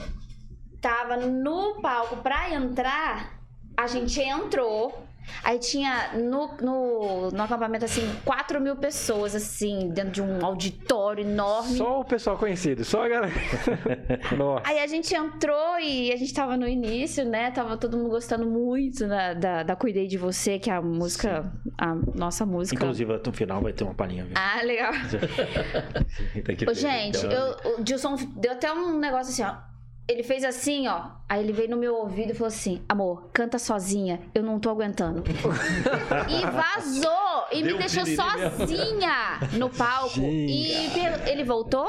tava 0.81 1.17
no 1.17 1.79
palco 1.81 2.17
pra 2.17 2.49
entrar, 2.51 3.39
a 3.75 3.85
gente 3.85 4.19
entrou. 4.19 5.06
Aí 5.43 5.59
tinha 5.59 6.13
no, 6.13 6.55
no, 6.61 7.31
no 7.31 7.43
acampamento, 7.43 7.85
assim, 7.85 8.01
4 8.25 8.59
mil 8.61 8.75
pessoas, 8.75 9.35
assim, 9.35 9.89
dentro 9.89 10.11
de 10.11 10.21
um 10.21 10.45
auditório 10.45 11.23
enorme. 11.25 11.77
Só 11.77 11.99
o 12.01 12.05
pessoal 12.05 12.37
conhecido, 12.37 12.83
só 12.83 13.03
a 13.05 13.09
galera. 13.09 13.33
Nossa. 14.37 14.63
Aí 14.67 14.79
a 14.79 14.87
gente 14.87 15.13
entrou 15.15 15.79
e 15.79 16.11
a 16.11 16.15
gente 16.15 16.33
tava 16.33 16.55
no 16.57 16.67
início, 16.67 17.25
né? 17.25 17.51
Tava 17.51 17.77
todo 17.77 17.97
mundo 17.97 18.09
gostando 18.09 18.45
muito 18.45 19.07
da, 19.07 19.33
da, 19.33 19.63
da 19.63 19.75
Cuidei 19.75 20.07
de 20.07 20.17
Você, 20.17 20.59
que 20.59 20.69
é 20.69 20.73
a 20.73 20.81
música, 20.81 21.51
a 21.77 21.93
nossa 22.15 22.45
música. 22.45 22.75
Inclusive, 22.83 23.21
no 23.25 23.33
final 23.33 23.61
vai 23.61 23.73
ter 23.73 23.83
uma 23.83 23.93
palhinha. 23.93 24.23
Viu? 24.25 24.33
Ah, 24.35 24.61
legal. 24.63 24.91
Ô, 26.69 26.73
gente, 26.73 27.23
eu- 27.25 27.77
o 27.79 27.83
Dilson 27.83 28.15
deu 28.35 28.51
até 28.53 28.71
um 28.71 28.97
negócio 28.97 29.31
assim, 29.31 29.43
ó. 29.43 29.66
Ele 30.07 30.23
fez 30.23 30.43
assim, 30.43 30.87
ó. 30.87 31.11
Aí 31.27 31.43
ele 31.43 31.51
veio 31.51 31.69
no 31.69 31.75
meu 31.77 31.95
ouvido 31.95 32.31
e 32.31 32.33
falou 32.33 32.47
assim: 32.47 32.81
Amor, 32.87 33.29
canta 33.33 33.59
sozinha, 33.59 34.21
eu 34.33 34.41
não 34.41 34.59
tô 34.59 34.69
aguentando. 34.69 35.23
e 36.29 36.45
vazou! 36.45 37.27
E 37.51 37.61
Deu 37.61 37.73
me 37.73 37.79
deixou 37.79 38.05
sozinha 38.05 39.39
no 39.53 39.69
palco. 39.69 40.19
E 40.19 40.87
ele 41.29 41.43
voltou? 41.43 41.87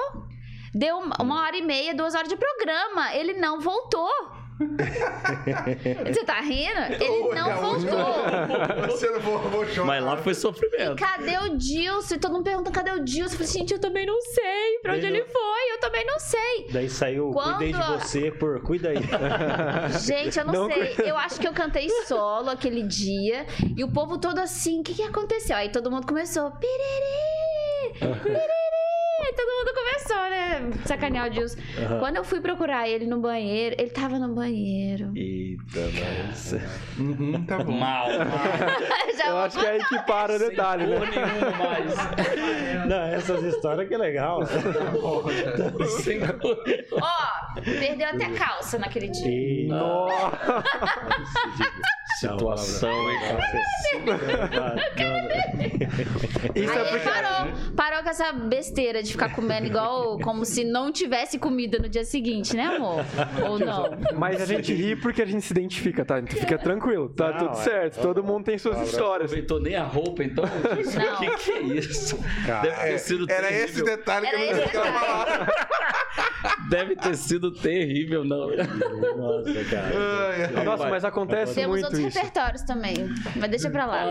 Deu 0.74 0.98
uma 0.98 1.42
hora 1.42 1.56
e 1.56 1.62
meia, 1.62 1.94
duas 1.94 2.14
horas 2.14 2.28
de 2.28 2.36
programa. 2.36 3.14
Ele 3.14 3.34
não 3.34 3.60
voltou. 3.60 4.10
Você 6.12 6.24
tá 6.24 6.40
rindo? 6.40 7.02
Ele 7.02 7.34
não 7.34 7.56
voltou. 7.60 8.88
Você 8.88 9.10
não 9.10 9.20
vou, 9.20 9.66
chorar. 9.66 9.86
Mas 9.86 10.04
lá 10.04 10.16
foi 10.16 10.34
sofrimento. 10.34 10.96
Cadê 10.96 11.38
o 11.38 11.56
Dilson? 11.56 12.14
E 12.14 12.18
todo 12.18 12.32
mundo 12.32 12.44
perguntando 12.44 12.74
cadê 12.74 12.90
o 12.90 13.04
Dilson. 13.04 13.34
Eu 13.34 13.38
falei, 13.38 13.46
gente, 13.52 13.72
eu 13.72 13.78
também 13.80 14.04
não 14.06 14.20
sei 14.20 14.78
pra 14.82 14.94
onde 14.94 15.06
ele 15.06 15.24
foi. 15.24 15.72
Eu 15.72 15.78
também 15.80 16.04
não 16.06 16.18
sei. 16.18 16.68
Daí 16.72 16.88
saiu 16.88 17.30
Quando 17.30 17.56
Cuidei 17.56 17.72
de 17.72 17.80
a- 17.80 17.98
você 17.98 18.30
por 18.30 18.60
Cuida 18.62 18.88
aí. 18.90 18.98
Gente, 20.04 20.38
eu 20.38 20.44
não, 20.44 20.52
Não 20.52 20.70
sei. 20.70 20.94
Eu 20.98 21.16
acho 21.16 21.38
que 21.40 21.46
eu 21.46 21.52
cantei 21.52 21.88
solo 22.06 22.50
aquele 22.50 22.82
dia. 22.82 23.46
E 23.76 23.84
o 23.84 23.88
povo 23.92 24.18
todo 24.18 24.38
assim, 24.38 24.80
o 24.80 24.82
que, 24.82 24.94
que 24.94 25.02
aconteceu? 25.02 25.56
Aí 25.56 25.68
todo 25.70 25.90
mundo 25.90 26.06
começou. 26.06 26.50
Piriri! 26.52 27.98
Piriri! 28.22 28.58
Todo 29.36 29.48
mundo 29.58 29.74
começou, 30.08 30.30
né? 30.30 30.70
Sacanear 30.86 31.26
o 31.26 31.30
Dilson. 31.30 31.58
Quando 31.98 32.16
eu 32.16 32.24
fui 32.24 32.40
procurar 32.40 32.88
ele 32.88 33.06
no 33.06 33.20
banheiro, 33.20 33.76
ele 33.78 33.90
tava 33.90 34.18
no 34.18 34.34
banheiro. 34.34 35.12
Eita, 35.14 35.80
nossa. 36.26 36.62
Uhum, 36.98 37.44
tá 37.44 37.58
bom. 37.58 37.72
Mal, 37.72 38.08
mal. 38.08 39.28
Eu 39.28 39.36
acho 39.38 39.58
que 39.58 39.66
é 39.66 39.70
aí 39.70 39.84
que 39.84 39.98
para 40.06 40.36
o 40.36 40.38
detalhe, 40.38 40.86
né? 40.86 40.98
nenhuma 41.00 41.50
mais. 41.58 41.94
Não, 42.88 43.02
essas 43.02 43.42
histórias 43.42 43.88
que 43.88 43.94
é 43.94 43.98
legal. 43.98 44.40
Sem 46.02 46.20
cor. 46.20 46.64
Ó, 46.92 47.60
perdeu 47.62 48.08
até 48.08 48.30
calça 48.30 48.78
naquele 48.78 49.08
dia. 49.08 49.28
E... 49.28 49.66
Nossa. 49.68 50.64
Situação, 52.20 53.10
hein, 53.10 53.18
Isso 56.54 56.72
Aí 56.72 56.78
é 56.78 56.84
porque. 56.90 57.08
parou, 57.08 57.52
parou 57.76 58.02
com 58.02 58.08
essa 58.08 58.32
besteira 58.32 59.02
de 59.02 59.12
ficar 59.12 59.34
comendo 59.34 59.66
igual 59.66 60.18
como 60.18 60.44
se 60.44 60.64
não 60.64 60.90
tivesse 60.92 61.38
comida 61.38 61.78
no 61.78 61.88
dia 61.88 62.04
seguinte, 62.04 62.56
né, 62.56 62.64
amor? 62.76 63.04
Ou 63.48 63.58
não? 63.58 63.90
Mas 64.16 64.40
a 64.40 64.46
gente 64.46 64.72
ri 64.72 64.96
porque 64.96 65.22
a 65.22 65.26
gente 65.26 65.42
se 65.44 65.52
identifica, 65.52 66.04
tá? 66.04 66.18
Então 66.18 66.38
fica 66.38 66.58
tranquilo, 66.58 67.08
tá 67.08 67.30
Não, 67.32 67.38
tudo 67.38 67.50
é. 67.52 67.62
certo. 67.62 68.00
Todo 68.00 68.22
mundo 68.24 68.44
tem 68.44 68.58
suas 68.58 68.80
histórias. 68.88 69.30
Aproveitou 69.30 69.60
nem 69.60 69.76
a 69.76 69.84
roupa, 69.84 70.22
então. 70.24 70.44
Não. 70.44 71.14
O 71.14 71.18
que, 71.36 71.36
que 71.36 71.50
é 71.52 71.60
isso? 71.62 72.18
Cara, 72.46 72.62
Deve 72.62 72.82
ter 72.90 72.98
sido 72.98 73.30
Era 73.30 73.48
terrível. 73.48 73.64
esse 73.66 73.84
detalhe 73.84 74.26
que 74.28 74.34
Era 74.34 74.44
eu 74.44 74.56
não 74.56 74.64
detalhe. 74.64 74.92
falar. 74.98 75.68
Deve 76.70 76.96
ter 76.96 77.16
sido 77.16 77.52
terrível, 77.52 78.24
não. 78.24 78.48
Nossa, 78.48 79.64
cara. 79.70 80.64
Nossa, 80.64 80.88
mas 80.88 81.04
acontece 81.04 81.54
Temos 81.54 81.80
muito 81.80 82.00
isso. 82.00 82.07
Repertórios 82.14 82.62
também. 82.62 82.94
Mas 83.36 83.50
deixa 83.50 83.70
pra 83.70 83.86
lá. 83.86 84.04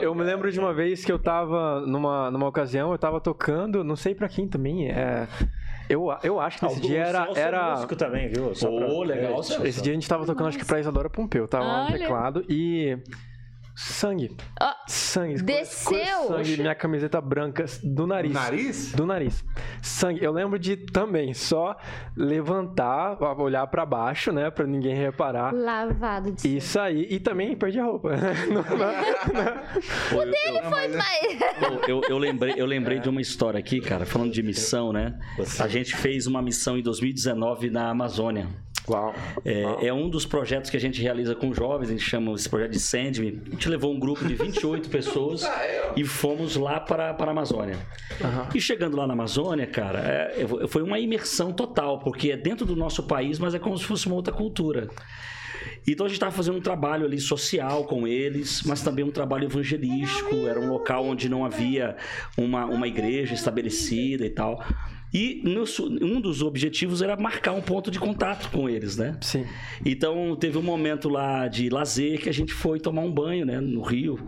Eu 0.00 0.14
me 0.14 0.22
lembro 0.24 0.50
de 0.50 0.58
uma 0.58 0.72
vez 0.72 1.04
que 1.04 1.12
eu 1.12 1.18
tava 1.18 1.80
numa, 1.86 2.30
numa 2.30 2.46
ocasião, 2.46 2.92
eu 2.92 2.98
tava 2.98 3.20
tocando, 3.20 3.82
não 3.84 3.96
sei 3.96 4.14
pra 4.14 4.28
quem 4.28 4.48
também, 4.48 4.90
é... 4.90 5.26
Eu, 5.88 6.06
eu 6.22 6.38
acho 6.38 6.58
que 6.58 6.66
nesse 6.66 6.80
dia 6.82 7.02
era... 7.02 7.28
É 7.34 7.40
era... 7.40 7.70
músico 7.70 7.96
também, 7.96 8.28
viu? 8.28 8.54
Só 8.54 8.68
pra- 8.70 8.86
legal, 8.86 9.40
É. 9.62 9.68
Esse 9.68 9.80
dia 9.82 9.92
a 9.92 9.94
gente 9.94 10.06
tava 10.06 10.26
tocando, 10.26 10.48
acho 10.48 10.58
que 10.58 10.64
pra 10.66 10.78
Isadora 10.78 11.08
Pompeu, 11.08 11.48
tava 11.48 11.64
lá 11.64 11.78
no 11.84 11.86
Olha. 11.86 11.98
teclado 11.98 12.44
e... 12.48 12.98
Sangue. 13.80 14.36
Sangue. 14.88 15.40
Desceu? 15.40 16.26
Sangue, 16.26 16.56
minha 16.56 16.74
camiseta 16.74 17.20
branca 17.20 17.64
do 17.84 18.08
nariz. 18.08 18.32
Nariz? 18.32 18.92
Do 18.92 19.06
nariz. 19.06 19.44
Sangue. 19.80 20.20
Eu 20.24 20.32
lembro 20.32 20.58
de 20.58 20.76
também 20.76 21.32
só 21.32 21.76
levantar, 22.16 23.16
olhar 23.40 23.64
pra 23.68 23.86
baixo, 23.86 24.32
né? 24.32 24.50
Pra 24.50 24.66
ninguém 24.66 24.96
reparar. 24.96 25.54
lavado 25.54 26.32
de 26.32 26.56
E 26.56 26.60
sair. 26.60 27.06
E 27.08 27.20
também 27.20 27.54
perdi 27.56 27.78
a 27.78 27.84
roupa. 27.84 28.10
Não- 28.50 28.62
não- 28.64 30.18
O 30.20 30.24
dele 30.24 30.60
Foi, 30.68 30.88
mas... 30.88 31.88
Eu, 31.88 32.00
eu 32.08 32.18
lembrei, 32.18 32.54
eu 32.56 32.66
lembrei 32.66 32.98
de 32.98 33.08
uma 33.08 33.20
história 33.20 33.60
aqui, 33.60 33.80
cara, 33.80 34.04
falando 34.04 34.32
de 34.32 34.42
missão, 34.42 34.92
né? 34.92 35.16
A 35.60 35.68
gente 35.68 35.94
fez 35.96 36.26
uma 36.26 36.42
missão 36.42 36.76
em 36.76 36.82
2019 36.82 37.70
na 37.70 37.90
Amazônia. 37.90 38.48
Uau. 38.88 39.14
É, 39.44 39.86
é 39.88 39.92
um 39.92 40.08
dos 40.08 40.24
projetos 40.24 40.70
que 40.70 40.76
a 40.76 40.80
gente 40.80 41.00
realiza 41.02 41.34
com 41.34 41.52
jovens, 41.52 41.88
a 41.88 41.92
gente 41.92 42.04
chama 42.04 42.32
esse 42.32 42.48
projeto 42.48 42.70
de 42.72 42.80
Send 42.80 43.18
Me. 43.20 43.42
A 43.46 43.50
gente 43.50 43.68
levou 43.68 43.92
um 43.92 43.98
grupo 43.98 44.24
de 44.26 44.34
28 44.34 44.88
pessoas 44.90 45.42
e 45.96 46.04
fomos 46.04 46.56
lá 46.56 46.80
para, 46.80 47.12
para 47.14 47.26
a 47.28 47.32
Amazônia. 47.32 47.76
Aham. 48.22 48.48
E 48.54 48.60
chegando 48.60 48.96
lá 48.96 49.06
na 49.06 49.12
Amazônia, 49.14 49.66
cara, 49.66 49.98
é- 50.00 50.42
é- 50.64 50.66
foi 50.68 50.82
uma 50.82 50.98
imersão 50.98 51.52
total, 51.52 51.98
porque 52.00 52.30
é 52.30 52.36
dentro 52.36 52.64
do 52.66 52.74
nosso 52.76 53.02
país, 53.02 53.38
mas 53.38 53.54
é 53.54 53.58
como 53.58 53.76
se 53.76 53.84
fosse 53.84 54.06
uma 54.06 54.16
outra 54.16 54.32
cultura. 54.32 54.88
Então 55.86 56.04
a 56.04 56.08
gente 56.08 56.16
estava 56.16 56.32
fazendo 56.32 56.58
um 56.58 56.60
trabalho 56.60 57.04
ali 57.06 57.18
social 57.18 57.84
com 57.84 58.06
eles, 58.06 58.62
mas 58.64 58.82
também 58.82 59.04
um 59.04 59.10
trabalho 59.10 59.44
evangelístico. 59.44 60.46
Era 60.46 60.60
um 60.60 60.68
local 60.68 61.04
onde 61.06 61.28
não 61.28 61.44
havia 61.44 61.96
uma, 62.36 62.66
uma 62.66 62.86
igreja 62.86 63.34
estabelecida 63.34 64.24
e 64.26 64.30
tal. 64.30 64.62
E 65.12 65.40
nosso- 65.44 65.86
um 66.04 66.20
dos 66.20 66.42
objetivos 66.42 67.00
era 67.00 67.16
marcar 67.16 67.52
um 67.52 67.62
ponto 67.62 67.90
de 67.90 67.98
contato 67.98 68.50
com 68.50 68.68
eles, 68.68 68.96
né? 68.96 69.16
Sim. 69.22 69.46
Então 69.84 70.36
teve 70.36 70.58
um 70.58 70.62
momento 70.62 71.08
lá 71.08 71.48
de 71.48 71.68
lazer 71.70 72.20
que 72.20 72.28
a 72.28 72.32
gente 72.32 72.52
foi 72.52 72.78
tomar 72.78 73.02
um 73.02 73.10
banho, 73.12 73.46
né, 73.46 73.60
no 73.60 73.80
rio. 73.82 74.18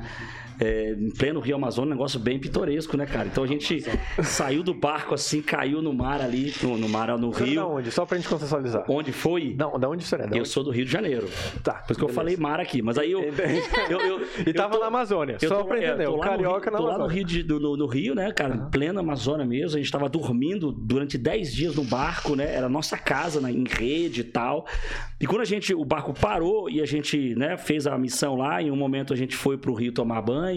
É, 0.61 0.93
em 0.93 1.11
pleno 1.11 1.41
Rio 1.41 1.57
Amazonas, 1.57 1.89
um 1.89 1.95
negócio 1.95 2.21
bem 2.21 2.39
pitoresco, 2.39 2.97
né, 2.97 3.07
cara? 3.07 3.27
Então 3.29 3.43
a 3.43 3.47
gente 3.47 3.83
saiu 4.23 4.63
do 4.63 4.75
barco 4.75 5.15
assim, 5.15 5.41
caiu 5.41 5.81
no 5.81 5.93
mar 5.95 6.21
ali, 6.21 6.53
no, 6.63 6.77
no 6.77 6.89
mar, 6.89 7.09
no 7.19 7.33
Você 7.33 7.43
é 7.43 7.47
da 7.47 7.51
rio. 7.53 7.69
onde? 7.69 7.91
Só 7.91 8.05
pra 8.05 8.17
gente 8.19 8.29
contextualizar. 8.29 8.85
Onde 8.89 9.13
foi? 9.13 9.55
Da, 9.55 9.67
da 9.79 9.89
onde 9.89 10.03
isso 10.03 10.15
é? 10.15 10.19
Da 10.19 10.37
Eu 10.37 10.41
onde? 10.41 10.49
sou 10.49 10.63
do 10.63 10.71
Rio 10.71 10.85
de 10.85 10.91
Janeiro. 10.93 11.29
Tá. 11.63 11.75
Por 11.75 11.93
isso 11.93 11.99
que 11.99 12.05
eu 12.05 12.09
falei 12.11 12.37
mar 12.37 12.61
aqui. 12.61 12.83
Mas 12.83 12.99
aí 12.99 13.11
eu. 13.13 13.21
Eu, 13.91 13.99
eu- 14.01 14.21
E 14.21 14.49
eu 14.49 14.55
tava 14.55 14.75
tô- 14.75 14.81
na 14.81 14.87
Amazônia. 14.87 15.37
eu 15.41 15.49
Só 15.49 15.59
tô- 15.61 15.65
pra 15.67 15.79
é, 15.81 15.87
entender. 15.89 16.05
tô 16.05 16.13
o 16.13 16.17
lá 16.17 16.25
no 16.25 16.31
carioca 16.31 16.71
Rio, 16.71 16.73
na 16.73 16.79
tô 16.79 16.85
lá 16.87 16.99
no. 16.99 17.07
Rio, 17.07 17.25
de- 17.25 17.43
no, 17.43 17.77
no 17.77 17.87
Rio, 17.87 18.15
né, 18.15 18.31
cara? 18.33 18.55
Em 18.55 18.71
plena 18.71 19.01
Amazônia 19.01 19.45
mesmo. 19.47 19.77
A 19.77 19.81
gente 19.81 19.91
tava 19.91 20.09
dormindo 20.09 20.71
durante 20.73 21.17
10 21.19 21.53
dias 21.55 21.75
no 21.75 21.83
barco, 21.85 22.35
né? 22.37 22.55
Era 22.55 22.69
nossa 22.69 22.97
casa, 22.99 23.41
né, 23.41 23.51
em 23.51 23.65
rede 23.67 24.21
e 24.21 24.25
tal. 24.25 24.67
E 25.21 25.27
quando 25.27 25.41
a 25.43 25.45
gente, 25.45 25.75
o 25.75 25.85
barco 25.85 26.13
parou 26.13 26.69
e 26.71 26.81
a 26.81 26.87
gente, 26.87 27.35
né, 27.35 27.57
fez 27.57 27.87
a 27.87 27.97
missão 27.99 28.37
lá, 28.37 28.63
em 28.63 28.71
um 28.71 28.77
momento 28.77 29.13
a 29.13 29.17
gente 29.17 29.35
foi 29.35 29.57
pro 29.59 29.75
Rio 29.75 29.93
tomar 29.93 30.21
banho. 30.23 30.50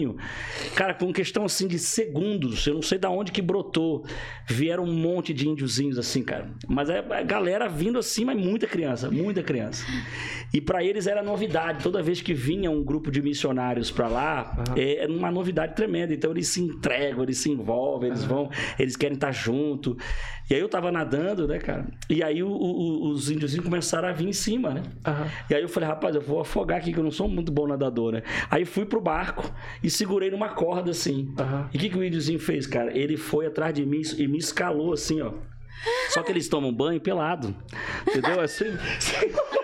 Cara, 0.74 0.94
com 0.94 1.12
questão 1.12 1.44
assim 1.44 1.66
de 1.66 1.78
segundos, 1.78 2.66
eu 2.66 2.74
não 2.74 2.82
sei 2.82 2.98
da 2.98 3.10
onde 3.10 3.32
que 3.32 3.42
brotou. 3.42 4.04
Vieram 4.46 4.84
um 4.84 4.94
monte 4.94 5.32
de 5.32 5.48
índiozinhos 5.48 5.98
assim, 5.98 6.22
cara. 6.22 6.50
Mas 6.68 6.90
é 6.90 6.98
a 6.98 7.22
galera 7.22 7.68
vindo 7.68 7.98
assim, 7.98 8.24
mas 8.24 8.36
muita 8.36 8.66
criança, 8.66 9.10
muita 9.10 9.42
criança. 9.42 9.84
E 10.54 10.60
para 10.60 10.84
eles 10.84 11.06
era 11.08 11.20
novidade. 11.22 11.82
Toda 11.82 12.00
vez 12.00 12.22
que 12.22 12.32
vinha 12.32 12.70
um 12.70 12.82
grupo 12.84 13.10
de 13.10 13.20
missionários 13.20 13.90
para 13.90 14.06
lá, 14.06 14.64
é, 14.76 14.98
era 15.02 15.12
uma 15.12 15.30
novidade 15.30 15.74
tremenda. 15.74 16.14
Então 16.14 16.30
eles 16.30 16.46
se 16.46 16.60
entregam, 16.62 17.24
eles 17.24 17.38
se 17.38 17.50
envolvem, 17.50 18.10
eles 18.10 18.22
vão, 18.24 18.48
eles 18.78 18.94
querem 18.94 19.14
estar 19.16 19.32
junto. 19.32 19.96
E 20.48 20.54
aí 20.54 20.60
eu 20.60 20.68
tava 20.68 20.92
nadando, 20.92 21.48
né, 21.48 21.58
cara? 21.58 21.86
E 22.08 22.22
aí 22.22 22.40
o- 22.42 22.48
o- 22.48 23.08
os 23.10 23.30
índiozinhos 23.30 23.64
começaram 23.64 24.06
a 24.08 24.12
vir 24.12 24.28
em 24.28 24.32
cima, 24.32 24.70
né? 24.74 24.82
Aham. 25.04 25.26
E 25.50 25.54
aí 25.56 25.62
eu 25.62 25.68
falei, 25.68 25.88
rapaz, 25.88 26.14
eu 26.14 26.20
vou 26.22 26.38
afogar 26.40 26.78
aqui, 26.78 26.92
que 26.92 26.98
eu 27.00 27.04
não 27.04 27.10
sou 27.10 27.26
muito 27.28 27.50
bom 27.50 27.66
nadador, 27.66 28.12
né? 28.12 28.22
Aí 28.50 28.64
fui 28.64 28.84
pro 28.86 29.00
barco 29.00 29.50
e 29.82 29.90
segurei 29.90 30.30
numa 30.30 30.50
corda 30.50 30.90
assim. 30.92 31.34
E 31.72 31.76
o 31.76 31.80
que, 31.80 31.88
que 31.90 31.98
o 31.98 32.04
índiozinho 32.04 32.38
fez, 32.38 32.66
cara? 32.66 32.96
Ele 32.96 33.16
foi 33.16 33.46
atrás 33.46 33.74
de 33.74 33.84
mim 33.84 34.02
e 34.18 34.28
me 34.28 34.38
escalou 34.38 34.92
assim, 34.92 35.20
ó. 35.20 35.32
Só 36.10 36.22
que 36.22 36.30
eles 36.30 36.48
tomam 36.48 36.72
banho 36.72 37.00
pelado. 37.00 37.54
Entendeu? 38.06 38.40
Assim. 38.40 38.66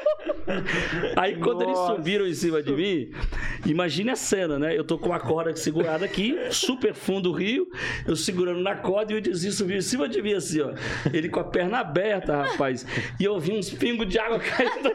Aí 1.16 1.36
quando 1.36 1.62
eles 1.62 1.74
Nossa. 1.76 1.96
subiram 1.96 2.26
em 2.26 2.34
cima 2.34 2.62
de 2.62 2.72
mim, 2.72 3.10
imagine 3.66 4.10
a 4.10 4.16
cena, 4.16 4.58
né? 4.58 4.76
Eu 4.76 4.84
tô 4.84 4.98
com 4.98 5.12
a 5.12 5.20
corda 5.20 5.54
segurada 5.56 6.04
aqui, 6.04 6.36
super 6.50 6.94
fundo 6.94 7.30
do 7.30 7.32
rio, 7.32 7.66
eu 8.06 8.16
segurando 8.16 8.60
na 8.60 8.74
corda 8.76 9.12
e 9.12 9.16
o 9.16 9.18
índiozinho 9.18 9.52
subiu 9.52 9.76
em 9.76 9.82
cima 9.82 10.08
de 10.08 10.20
mim 10.22 10.34
assim, 10.34 10.60
ó. 10.60 10.72
Ele 11.12 11.28
com 11.28 11.40
a 11.40 11.44
perna 11.44 11.78
aberta, 11.80 12.36
rapaz. 12.42 12.86
E 13.20 13.24
eu 13.24 13.38
vi 13.38 13.52
uns 13.52 13.70
pingos 13.70 14.08
de 14.08 14.18
água 14.18 14.38
caindo. 14.40 14.92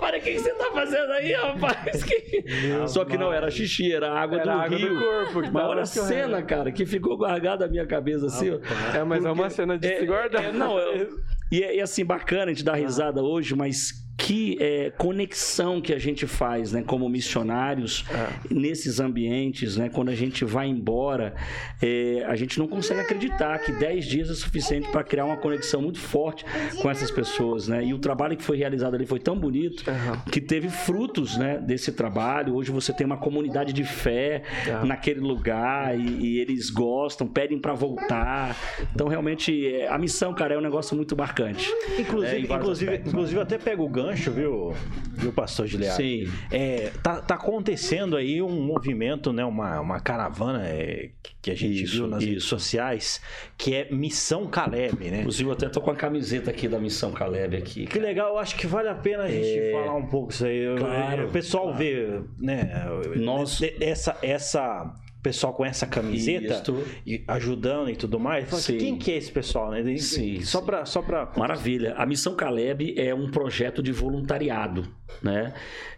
Falei, 0.00 0.20
o 0.20 0.22
que 0.22 0.38
você 0.38 0.50
tá 0.54 0.70
fazendo 0.72 1.12
aí, 1.12 1.32
rapaz? 1.32 2.04
Que- 2.04 2.44
Só 2.88 3.04
que 3.06 3.16
não 3.16 3.32
era 3.32 3.50
xixi, 3.50 3.90
era 3.92 4.12
água 4.12 4.38
Era 4.40 4.44
do 4.44 4.50
água 4.60 4.78
do 4.78 4.86
rio. 4.86 5.00
corpo 5.00 5.42
que 5.42 5.50
Mas 5.50 5.64
olha 5.64 5.82
a 5.82 5.86
cena, 5.86 6.42
cara, 6.42 6.70
que 6.72 6.84
ficou 6.84 7.16
guardada 7.16 7.64
na 7.64 7.70
minha 7.72 7.86
cabeça 7.86 8.26
assim, 8.26 8.50
ó. 8.50 8.58
É, 8.96 9.02
mas 9.02 9.24
é 9.24 9.30
uma 9.30 9.48
cena 9.48 9.78
de 9.78 9.86
É, 9.88 10.00
se 10.00 10.06
guardar. 10.06 10.44
é, 10.44 10.52
não, 10.52 10.78
eu- 10.78 11.18
e, 11.50 11.62
é, 11.62 11.76
e 11.76 11.80
assim, 11.80 12.04
bacana 12.04 12.50
a 12.50 12.54
gente 12.54 12.64
dar 12.64 12.74
risada 12.74 13.22
hoje, 13.22 13.54
mas 13.54 14.03
que 14.16 14.56
é, 14.60 14.90
conexão 14.90 15.80
que 15.80 15.92
a 15.92 15.98
gente 15.98 16.26
faz, 16.26 16.72
né, 16.72 16.82
como 16.86 17.08
missionários 17.08 18.04
nesses 18.50 19.00
ambientes, 19.00 19.76
né, 19.76 19.88
quando 19.88 20.08
a 20.08 20.14
gente 20.14 20.44
vai 20.44 20.66
embora, 20.68 21.34
é, 21.82 22.24
a 22.26 22.36
gente 22.36 22.58
não 22.58 22.66
consegue 22.68 23.00
acreditar 23.00 23.58
que 23.58 23.72
10 23.72 24.04
dias 24.06 24.30
é 24.30 24.34
suficiente 24.34 24.88
para 24.90 25.02
criar 25.02 25.24
uma 25.24 25.36
conexão 25.36 25.82
muito 25.82 25.98
forte 25.98 26.44
com 26.80 26.88
essas 26.90 27.10
pessoas, 27.10 27.66
né? 27.68 27.84
E 27.84 27.92
o 27.92 27.98
trabalho 27.98 28.36
que 28.36 28.42
foi 28.42 28.56
realizado 28.56 28.94
ali 28.94 29.04
foi 29.06 29.18
tão 29.18 29.36
bonito 29.38 29.88
Aham. 29.90 30.22
que 30.30 30.40
teve 30.40 30.68
frutos, 30.68 31.36
né, 31.36 31.58
desse 31.58 31.90
trabalho. 31.92 32.54
Hoje 32.54 32.70
você 32.70 32.92
tem 32.92 33.04
uma 33.06 33.16
comunidade 33.16 33.72
de 33.72 33.84
fé 33.84 34.42
Aham. 34.68 34.86
naquele 34.86 35.20
lugar 35.20 35.98
e, 35.98 36.02
e 36.02 36.38
eles 36.40 36.70
gostam, 36.70 37.26
pedem 37.26 37.58
para 37.58 37.72
voltar. 37.74 38.56
Então 38.94 39.08
realmente 39.08 39.66
é, 39.74 39.88
a 39.88 39.98
missão, 39.98 40.32
cara, 40.34 40.54
é 40.54 40.58
um 40.58 40.62
negócio 40.62 40.96
muito 40.96 41.16
marcante. 41.16 41.68
É, 41.96 42.00
Inclusive, 42.00 42.46
vários 42.46 42.64
inclusive, 42.64 42.90
aspectos. 42.90 43.12
inclusive 43.12 43.40
até 43.40 43.58
pega 43.58 43.82
o 43.82 43.88
gancho, 43.88 44.03
viu, 44.12 44.74
viu 45.14 45.32
pastor 45.32 45.66
Gilead? 45.66 45.94
Sim. 45.96 46.32
É, 46.50 46.90
tá, 47.02 47.20
tá 47.20 47.34
acontecendo 47.34 48.16
aí 48.16 48.40
um 48.42 48.60
movimento, 48.62 49.32
né, 49.32 49.44
uma, 49.44 49.80
uma 49.80 50.00
caravana 50.00 50.66
é, 50.68 51.10
que- 51.40 51.50
a 51.50 51.54
gente 51.54 51.82
Isso, 51.84 51.94
viu 51.96 52.06
nas 52.06 52.22
redes 52.24 52.38
isso. 52.38 52.48
sociais, 52.48 53.20
que 53.56 53.74
é 53.74 53.88
Missão 53.92 54.46
Caleb, 54.46 55.10
né? 55.10 55.18
Inclusive, 55.20 55.48
eu 55.48 55.52
até 55.52 55.68
tô 55.68 55.80
com 55.80 55.90
a 55.90 55.94
camiseta 55.94 56.50
aqui 56.50 56.66
da 56.68 56.78
Missão 56.78 57.12
Caleb 57.12 57.56
aqui. 57.56 57.86
Que 57.86 57.98
legal, 57.98 58.28
eu 58.30 58.38
acho 58.38 58.56
que 58.56 58.66
vale 58.66 58.88
a 58.88 58.94
pena 58.94 59.24
a 59.24 59.28
gente 59.30 59.72
falar 59.72 59.94
um 59.94 60.06
pouco 60.06 60.32
isso 60.32 60.44
aí. 60.46 60.64
Claro, 60.78 61.26
o 61.26 61.30
pessoal 61.30 61.74
vê, 61.74 62.20
né, 62.38 62.86
Nós- 63.16 63.60
essa 63.80 64.16
essa 64.22 64.94
pessoal 65.24 65.54
com 65.54 65.64
essa 65.64 65.86
camiseta 65.86 66.54
Isto. 66.54 66.84
e 67.06 67.24
ajudando 67.26 67.88
e 67.90 67.96
tudo 67.96 68.20
mais. 68.20 68.44
Fala 68.44 68.60
assim, 68.60 68.74
Sim. 68.74 68.78
quem 68.78 68.98
que 68.98 69.10
é 69.10 69.16
esse 69.16 69.32
pessoal, 69.32 69.70
né? 69.70 69.80
E- 69.80 69.98
Sim, 69.98 70.42
Só 70.42 70.60
para 70.60 70.84
só 70.84 71.00
para 71.00 71.32
Maravilha. 71.36 71.94
A 71.96 72.04
Missão 72.04 72.36
Caleb 72.36 72.94
é 72.98 73.14
um 73.14 73.30
projeto 73.30 73.82
de 73.82 73.90
voluntariado, 73.90 74.86
né? 75.22 75.52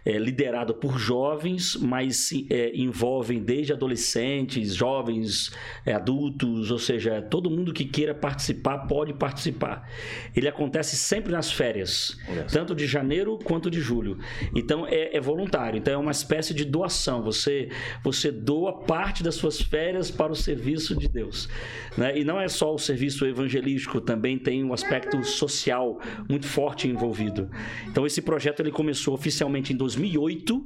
É 0.05 0.17
liderado 0.17 0.73
por 0.73 0.97
jovens, 0.97 1.75
mas 1.75 2.15
se- 2.17 2.47
é, 2.49 2.71
envolvem 2.75 3.43
desde 3.43 3.73
adolescentes, 3.73 4.73
jovens, 4.73 5.51
é, 5.85 5.93
adultos, 5.93 6.71
ou 6.71 6.79
seja, 6.79 7.21
todo 7.21 7.49
mundo 7.49 7.73
que 7.73 7.83
queira 7.85 8.15
participar 8.15 8.79
pode 8.87 9.13
participar. 9.13 9.87
Ele 10.35 10.47
acontece 10.47 10.95
sempre 10.95 11.31
nas 11.31 11.51
férias, 11.51 12.17
tanto 12.51 12.73
de 12.73 12.85
janeiro 12.87 13.37
quanto 13.43 13.69
de 13.69 13.81
julho. 13.81 14.17
Então 14.55 14.85
é, 14.87 15.15
é 15.17 15.19
voluntário. 15.19 15.77
Então 15.77 15.93
é 15.93 15.97
uma 15.97 16.11
espécie 16.11 16.53
de 16.53 16.63
doação. 16.65 17.21
Você 17.23 17.69
você 18.03 18.31
doa 18.31 18.81
parte 18.85 19.23
das 19.23 19.35
suas 19.35 19.61
férias 19.61 20.09
para 20.09 20.31
o 20.31 20.35
serviço 20.35 20.95
de 20.95 21.07
Deus, 21.07 21.49
né? 21.97 22.17
E 22.17 22.23
não 22.23 22.39
é 22.39 22.47
só 22.47 22.73
o 22.73 22.77
serviço 22.77 23.25
evangelístico, 23.25 23.99
também 23.99 24.37
tem 24.37 24.63
um 24.63 24.73
aspecto 24.73 25.23
social 25.23 25.99
muito 26.29 26.47
forte 26.47 26.87
envolvido. 26.87 27.49
Então 27.87 28.05
esse 28.05 28.21
projeto 28.21 28.61
ele 28.61 28.71
começou 28.71 29.06
oficialmente 29.13 29.73
em 29.73 29.75
2008 29.75 30.61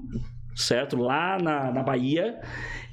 certo? 0.56 0.98
Lá 0.98 1.38
na, 1.42 1.72
na 1.72 1.84
Bahia. 1.84 2.40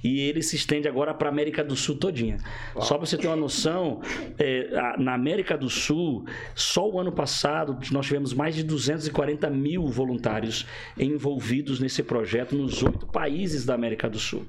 E 0.02 0.20
ele 0.20 0.42
se 0.42 0.56
estende 0.56 0.86
agora 0.88 1.12
para 1.14 1.28
a 1.28 1.32
América 1.32 1.62
do 1.64 1.74
Sul 1.76 1.96
todinha. 1.96 2.38
Só 2.80 2.96
para 2.96 3.06
você 3.06 3.16
ter 3.16 3.26
uma 3.26 3.36
noção, 3.36 4.00
é, 4.38 4.68
a- 4.76 4.96
na 4.98 5.14
América 5.14 5.56
do 5.56 5.68
Sul, 5.68 6.24
só 6.54 6.88
o 6.88 6.98
ano 7.00 7.12
passado 7.12 7.78
nós 7.90 8.06
tivemos 8.06 8.32
mais 8.32 8.54
de 8.54 8.62
240 8.62 9.50
mil 9.50 9.86
voluntários 9.88 10.66
envolvidos 10.98 11.80
nesse 11.80 12.02
projeto 12.02 12.54
nos 12.54 12.82
oito 12.82 13.06
países 13.06 13.64
da 13.64 13.74
América 13.74 14.08
do 14.08 14.18
Sul. 14.18 14.46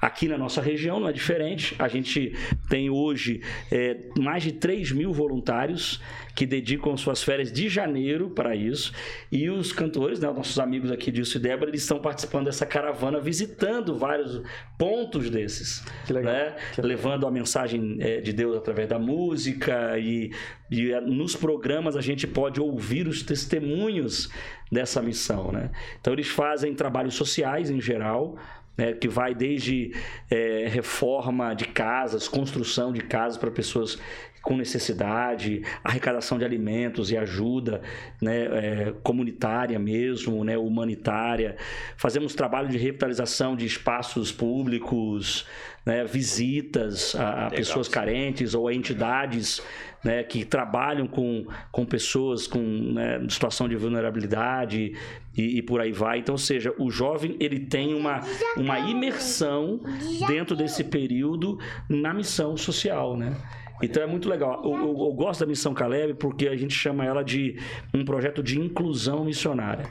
Aqui 0.00 0.28
na 0.28 0.38
nossa 0.38 0.60
região 0.60 1.00
não 1.00 1.08
é 1.08 1.12
diferente. 1.12 1.74
A 1.78 1.88
gente 1.88 2.34
tem 2.68 2.90
hoje 2.90 3.40
é, 3.70 3.96
mais 4.18 4.42
de 4.42 4.52
3 4.52 4.92
mil 4.92 5.12
voluntários 5.12 6.00
que 6.34 6.44
dedicam 6.46 6.96
suas 6.96 7.22
férias 7.22 7.50
de 7.50 7.68
janeiro 7.68 8.30
para 8.30 8.54
isso. 8.54 8.92
E 9.32 9.48
os 9.48 9.72
cantores, 9.72 10.20
né, 10.20 10.30
nossos 10.30 10.58
amigos 10.58 10.90
aqui, 10.90 11.10
Dilson 11.10 11.38
e 11.38 11.40
Débora, 11.42 11.70
eles 11.70 11.82
estão 11.82 11.98
participando 11.98 12.44
dessa 12.46 12.66
caravana, 12.66 13.18
visitando 13.20 13.94
vários 13.98 14.42
pontos 14.78 14.85
desses. 15.30 15.84
Que 16.04 16.12
legal. 16.12 16.32
né? 16.32 16.56
Levando 16.78 17.26
a 17.26 17.30
mensagem 17.30 17.96
é, 18.00 18.20
de 18.20 18.32
Deus 18.32 18.56
através 18.56 18.88
da 18.88 18.98
música 18.98 19.98
e, 19.98 20.30
e, 20.70 20.92
nos 21.00 21.34
programas 21.34 21.96
a 21.96 22.00
gente 22.00 22.26
pode 22.26 22.60
ouvir 22.60 23.06
os 23.08 23.22
testemunhos 23.22 24.30
dessa 24.70 25.00
missão, 25.02 25.52
né? 25.52 25.70
Então 26.00 26.12
eles 26.12 26.28
fazem 26.28 26.74
trabalhos 26.74 27.14
sociais 27.14 27.70
em 27.70 27.80
geral, 27.80 28.36
né, 28.76 28.92
que 28.92 29.08
vai 29.08 29.34
desde 29.34 29.92
é, 30.30 30.66
reforma 30.68 31.54
de 31.54 31.66
casas, 31.66 32.28
construção 32.28 32.92
de 32.92 33.00
casas 33.00 33.38
para 33.38 33.50
pessoas 33.50 33.98
com 34.46 34.56
necessidade, 34.56 35.62
arrecadação 35.82 36.38
de 36.38 36.44
alimentos 36.44 37.10
e 37.10 37.16
ajuda 37.16 37.82
né, 38.22 38.44
é, 38.44 38.94
comunitária 39.02 39.76
mesmo, 39.76 40.44
né, 40.44 40.56
humanitária. 40.56 41.56
Fazemos 41.96 42.32
trabalho 42.32 42.68
de 42.68 42.78
revitalização 42.78 43.56
de 43.56 43.66
espaços 43.66 44.30
públicos, 44.30 45.44
né, 45.84 46.04
visitas 46.04 47.16
a, 47.16 47.48
a 47.48 47.50
pessoas 47.50 47.88
carentes 47.88 48.54
ou 48.54 48.68
a 48.68 48.72
entidades 48.72 49.60
né, 50.04 50.22
que 50.22 50.44
trabalham 50.44 51.08
com, 51.08 51.44
com 51.72 51.84
pessoas 51.84 52.46
com 52.46 52.60
né, 52.60 53.20
situação 53.28 53.68
de 53.68 53.74
vulnerabilidade 53.74 54.94
e, 55.36 55.58
e 55.58 55.62
por 55.62 55.80
aí 55.80 55.90
vai. 55.90 56.20
Então, 56.20 56.36
ou 56.36 56.38
seja, 56.38 56.72
o 56.78 56.88
jovem 56.88 57.36
ele 57.40 57.58
tem 57.58 57.94
uma, 57.94 58.20
uma 58.56 58.78
imersão 58.78 59.80
dentro 60.28 60.54
desse 60.54 60.84
período 60.84 61.58
na 61.88 62.14
missão 62.14 62.56
social, 62.56 63.16
né? 63.16 63.34
Então 63.82 64.02
é 64.02 64.06
muito 64.06 64.28
legal. 64.28 64.62
Eu, 64.64 64.74
eu- 64.74 64.88
eu 65.06 65.12
gosto 65.12 65.40
da 65.40 65.46
Missão 65.46 65.74
Caleb 65.74 66.14
porque 66.14 66.48
a 66.48 66.56
gente 66.56 66.74
chama 66.74 67.04
ela 67.04 67.22
de 67.22 67.58
um 67.94 68.04
projeto 68.04 68.42
de 68.42 68.58
inclusão 68.60 69.24
missionária. 69.24 69.84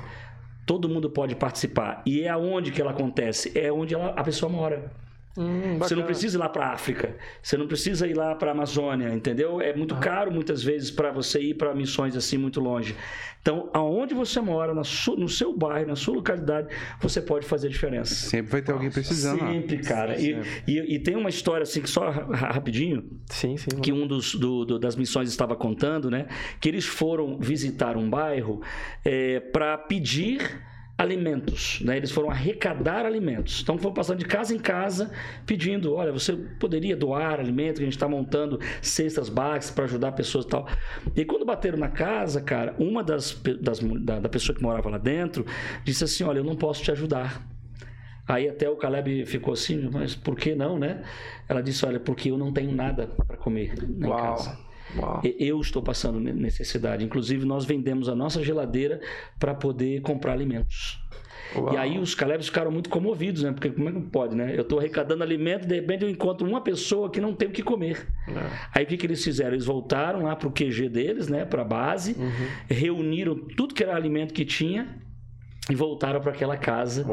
Todo 0.66 0.90
mundo 0.90 1.10
pode 1.10 1.36
participar. 1.36 2.02
E 2.06 2.22
é 2.24 2.30
aonde 2.30 2.72
que 2.72 2.82
ela 2.82 2.92
acontece? 2.92 3.52
É 3.58 3.72
onde 3.72 3.94
ela- 3.94 4.14
a 4.18 4.24
pessoa 4.24 4.52
mora. 4.52 4.92
Hum, 5.38 5.78
Você 5.80 5.96
não 5.96 6.04
precisa 6.04 6.38
ir 6.38 6.40
lá 6.40 6.48
para 6.48 6.68
a 6.68 6.74
África, 6.74 7.16
você 7.44 7.58
não 7.58 7.68
precisa 7.68 8.08
ir 8.08 8.14
lá 8.14 8.34
para 8.36 8.52
a 8.52 8.54
Amazônia, 8.54 9.10
entendeu? 9.14 9.60
É 9.60 9.76
muito 9.76 9.96
caro 9.98 10.32
muitas 10.32 10.64
vezes 10.64 10.90
para 10.90 11.12
você 11.12 11.40
ir 11.42 11.56
para 11.56 11.74
missões 11.76 12.16
assim 12.16 12.38
muito 12.38 12.62
longe. 12.62 12.96
Então, 13.42 13.70
aonde 13.74 14.16
você 14.16 14.42
mora, 14.42 14.74
no 14.74 15.30
seu 15.30 15.56
bairro, 15.56 15.88
na 15.90 15.96
sua 15.96 16.16
localidade, 16.16 16.68
você 17.00 17.22
pode 17.22 17.46
fazer 17.46 17.68
a 17.68 17.70
diferença. 17.70 18.16
Sempre 18.16 18.52
vai 18.54 18.62
ter 18.62 18.72
alguém 18.72 18.90
precisando. 18.90 19.42
lá. 19.42 19.52
Sempre, 19.52 19.78
cara. 19.80 20.18
E, 20.20 20.36
e- 20.68 20.96
e 20.96 21.00
tem 21.00 21.16
uma 21.16 21.30
história 21.30 21.62
assim, 21.64 21.80
que 21.82 21.90
só 21.90 22.10
ra- 22.10 22.26
rapidinho, 22.48 23.04
Sim, 23.28 23.56
sim. 23.58 23.70
que 23.84 23.92
um 23.92 24.08
dos 24.08 24.34
do- 24.34 24.66
do- 24.66 24.80
das 24.80 24.96
missões 24.96 25.30
estava 25.30 25.56
contando, 25.56 26.10
né? 26.10 26.26
Que 26.60 26.70
eles 26.70 26.86
foram 26.86 27.38
visitar 27.40 27.98
um 27.98 28.10
bairro 28.10 28.62
para 29.52 29.78
pedir 29.78 30.40
alimentos, 30.98 31.82
né? 31.82 31.98
Eles 31.98 32.12
foram 32.12 32.30
arrecadar 32.30 33.06
alimentos. 33.06 33.62
Então 33.62 33.78
foram 33.78 33.93
passando 33.93 34.20
de 34.20 34.26
casa 34.26 34.56
em 34.56 34.60
casa 34.60 35.12
pedindo, 35.46 35.93
olha, 35.93 36.12
você 36.12 36.34
poderia 36.34 36.96
doar 36.96 37.39
alimento, 37.39 37.78
que 37.78 37.82
a 37.82 37.86
gente 37.86 37.96
está 37.96 38.08
montando 38.08 38.60
cestas 38.82 39.28
básicas 39.28 39.72
para 39.72 39.84
ajudar 39.86 40.14
pessoas 40.14 40.46
e 40.46 40.48
tal. 40.48 40.68
E 41.16 41.26
quando 41.26 41.46
bateram 41.46 41.78
na 41.78 41.89
casa, 41.89 42.41
cara, 42.41 42.74
uma 42.80 43.04
das, 43.04 43.34
das 43.60 43.80
da, 43.80 44.20
da 44.20 44.30
pessoa 44.30 44.56
que 44.56 44.64
morava 44.64 44.89
lá 44.89 44.98
dentro 44.98 45.46
disse 45.84 46.04
assim, 46.04 46.24
olha, 46.24 46.39
eu 46.39 46.46
não 46.46 46.56
posso 46.56 46.82
te 46.82 46.91
ajudar. 46.91 47.46
Aí 48.28 48.50
até 48.50 48.68
o 48.70 48.76
Caleb 48.76 49.26
ficou 49.26 49.54
assim, 49.54 49.88
mas 49.91 50.16
por 50.16 50.36
que 50.36 50.56
não, 50.56 50.80
né? 50.80 51.04
Ela 51.48 51.62
disse, 51.62 51.86
olha, 51.86 52.00
porque 52.00 52.32
eu 52.32 52.38
não 52.38 52.52
tenho 52.52 52.72
nada 52.72 53.08
para 53.28 53.38
comer 53.38 53.76
na 53.88 54.08
Uau. 54.08 54.18
casa. 54.18 54.64
Uau. 54.98 55.22
Eu 55.39 55.60
estou 55.62 55.82
passando 55.82 56.20
ne- 56.20 56.34
necessidade. 56.34 57.04
Inclusive, 57.04 57.46
nós 57.46 57.66
vendemos 57.66 58.08
a 58.10 58.16
nossa 58.16 58.43
geladeira 58.43 59.00
para 59.39 59.54
poder 59.54 60.02
comprar 60.02 60.34
alimentos. 60.34 61.00
Uau. 61.56 61.74
E 61.74 61.78
aí 61.78 62.00
os 62.00 62.16
Calebs 62.16 62.48
ficaram 62.48 62.72
muito 62.72 62.89
comovidos, 62.89 63.43
né? 63.43 63.52
Porque 63.52 63.70
como 63.70 63.88
é 63.88 63.91
que 63.91 64.02
pode, 64.02 64.36
né? 64.36 64.54
Eu 64.58 64.62
estou 64.64 64.80
arrecadando 64.80 65.24
alimento, 65.24 65.68
de 65.68 65.76
repente 65.76 66.04
eu 66.04 66.10
encontro 66.10 66.46
uma 66.48 66.60
pessoa 66.60 67.10
que 67.10 67.22
não 67.22 67.34
tem 67.34 67.48
o 67.48 67.52
que 67.52 67.62
comer. 67.64 68.08
É. 68.28 68.34
Aí 68.74 68.84
o 68.84 68.88
que, 68.88 68.98
que 68.98 69.06
eles 69.06 69.24
fizeram? 69.24 69.54
Eles 69.54 69.66
voltaram 69.66 70.24
lá 70.24 70.36
para 70.36 70.48
o 70.48 70.52
QG 70.52 70.89
deles, 70.89 71.28
né? 71.28 71.46
Para 71.46 71.62
a 71.62 71.66
base, 71.66 72.14
Uhum. 72.18 72.48
reuniram 72.68 73.36
tudo 73.56 73.74
que 73.74 73.84
era 73.84 73.96
alimento 73.96 74.34
que 74.34 74.43
tinha 74.43 74.88
e 75.70 75.74
voltaram 75.74 76.22
para 76.22 76.32
aquela 76.32 76.55
casa 76.57 77.03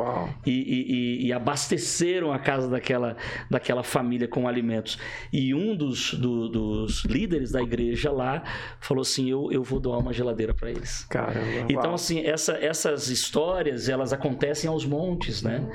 e, 0.45 0.51
e- 0.51 1.27
e- 1.27 1.33
abasteceram 1.33 2.33
a 2.33 2.39
casa 2.39 2.69
daquela, 2.69 3.17
daquela 3.51 3.83
família 3.83 4.29
com 4.29 4.47
alimentos. 4.47 4.99
E 5.33 5.55
um 5.55 5.75
dos, 5.75 6.13
do- 6.13 6.49
dos 6.51 7.03
líderes 7.07 7.51
da 7.51 7.63
igreja 7.63 8.13
lá 8.13 8.43
falou 8.79 9.01
assim: 9.01 9.31
Eu, 9.31 9.51
eu 9.51 9.63
vou 9.63 9.81
doar 9.81 9.99
uma 10.01 10.13
geladeira 10.13 10.53
para 10.53 10.71
eles. 10.71 11.05
Caramba. 11.05 11.41
Então, 11.67 11.85
uau. 11.85 11.95
assim, 11.95 12.21
essa- 12.27 12.59
essas 12.61 13.09
histórias, 13.09 13.89
elas 13.89 14.13
acontecem 14.13 14.69
aos 14.69 14.85
montes, 14.85 15.43
né? 15.43 15.67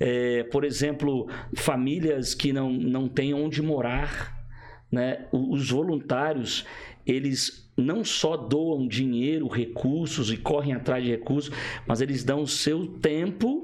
É, 0.00 0.42
por 0.44 0.64
exemplo, 0.64 1.28
famílias 1.54 2.34
que 2.34 2.50
não, 2.50 2.70
não 2.72 3.08
têm 3.08 3.34
onde 3.34 3.60
morar, 3.60 4.42
né? 4.90 5.26
Os 5.32 5.70
voluntários, 5.70 6.64
eles 7.06 7.61
não 7.76 8.04
só 8.04 8.36
doam 8.36 8.86
dinheiro, 8.86 9.48
recursos 9.48 10.30
e 10.30 10.36
correm 10.36 10.74
atrás 10.74 11.02
de 11.02 11.10
recursos, 11.10 11.54
mas 11.86 12.00
eles 12.00 12.22
dão 12.22 12.42
o 12.42 12.46
seu 12.46 12.86
tempo 12.86 13.62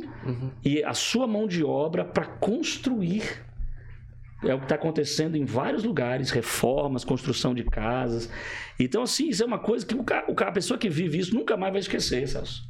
e 0.64 0.82
a 0.82 0.94
sua 0.94 1.26
mão 1.26 1.46
de 1.46 1.62
obra 1.62 2.04
para 2.04 2.24
construir 2.24 3.44
é 4.44 4.54
o 4.54 4.58
que 4.58 4.64
está 4.66 4.76
acontecendo 4.76 5.36
em 5.36 5.44
vários 5.44 5.82
lugares, 5.82 6.30
reformas, 6.30 7.04
construção 7.04 7.52
de 7.52 7.64
casas. 7.64 8.30
Então, 8.78 9.02
assim, 9.02 9.28
isso 9.28 9.42
é 9.42 9.46
uma 9.46 9.58
coisa 9.58 9.84
que 9.84 9.96
o 9.96 10.04
ca- 10.04 10.24
o 10.28 10.34
ca- 10.34 10.46
a 10.48 10.52
pessoa 10.52 10.78
que 10.78 10.88
vive 10.88 11.18
isso 11.18 11.34
nunca 11.34 11.56
mais 11.56 11.72
vai 11.72 11.80
esquecer, 11.80 12.26
Celso. 12.28 12.62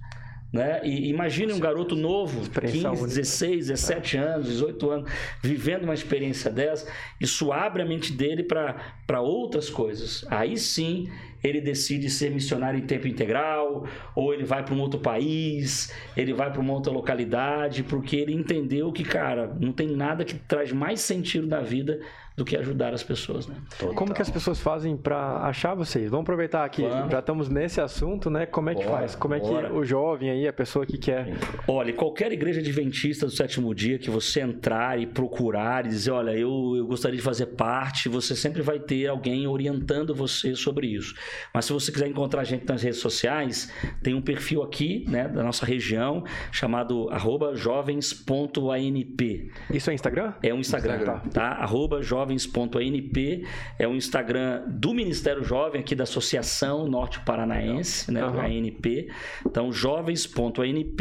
Né? 0.50 0.80
E 0.82 1.10
imagine 1.10 1.52
um 1.52 1.60
garoto 1.60 1.94
novo, 1.94 2.40
Experiência 2.40 2.88
15, 2.88 3.02
única. 3.02 3.06
16, 3.08 3.66
17 3.66 4.16
anos, 4.16 4.46
18 4.46 4.90
anos, 4.90 5.10
vivendo 5.42 5.84
uma 5.84 5.92
experiência 5.92 6.50
dessa, 6.50 6.90
isso 7.20 7.52
abre 7.52 7.82
a 7.82 7.84
mente 7.84 8.12
dele 8.12 8.42
para 8.42 9.20
outras 9.20 9.68
coisas. 9.68 10.24
Aí 10.30 10.56
sim 10.56 11.08
ele 11.44 11.60
decide 11.60 12.10
ser 12.10 12.30
missionário 12.30 12.80
em 12.80 12.86
tempo 12.86 13.06
integral, 13.06 13.86
ou 14.14 14.34
ele 14.34 14.44
vai 14.44 14.64
para 14.64 14.74
um 14.74 14.80
outro 14.80 14.98
país, 14.98 15.92
ele 16.16 16.32
vai 16.32 16.50
para 16.50 16.60
uma 16.60 16.72
outra 16.72 16.92
localidade, 16.92 17.82
porque 17.84 18.16
ele 18.16 18.32
entendeu 18.32 18.90
que, 18.90 19.04
cara, 19.04 19.54
não 19.60 19.72
tem 19.72 19.86
nada 19.86 20.24
que 20.24 20.34
traz 20.34 20.72
mais 20.72 21.00
sentido 21.00 21.46
na 21.46 21.60
vida 21.60 22.00
do 22.38 22.44
que 22.44 22.56
ajudar 22.56 22.94
as 22.94 23.02
pessoas, 23.02 23.48
né? 23.48 23.56
Como 23.96 24.14
que 24.14 24.22
as 24.22 24.30
pessoas 24.30 24.60
fazem 24.60 24.96
pra 24.96 25.38
achar 25.38 25.74
vocês? 25.74 26.08
Vamos 26.08 26.22
aproveitar 26.22 26.64
aqui, 26.64 26.82
Vamos. 26.82 27.10
já 27.10 27.18
estamos 27.18 27.48
nesse 27.48 27.80
assunto, 27.80 28.30
né? 28.30 28.46
Como 28.46 28.70
é 28.70 28.76
que 28.76 28.84
Bora, 28.84 28.98
faz? 28.98 29.16
Como 29.16 29.34
é 29.34 29.40
que 29.40 29.46
o 29.48 29.84
jovem 29.84 30.30
aí, 30.30 30.46
a 30.46 30.52
pessoa 30.52 30.86
que 30.86 30.96
quer. 30.96 31.34
Olha, 31.66 31.92
qualquer 31.92 32.30
igreja 32.30 32.60
adventista 32.60 33.26
do 33.26 33.32
sétimo 33.32 33.74
dia 33.74 33.98
que 33.98 34.08
você 34.08 34.40
entrar 34.40 35.00
e 35.00 35.06
procurar 35.06 35.84
e 35.84 35.88
dizer, 35.88 36.12
olha, 36.12 36.30
eu, 36.30 36.74
eu 36.76 36.86
gostaria 36.86 37.16
de 37.16 37.22
fazer 37.22 37.46
parte, 37.46 38.08
você 38.08 38.36
sempre 38.36 38.62
vai 38.62 38.78
ter 38.78 39.08
alguém 39.08 39.48
orientando 39.48 40.14
você 40.14 40.54
sobre 40.54 40.86
isso. 40.86 41.14
Mas 41.52 41.64
se 41.64 41.72
você 41.72 41.90
quiser 41.90 42.06
encontrar 42.06 42.42
a 42.42 42.44
gente 42.44 42.64
nas 42.68 42.80
redes 42.82 43.00
sociais, 43.00 43.72
tem 44.00 44.14
um 44.14 44.22
perfil 44.22 44.62
aqui, 44.62 45.04
né, 45.08 45.26
da 45.26 45.42
nossa 45.42 45.66
região, 45.66 46.22
chamado 46.52 47.10
arroba 47.10 47.56
jovens.anp. 47.56 49.50
Isso 49.72 49.90
é 49.90 49.94
Instagram? 49.94 50.34
É 50.40 50.54
um 50.54 50.60
Instagram, 50.60 50.98
Instagram. 50.98 51.18
tá? 51.30 51.48
Arroba 51.54 52.00
jovens.anp. 52.28 53.44
É 53.78 53.88
um 53.88 53.94
Instagram 53.94 54.62
do 54.66 54.92
Ministério 54.92 55.42
Jovem, 55.42 55.80
aqui 55.80 55.94
da 55.94 56.04
Associação 56.04 56.86
Norte 56.86 57.20
Paranaense, 57.20 58.10
né? 58.12 58.20
A 58.22 58.46
ANP. 58.46 59.08
Então, 59.46 59.72
jovens.anp. 59.72 61.00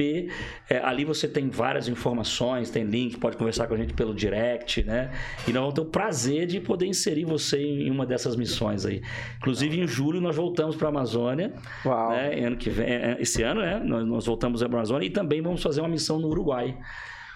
É, 0.69 0.79
ali 0.79 1.03
você 1.03 1.27
tem 1.27 1.49
várias 1.49 1.87
informações, 1.87 2.69
tem 2.69 2.83
link, 2.83 3.17
pode 3.17 3.37
conversar 3.37 3.67
com 3.67 3.73
a 3.73 3.77
gente 3.77 3.93
pelo 3.93 4.13
direct, 4.13 4.83
né? 4.83 5.11
E 5.47 5.51
nós 5.51 5.61
vamos 5.61 5.73
ter 5.73 5.81
o 5.81 5.85
prazer 5.85 6.47
de 6.47 6.59
poder 6.59 6.87
inserir 6.87 7.25
você 7.25 7.61
em 7.61 7.91
uma 7.91 8.05
dessas 8.05 8.35
missões 8.35 8.85
aí. 8.85 9.01
Inclusive, 9.37 9.79
em 9.79 9.87
julho, 9.87 10.21
nós 10.21 10.35
voltamos 10.35 10.75
para 10.75 10.87
a 10.87 10.89
Amazônia. 10.89 11.53
Uau. 11.85 12.11
Né? 12.11 12.45
Ano 12.45 12.57
que 12.57 12.69
vem, 12.69 12.85
é, 12.87 13.17
esse 13.19 13.43
ano, 13.43 13.61
né? 13.61 13.79
Nós, 13.83 14.05
nós 14.05 14.25
voltamos 14.25 14.61
para 14.61 14.69
a 14.69 14.79
Amazônia 14.79 15.07
e 15.07 15.09
também 15.09 15.41
vamos 15.41 15.61
fazer 15.61 15.81
uma 15.81 15.89
missão 15.89 16.19
no 16.19 16.27
Uruguai. 16.29 16.77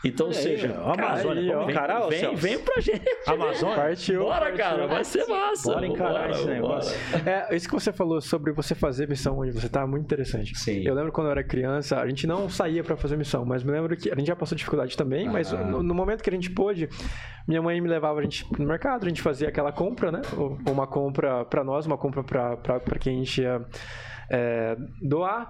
Então, 0.04 0.28
ou 0.28 0.32
aí, 0.32 0.38
seja, 0.38 0.76
Amazônia, 0.84 1.42
aí, 1.42 1.48
vamos 1.50 1.66
ó. 1.66 1.70
encarar, 1.70 2.08
vem, 2.08 2.20
Celso? 2.20 2.38
vem 2.38 2.60
pra 2.60 2.82
gente. 2.82 3.04
Amazônia? 3.28 3.76
Partiu. 3.76 4.24
Bora, 4.24 4.40
partiu. 4.40 4.58
cara, 4.58 4.88
vai 4.88 5.04
ser 5.04 5.26
massa. 5.28 5.74
Bora 5.74 5.88
encarar 5.88 6.12
Vambora, 6.14 6.32
esse 6.32 6.48
negócio. 6.48 6.98
É, 7.26 7.56
isso 7.56 7.68
que 7.68 7.74
você 7.74 7.94
falou 7.94 8.20
sobre 8.20 8.52
você 8.52 8.74
fazer 8.74 9.08
missão 9.08 9.38
onde 9.40 9.52
você 9.52 9.70
tá, 9.70 9.86
muito 9.86 10.04
interessante. 10.04 10.58
Sim. 10.58 10.84
Eu 10.84 10.96
lembro 10.96 11.12
quando 11.12 11.28
eu 11.28 11.32
era 11.32 11.44
criança, 11.44 12.00
a 12.00 12.08
gente 12.08 12.26
não 12.26 12.50
saía 12.50 12.84
pra 12.84 12.98
fazer 12.98 13.16
missão, 13.16 13.46
mas 13.46 13.64
me 13.64 13.72
lembro 13.72 13.96
que 13.96 14.12
a 14.12 14.16
gente 14.16 14.28
já 14.28 14.36
passou 14.36 14.56
dificuldade 14.56 14.98
também, 14.98 15.30
mas 15.30 15.52
no, 15.52 15.84
no 15.84 15.94
momento 15.94 16.24
que 16.24 16.30
a 16.30 16.34
gente 16.34 16.50
pôde, 16.50 16.90
minha 17.48 17.62
mãe 17.62 17.80
me 17.80 17.88
levava 17.88 18.20
a 18.20 18.24
gente 18.24 18.46
no 18.58 18.66
mercado, 18.66 19.06
a 19.06 19.10
gente 19.10 19.22
fazia 19.22 19.50
aquela 19.50 19.72
compra, 19.72 20.12
né? 20.12 20.22
Uma 20.68 20.88
compra 20.88 21.46
pra 21.46 21.64
nós, 21.64 21.86
uma 21.86 21.98
compra 21.98 22.24
pra, 22.24 22.58
pra, 22.58 22.80
pra 22.80 23.00
quem 23.00 23.18
a 23.18 23.20
gente 23.20 23.42
ia 23.42 23.66
é, 24.32 24.76
doar. 25.02 25.50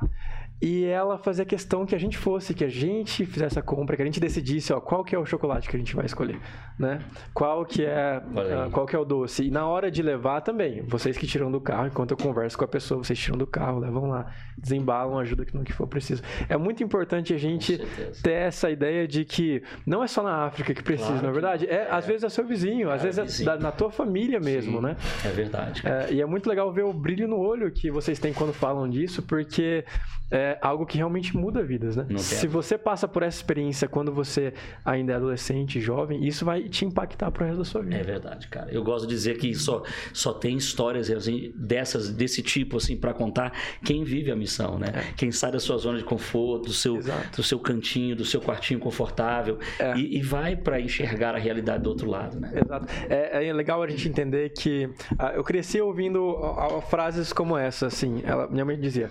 E 0.62 0.86
ela 0.86 1.18
fazia 1.18 1.44
questão 1.44 1.86
que 1.88 1.96
a 1.96 1.98
gente 2.00 2.18
fosse, 2.18 2.54
que 2.54 2.64
a 2.64 2.70
gente 2.70 3.26
fizesse 3.26 3.58
a 3.58 3.64
compra, 3.64 3.96
que 3.96 4.02
a 4.04 4.06
gente 4.06 4.20
decidisse, 4.20 4.72
ó, 4.72 4.80
qual 4.80 5.04
que 5.04 5.16
é 5.16 5.18
o 5.20 5.26
chocolate 5.26 5.68
que 5.68 5.76
a 5.76 5.80
gente 5.80 5.96
vai 5.96 6.06
escolher, 6.06 6.40
né? 6.78 7.00
Qual 7.34 7.66
que 7.66 7.84
é, 7.84 8.22
ah, 8.22 8.70
qual 8.72 8.86
que 8.86 8.96
é 8.96 9.00
o 9.00 9.04
doce. 9.04 9.44
E 9.48 9.50
na 9.50 9.66
hora 9.66 9.90
de 9.90 10.04
levar 10.04 10.42
também, 10.42 10.84
vocês 10.84 11.18
que 11.18 11.26
tiram 11.26 11.52
do 11.52 11.60
carro, 11.60 11.88
enquanto 11.88 12.12
eu 12.12 12.18
converso 12.18 12.56
com 12.58 12.64
a 12.64 12.68
pessoa, 12.68 13.04
vocês 13.04 13.18
tiram 13.18 13.38
do 13.40 13.48
carro, 13.48 13.80
levam 13.80 14.08
lá, 14.08 14.32
desembalam, 14.56 15.18
ajudam 15.18 15.48
no 15.54 15.64
que 15.64 15.74
for 15.74 15.88
preciso. 15.88 16.22
É 16.48 16.56
muito 16.58 16.84
importante 16.84 17.34
a 17.34 17.38
gente 17.40 17.80
ter 18.22 18.34
essa 18.34 18.70
ideia 18.70 19.08
de 19.08 19.26
que 19.26 19.64
não 19.84 20.04
é 20.04 20.08
só 20.08 20.22
na 20.22 20.46
África 20.46 20.76
que 20.76 20.84
precisa, 20.84 21.08
Claro 21.10 21.22
na 21.24 21.28
que 21.30 21.34
verdade. 21.34 21.66
É, 21.68 21.88
às 21.90 22.06
vezes 22.06 22.24
é 22.24 22.30
seu 22.30 22.46
vizinho, 22.46 22.92
às 22.92 23.02
É, 23.02 23.06
vezes 23.06 23.18
é 23.18 23.24
vizinho. 23.24 23.46
da- 23.50 23.58
na 23.58 23.72
tua 23.72 23.90
família 23.90 24.40
mesmo, 24.40 24.78
Sim. 24.78 24.84
né? 24.84 24.96
É 25.26 25.30
verdade. 25.30 25.82
É, 25.88 26.14
e 26.14 26.22
é 26.22 26.26
muito 26.28 26.48
legal 26.48 26.72
ver 26.72 26.84
o 26.86 26.94
brilho 26.94 27.28
no 27.28 27.40
olho 27.40 27.72
que 27.72 27.90
vocês 27.90 28.20
têm 28.20 28.32
quando 28.32 28.54
falam 28.54 28.88
disso, 28.88 29.24
porque 29.24 29.84
é 30.30 30.51
algo 30.62 30.86
que 30.86 30.98
realmente 30.98 31.36
muda 31.36 31.64
vidas, 31.64 31.96
né? 31.96 32.06
Se 32.18 32.48
você 32.48 32.78
passa 32.78 33.08
por 33.08 33.24
essa 33.24 33.38
experiência 33.38 33.88
quando 33.88 34.12
você 34.12 34.54
ainda 34.84 35.14
é 35.14 35.16
adolescente, 35.16 35.80
jovem, 35.80 36.26
isso 36.26 36.44
vai 36.46 36.64
te 36.64 36.86
impactar 36.86 37.32
pro 37.32 37.46
resto 37.46 37.60
da 37.60 37.66
sua 37.66 37.82
vida. 37.82 37.98
É 37.98 38.04
verdade, 38.04 38.48
cara. 38.48 38.72
Eu 38.72 38.84
gosto 38.84 39.08
de 39.08 39.14
dizer 39.14 39.38
que 39.38 39.54
só, 39.54 39.84
só 40.14 40.34
tem 40.34 40.58
histórias 40.58 41.10
assim, 41.10 41.52
dessas, 41.56 42.10
desse 42.10 42.42
tipo 42.42 42.78
assim 42.78 42.98
para 42.98 43.14
contar 43.14 43.54
quem 43.84 44.04
vive 44.04 44.32
a 44.32 44.36
missão, 44.36 44.78
né? 44.78 44.88
Quem 45.16 45.32
sai 45.32 45.52
da 45.52 45.60
sua 45.60 45.78
zona 45.78 45.98
de 45.98 46.04
conforto, 46.04 46.66
do 46.66 46.74
seu, 46.74 46.98
Exato. 46.98 47.38
do 47.38 47.44
seu 47.44 47.60
cantinho, 47.60 48.16
do 48.16 48.26
seu 48.26 48.42
quartinho 48.42 48.80
confortável 48.80 49.60
É. 49.80 49.96
e, 49.98 50.18
e 50.18 50.22
vai 50.22 50.56
para 50.56 50.80
enxergar 50.80 51.36
a 51.36 51.38
realidade 51.38 51.84
do 51.84 51.90
outro 51.90 52.10
lado, 52.10 52.40
né? 52.40 52.52
Exato. 52.56 52.88
É, 53.10 53.48
é 53.48 53.54
legal 53.54 53.82
a 53.82 53.88
gente 53.88 54.08
entender 54.08 54.50
que 54.50 54.90
ah, 55.18 55.34
eu 55.36 55.44
cresci 55.44 55.80
ouvindo 55.82 56.38
ah, 56.38 56.78
ah, 56.78 56.82
frases 56.82 57.32
como 57.34 57.58
essa, 57.58 57.88
assim. 57.88 58.22
Ela, 58.26 58.48
minha 58.48 58.66
mãe 58.66 58.80
dizia: 58.80 59.10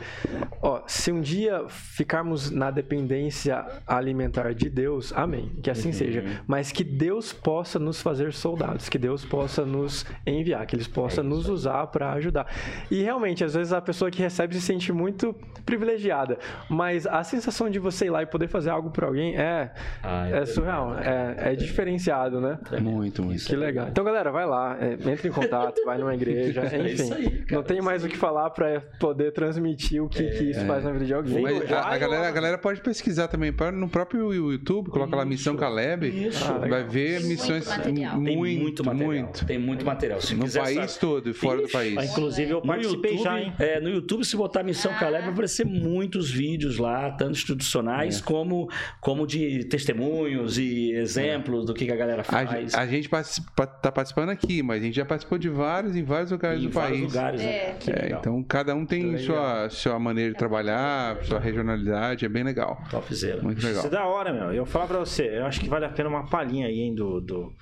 Ó, 0.62 0.82
se 0.86 1.10
um 1.12 1.20
dia 1.20 1.29
ficarmos 1.68 2.50
na 2.50 2.70
dependência 2.70 3.64
alimentar 3.86 4.52
de 4.54 4.68
Deus, 4.70 5.12
amém. 5.14 5.50
Que 5.62 5.70
assim 5.70 5.92
seja. 5.92 6.24
Mas 6.46 6.72
que 6.72 6.84
Deus 6.84 7.32
possa 7.32 7.78
nos 7.78 8.00
fazer 8.02 8.32
soldados, 8.32 8.88
que 8.88 8.98
Deus 8.98 9.24
possa 9.24 9.64
nos 9.64 10.04
enviar, 10.26 10.66
que 10.66 10.76
Ele 10.76 10.84
possa 10.84 11.22
nos 11.22 11.48
usar 11.48 11.86
para 11.88 12.12
ajudar. 12.12 12.46
E 12.90 13.02
realmente, 13.02 13.44
às 13.44 13.54
vezes 13.54 13.72
a 13.72 13.80
pessoa 13.80 14.10
que 14.10 14.20
recebe 14.22 14.54
se 14.54 14.60
sente 14.60 14.92
muito 14.92 15.34
privilegiada, 15.64 16.38
mas 16.68 17.06
a 17.06 17.22
sensação 17.22 17.68
de 17.70 17.78
você 17.78 18.06
ir 18.06 18.10
lá 18.10 18.22
e 18.22 18.26
poder 18.26 18.48
fazer 18.48 18.70
algo 18.70 18.90
por 18.90 19.04
alguém 19.04 19.36
é, 19.36 19.72
Ah, 20.02 20.28
é 20.28 20.44
surreal, 20.46 20.98
é, 20.98 21.52
é 21.52 21.54
diferenciado, 21.54 22.40
né? 22.40 22.58
Muito, 22.80 23.22
muito. 23.22 23.44
Que 23.44 23.56
legal. 23.56 23.88
Então, 23.88 24.04
galera, 24.04 24.30
vai 24.30 24.46
lá, 24.46 24.76
é, 24.80 24.92
entre 25.10 25.28
em 25.28 25.32
contato, 25.32 25.84
vai 25.84 25.98
numa 25.98 26.14
igreja, 26.14 26.62
É 26.62 26.78
enfim. 26.78 26.92
isso 26.92 27.14
aí, 27.14 27.30
cara, 27.42 27.46
não 27.56 27.62
tem 27.62 27.78
é 27.78 27.82
mais 27.82 28.04
o 28.04 28.08
que 28.08 28.16
falar 28.16 28.50
pra 28.50 28.80
poder 28.98 29.32
transmitir 29.32 30.02
o 30.02 30.08
que, 30.08 30.22
que 30.30 30.50
isso 30.50 30.64
faz 30.66 30.84
na 30.84 30.92
vida 30.92 31.04
de 31.04 31.14
alguém. 31.14 31.19
Mas 31.22 31.70
a, 31.72 31.88
a 31.92 31.98
galera, 31.98 32.28
a 32.28 32.30
galera 32.30 32.58
pode 32.58 32.80
pesquisar 32.80 33.28
também 33.28 33.52
no 33.74 33.88
próprio 33.88 34.32
YouTube, 34.32 34.90
coloca 34.90 35.14
lá 35.16 35.24
Missão 35.24 35.56
Caleb, 35.56 36.08
Isso. 36.28 36.44
Ah, 36.44 36.66
vai 36.66 36.84
ver 36.84 37.20
Tem 37.20 37.28
missões 37.28 37.66
muito 37.66 37.78
material. 37.78 38.20
muito, 38.20 38.34
Tem 38.34 38.58
muito 38.58 38.84
material. 38.84 39.08
muito. 39.24 39.46
Tem 39.46 39.58
muito 39.58 39.84
material. 39.86 40.20
Se 40.20 40.34
No 40.34 40.44
quiser 40.44 40.62
país 40.62 40.76
saber- 40.92 40.98
todo 41.00 41.30
e 41.30 41.32
fora 41.32 41.58
do 41.58 41.64
Ixi, 41.64 41.72
país. 41.72 41.96
Ah, 41.98 42.04
Inclusive, 42.04 42.50
eu 42.50 42.60
No 42.60 42.66
participei 42.66 43.10
YouTube, 43.12 43.24
já, 43.24 43.40
hein? 43.40 43.52
é, 43.58 43.80
no 43.80 43.88
YouTube, 43.90 44.24
se 44.24 44.36
botar 44.36 44.62
Missão 44.62 44.92
Ah. 44.92 44.98
Caleb, 44.98 45.24
vai 45.24 45.32
aparecer 45.32 45.64
muitos 45.66 46.30
vídeos 46.30 46.78
lá, 46.78 47.10
tanto 47.12 47.32
institucionais 47.32 48.20
como, 48.20 48.68
como 49.00 49.26
de 49.26 49.64
testemunhos 49.64 50.58
e 50.58 50.92
exemplos 50.92 51.66
do 51.66 51.74
que, 51.74 51.86
que 51.86 51.92
a 51.92 51.96
galera 51.96 52.22
A, 52.22 52.24
faz. 52.24 52.74
a 52.74 52.86
gente 52.86 53.08
participa, 53.08 53.66
tá 53.66 53.90
participando 53.92 54.30
aqui, 54.30 54.62
mas 54.62 54.82
a 54.82 54.84
gente 54.86 54.94
já 54.96 55.04
participou 55.04 55.38
de 55.38 55.48
vários 55.48 55.96
em 55.96 56.02
vários 56.02 56.30
lugares 56.30 56.60
em 56.62 56.66
do 56.66 56.70
vários 56.70 57.00
país. 57.00 57.12
lugares, 57.14 57.40
né? 57.40 57.50
É. 57.50 57.76
É, 57.86 58.16
então 58.18 58.42
cada 58.42 58.74
um 58.74 58.84
tem 58.86 59.16
sua, 59.18 59.68
sua 59.70 59.98
maneira 59.98 60.32
de 60.32 60.38
trabalhar, 60.38 60.99
sua 61.22 61.38
regionalidade, 61.38 62.24
é 62.24 62.28
bem 62.28 62.42
legal. 62.44 62.82
Topzera. 62.90 63.42
Muito 63.42 63.64
legal. 63.64 63.78
Isso 63.78 63.86
é 63.86 63.90
da 63.90 64.06
hora, 64.06 64.32
meu. 64.32 64.52
Eu 64.52 64.64
falar 64.66 64.86
pra 64.86 64.98
você, 64.98 65.38
eu 65.38 65.46
acho 65.46 65.60
que 65.60 65.68
vale 65.68 65.84
a 65.84 65.88
pena 65.88 66.08
uma 66.08 66.26
palhinha 66.26 66.66
aí, 66.66 66.80
hein, 66.80 66.94
do... 66.94 67.20
do... 67.20 67.52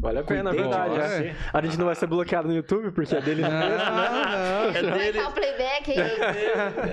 Vale 0.00 0.18
a 0.18 0.22
pena, 0.22 0.50
é 0.50 0.54
Cuidei 0.54 0.70
de 0.70 0.78
verdade. 0.78 0.94
você. 1.16 1.24
é. 1.28 1.34
A 1.52 1.62
gente 1.62 1.78
não 1.78 1.86
vai 1.86 1.94
ser 1.94 2.06
bloqueado 2.06 2.48
no 2.48 2.54
YouTube, 2.54 2.90
porque 2.92 3.14
é 3.14 3.20
deles 3.20 3.44
mesmo, 3.44 3.58
né? 3.58 4.72
É 4.74 4.82
Vai 4.82 4.98
dele. 4.98 5.12
dar 5.20 5.28
o 5.28 5.32
playback 5.32 5.90
aí. 5.90 5.98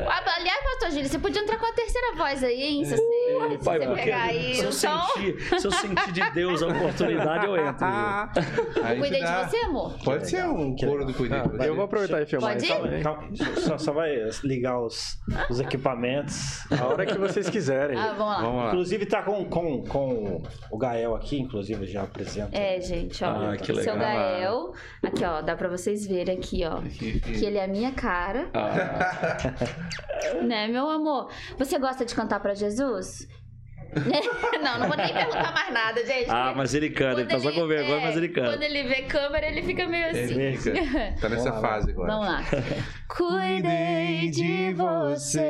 Ah, 0.08 0.24
Aliás, 0.40 0.64
pastor 0.64 0.92
Gílio, 0.92 1.10
você 1.10 1.20
podia 1.20 1.42
entrar 1.42 1.58
com 1.58 1.66
a 1.66 1.74
terceira 1.74 2.16
voz 2.16 2.44
aí, 2.44 2.62
hein? 2.62 2.86
Se 2.86 2.96
você, 2.96 3.58
se 3.58 3.66
Pai, 3.66 3.80
você 3.80 3.96
pegar 3.96 4.22
aí 4.24 4.56
se, 4.56 4.64
eu 4.64 4.70
o 4.70 4.74
som. 4.74 5.02
sentir, 5.16 5.60
se 5.60 5.68
eu 5.68 5.72
sentir 5.72 6.12
de 6.12 6.32
Deus 6.32 6.64
a 6.64 6.68
oportunidade, 6.68 7.46
eu 7.46 7.58
entro. 7.58 7.86
viu? 7.88 8.70
Aí 8.84 9.00
Cuidei 9.00 9.20
te 9.20 9.26
de 9.26 9.32
dá- 9.32 9.48
você, 9.48 9.58
amor? 9.58 9.94
Pode 10.04 10.30
ser 10.30 10.46
um 10.46 10.76
coro 10.76 11.06
do 11.06 11.14
cuidei 11.14 11.40
de 11.42 11.62
Ah, 11.62 11.66
eu 11.68 11.76
vou 11.76 11.86
aproveitar 11.86 12.22
e 12.22 12.26
filmar 12.26 12.54
Pode 12.54 12.66
ir? 12.66 13.04
Calma, 13.04 13.30
só, 13.58 13.78
só 13.78 13.92
vai 13.94 14.16
ligar 14.44 14.80
os, 14.80 15.18
os 15.50 15.60
equipamentos. 15.60 16.60
A 16.80 16.86
hora 16.86 17.06
que 17.06 17.18
vocês 17.18 17.50
quiserem. 17.50 17.98
Ah, 17.98 18.14
vamos 18.18 18.34
lá. 18.34 18.42
Vamos 18.42 18.62
lá. 18.64 18.68
Inclusive 18.70 19.06
tá 19.06 19.22
com, 19.24 19.46
com, 19.46 19.84
com 19.84 20.42
o 20.72 20.78
Gael 20.78 21.16
aqui, 21.16 21.40
inclusive 21.40 21.86
já 21.86 22.04
apresenta. 22.04 22.58
É, 22.60 22.82
gente, 22.82 23.24
ó. 23.24 23.52
Ah, 23.52 23.58
que 23.58 23.66
Seu 23.74 23.76
legal. 23.94 23.98
Gael. 23.98 24.74
Aqui, 25.04 25.24
ó. 25.24 25.42
Dá 25.42 25.56
pra 25.56 25.68
vocês 25.70 26.06
verem 26.06 26.38
aqui, 26.38 26.64
ó. 26.66 26.82
Que 27.38 27.46
ele 27.46 27.58
é 27.58 27.64
a 27.64 27.68
minha 27.68 27.92
cara. 27.92 28.50
Ah, 28.54 29.38
Né, 30.44 30.68
meu 30.68 30.90
amor? 30.90 31.30
Você 31.58 31.80
gosta 31.80 32.04
de 32.06 32.14
cantar 32.14 32.40
pra 32.40 32.54
Jesus? 32.54 33.28
não, 34.64 34.78
não 34.80 34.88
vou 34.88 34.96
nem 34.98 35.12
perguntar 35.12 35.52
mais 35.52 35.74
nada, 35.74 36.06
gente. 36.06 36.30
ah, 36.30 36.54
mas 36.56 36.76
ele 36.76 36.92
canta, 36.92 37.22
ele 37.22 37.30
Quando 37.30 37.42
tá 37.44 37.50
só 37.50 37.56
com 37.60 37.66
vergonha, 37.68 37.98
é, 38.02 38.04
mas 38.06 38.18
ele 38.18 38.30
Quando 38.30 38.52
canta. 38.52 38.64
ele 38.66 38.84
vê 38.84 39.02
câmera, 39.04 39.48
ele 39.48 39.64
fica 39.64 39.88
meio 39.88 40.06
assim. 40.12 40.40
Ele 40.40 40.58
fica- 40.58 41.16
Tá 41.20 41.28
nessa 41.30 41.50
Vamos 41.50 41.62
lá, 41.64 41.70
fase 41.70 41.92
agora. 41.92 42.12
Vamos 42.12 42.28
lá. 42.28 42.44
Cuidei 43.08 44.30
de 44.30 44.74
você. 44.74 45.50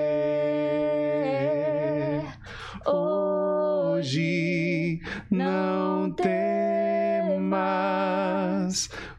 Hoje 4.00 5.02
não 5.30 6.10
temas, 6.12 6.40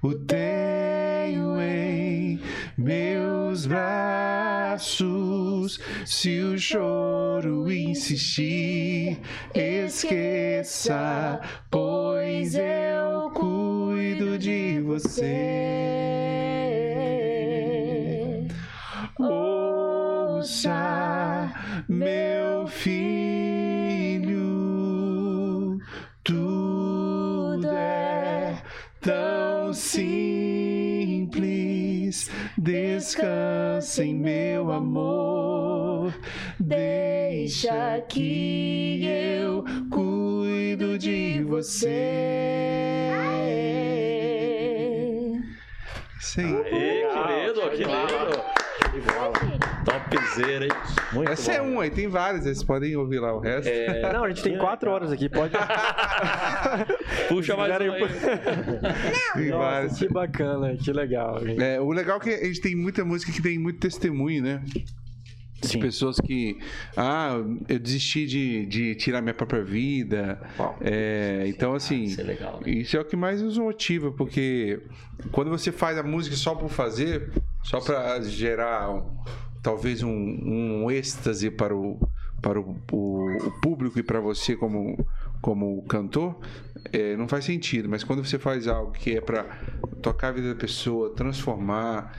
o 0.00 0.14
tenho 0.14 1.60
em 1.60 2.40
meus 2.78 3.66
braços. 3.66 4.88
Se 6.06 6.40
o 6.40 6.58
choro 6.58 7.70
insistir, 7.70 9.20
esqueça, 9.54 11.42
pois 11.70 12.54
eu 12.54 13.30
cuido 13.34 14.38
de 14.38 14.80
você. 14.80 15.36
Ouça, 19.18 20.72
meu 21.86 22.66
filho, 22.66 23.30
tão 29.00 29.72
simples. 29.72 31.10
Descansa 32.58 34.04
em 34.04 34.14
meu 34.14 34.70
amor, 34.70 36.14
deixa 36.58 38.00
que 38.08 39.04
eu 39.04 39.64
cuido 39.90 40.98
de 40.98 41.42
você. 41.44 43.10
Sim. 46.20 46.60
Ê, 46.66 47.06
que 47.10 47.18
lindo, 47.32 47.70
que 47.70 47.84
lindo. 47.84 48.59
Topzera, 49.84 50.64
hein? 50.64 50.70
Muito 51.12 51.30
Essa 51.30 51.52
é 51.52 51.60
bom. 51.60 51.66
um 51.68 51.80
aí, 51.80 51.90
tem 51.90 52.08
vários, 52.08 52.44
vocês 52.44 52.62
podem 52.62 52.96
ouvir 52.96 53.18
lá 53.20 53.34
o 53.34 53.40
resto. 53.40 53.68
É, 53.68 54.12
Não, 54.12 54.24
a 54.24 54.28
gente 54.28 54.42
tem 54.42 54.58
quatro 54.58 54.90
horas 54.90 55.10
aqui, 55.12 55.28
pode. 55.28 55.52
puxa 57.28 57.56
mais 57.56 57.72
quiserem- 57.72 57.90
um 57.90 57.94
aí. 57.94 58.10
Tem 59.34 59.50
vários. 59.50 59.98
que 59.98 60.08
bacana, 60.08 60.76
que 60.76 60.92
legal, 60.92 61.44
gente. 61.44 61.62
É, 61.62 61.80
o 61.80 61.90
legal 61.92 62.18
é 62.18 62.20
que 62.20 62.30
a 62.30 62.44
gente 62.44 62.60
tem 62.60 62.74
muita 62.74 63.04
música 63.04 63.32
que 63.32 63.40
tem 63.40 63.58
muito 63.58 63.78
testemunho, 63.78 64.42
né? 64.42 64.62
De 65.62 65.68
Sim. 65.68 65.80
pessoas 65.80 66.16
que. 66.18 66.58
Ah, 66.96 67.36
eu 67.68 67.78
desisti 67.78 68.26
de, 68.26 68.66
de 68.66 68.94
tirar 68.94 69.20
minha 69.20 69.34
própria 69.34 69.62
vida. 69.62 70.40
É, 70.80 71.44
então, 71.46 71.74
assim. 71.74 72.04
Isso 72.04 72.20
é 72.20 72.24
legal, 72.24 72.60
né? 72.64 72.70
Isso 72.72 72.96
é 72.96 73.00
o 73.00 73.04
que 73.04 73.14
mais 73.16 73.42
nos 73.42 73.56
motiva, 73.58 74.10
porque 74.12 74.80
quando 75.30 75.50
você 75.50 75.70
faz 75.70 75.98
a 75.98 76.02
música 76.02 76.34
só 76.34 76.54
por 76.54 76.70
fazer, 76.70 77.30
só 77.62 77.80
pra 77.80 78.20
gerar 78.20 78.88
talvez 79.62 80.02
um, 80.02 80.10
um 80.10 80.90
êxtase 80.90 81.50
para 81.50 81.74
o, 81.74 82.00
para 82.40 82.58
o, 82.60 82.76
o, 82.90 83.46
o 83.46 83.60
público 83.60 83.98
e 83.98 84.02
para 84.02 84.20
você 84.20 84.56
como, 84.56 85.06
como 85.40 85.82
cantor, 85.84 86.38
é, 86.92 87.16
não 87.16 87.28
faz 87.28 87.44
sentido. 87.44 87.88
Mas 87.88 88.04
quando 88.04 88.24
você 88.24 88.38
faz 88.38 88.66
algo 88.66 88.92
que 88.92 89.16
é 89.16 89.20
para 89.20 89.44
tocar 90.02 90.28
a 90.28 90.32
vida 90.32 90.54
da 90.54 90.60
pessoa, 90.60 91.14
transformar, 91.14 92.12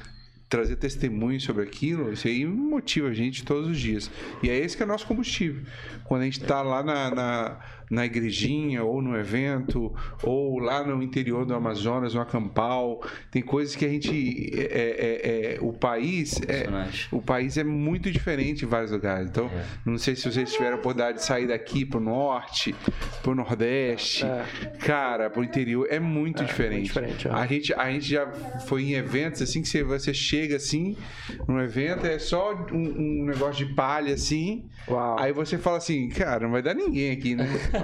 trazer 0.47 0.75
testemunho 0.75 1.39
sobre 1.39 1.63
aquilo, 1.63 2.11
isso 2.11 2.27
aí 2.27 2.45
motiva 2.45 3.07
a 3.07 3.13
gente 3.13 3.43
todos 3.43 3.69
os 3.69 3.79
dias. 3.79 4.11
E 4.43 4.49
é 4.49 4.57
esse 4.57 4.75
que 4.75 4.83
é 4.83 4.85
o 4.85 4.89
nosso 4.89 5.07
combustível. 5.07 5.63
Quando 6.03 6.21
a 6.21 6.25
gente 6.25 6.41
está 6.41 6.61
lá 6.61 6.83
na, 6.83 7.15
na, 7.15 7.59
na, 7.91 8.05
igrejinha, 8.05 8.83
ou 8.83 9.01
no 9.01 9.15
evento, 9.17 9.93
ou 10.23 10.57
lá 10.59 10.83
no 10.83 11.03
interior 11.03 11.45
do 11.45 11.53
Amazonas, 11.53 12.13
no 12.13 12.21
acampal, 12.21 13.03
tem 13.29 13.41
coisas 13.41 13.75
que 13.75 13.85
a 13.85 13.89
gente. 13.89 14.49
É, 14.55 14.61
é, 14.63 15.55
é, 15.55 15.59
o 15.61 15.73
país 15.73 16.39
é, 16.47 16.67
o 17.11 17.21
país 17.21 17.57
é 17.57 17.63
muito 17.63 18.09
diferente 18.09 18.63
em 18.65 18.67
vários 18.67 18.91
lugares. 18.91 19.29
Então, 19.29 19.45
É. 19.53 19.63
não 19.85 19.97
sei 19.97 20.15
se 20.15 20.31
vocês 20.31 20.51
tiveram 20.53 20.77
a 20.77 20.79
oportunidade 20.79 21.17
de 21.19 21.25
sair 21.25 21.47
daqui 21.47 21.85
pro 21.85 21.99
norte, 21.99 22.73
pro 23.21 23.35
nordeste, 23.35 24.25
cara, 24.79 25.29
pro 25.29 25.43
interior, 25.43 25.85
é 25.89 25.99
muito 25.99 26.43
diferente. 26.43 26.75
muito 26.75 26.87
diferente, 26.87 27.27
é. 27.27 27.31
A 27.31 27.45
gente, 27.45 27.73
a 27.73 27.91
gente 27.91 28.05
já 28.09 28.27
foi 28.65 28.83
em 28.83 28.93
eventos 28.93 29.41
assim 29.41 29.61
que 29.61 29.67
você, 29.67 29.83
você 29.83 30.13
chega 30.13 30.55
assim, 30.55 30.95
num 31.47 31.59
evento, 31.59 32.05
é 32.05 32.17
só 32.17 32.53
um, 32.71 33.21
um 33.21 33.25
negócio 33.25 33.65
de 33.65 33.73
palha 33.73 34.13
assim. 34.13 34.65
Uau. 34.87 35.19
Aí 35.19 35.31
você 35.33 35.57
fala 35.57 35.77
assim, 35.77 36.09
cara, 36.09 36.43
não 36.43 36.51
vai 36.51 36.61
dar 36.61 36.73
ninguém 36.73 37.11
aqui, 37.11 37.35
né? 37.35 37.45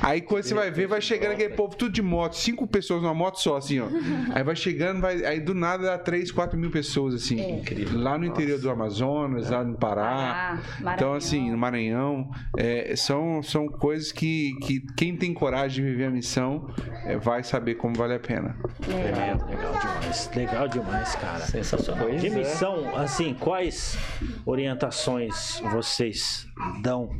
Aí 0.00 0.20
quando 0.20 0.42
você 0.44 0.54
vai 0.54 0.70
ver, 0.70 0.86
vai 0.86 1.00
chegando 1.00 1.32
aquele 1.32 1.54
povo 1.54 1.76
tudo 1.76 1.92
de 1.92 2.02
moto, 2.02 2.34
cinco 2.36 2.66
pessoas 2.66 3.02
numa 3.02 3.14
moto 3.14 3.40
só, 3.40 3.56
assim, 3.56 3.80
ó. 3.80 3.86
Aí 4.34 4.42
vai 4.42 4.56
chegando, 4.56 5.00
vai, 5.00 5.24
aí 5.24 5.40
do 5.40 5.54
nada 5.54 5.84
dá 5.84 5.98
três, 5.98 6.30
quatro 6.30 6.58
mil 6.58 6.70
pessoas, 6.70 7.14
assim. 7.14 7.58
Incrível. 7.58 7.98
Lá 8.00 8.16
no 8.18 8.24
interior 8.24 8.58
do 8.58 8.70
Amazonas, 8.70 9.50
lá 9.50 9.64
no 9.64 9.76
Pará. 9.76 10.60
Pará, 10.82 10.94
Então, 10.94 11.14
assim, 11.14 11.50
no 11.50 11.58
Maranhão, 11.58 12.30
é, 12.56 12.94
são, 12.96 13.42
são 13.42 13.66
coisas 13.68 14.12
que, 14.12 14.54
que 14.62 14.80
quem 14.96 15.16
tem 15.16 15.32
coragem 15.34 15.84
de 15.84 15.90
viver 15.90 16.06
a 16.06 16.10
missão 16.10 16.68
é, 17.04 17.16
vai 17.16 17.42
saber 17.42 17.74
como 17.74 17.94
vale 17.94 18.14
a 18.14 18.20
pena. 18.20 18.56
Tremendo, 18.80 19.46
legal 19.46 19.72
demais. 19.78 20.30
Legal 20.34 20.68
demais, 20.68 21.14
cara. 21.16 21.40
Sensacional. 21.40 22.10
De 22.10 22.20
Pois 22.20 22.24
é. 22.32 22.36
missão, 22.36 22.96
assim, 22.96 23.34
quais 23.34 23.98
orientações 24.44 25.60
vocês 25.72 26.46
dão 26.82 27.10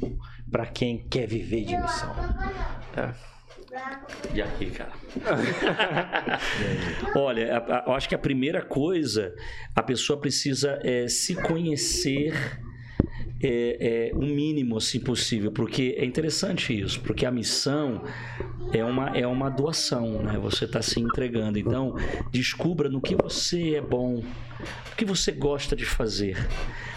pra 0.50 0.66
quem 0.66 0.98
quer 1.08 1.26
viver 1.26 1.64
de 1.64 1.76
missão? 1.76 2.14
É. 2.96 3.10
E 4.34 4.42
aqui, 4.42 4.66
cara? 4.70 4.90
Olha, 7.14 7.56
a- 7.58 7.78
a- 7.78 7.84
eu 7.86 7.92
acho 7.94 8.08
que 8.08 8.14
a 8.14 8.18
primeira 8.18 8.62
coisa, 8.62 9.34
a 9.74 9.82
pessoa 9.82 10.18
precisa 10.20 10.78
é, 10.82 11.06
se 11.08 11.34
conhecer 11.34 12.34
é, 13.42 14.10
é, 14.10 14.14
o 14.14 14.20
mínimo 14.22 14.76
assim 14.76 15.00
possível, 15.00 15.50
porque 15.52 15.94
é 15.96 16.04
interessante 16.04 16.78
isso, 16.78 17.00
porque 17.00 17.24
a 17.24 17.30
missão 17.30 18.02
é 18.72 18.84
uma, 18.84 19.16
é 19.16 19.26
uma 19.26 19.48
doação, 19.48 20.22
né? 20.22 20.38
Você 20.38 20.66
está 20.66 20.82
se 20.82 21.00
entregando. 21.00 21.58
Então, 21.58 21.94
descubra 22.30 22.88
no 22.90 23.00
que 23.00 23.14
você 23.14 23.76
é 23.76 23.80
bom, 23.80 24.22
o 24.92 24.96
que 24.96 25.04
você 25.06 25.32
gosta 25.32 25.74
de 25.74 25.86
fazer, 25.86 26.36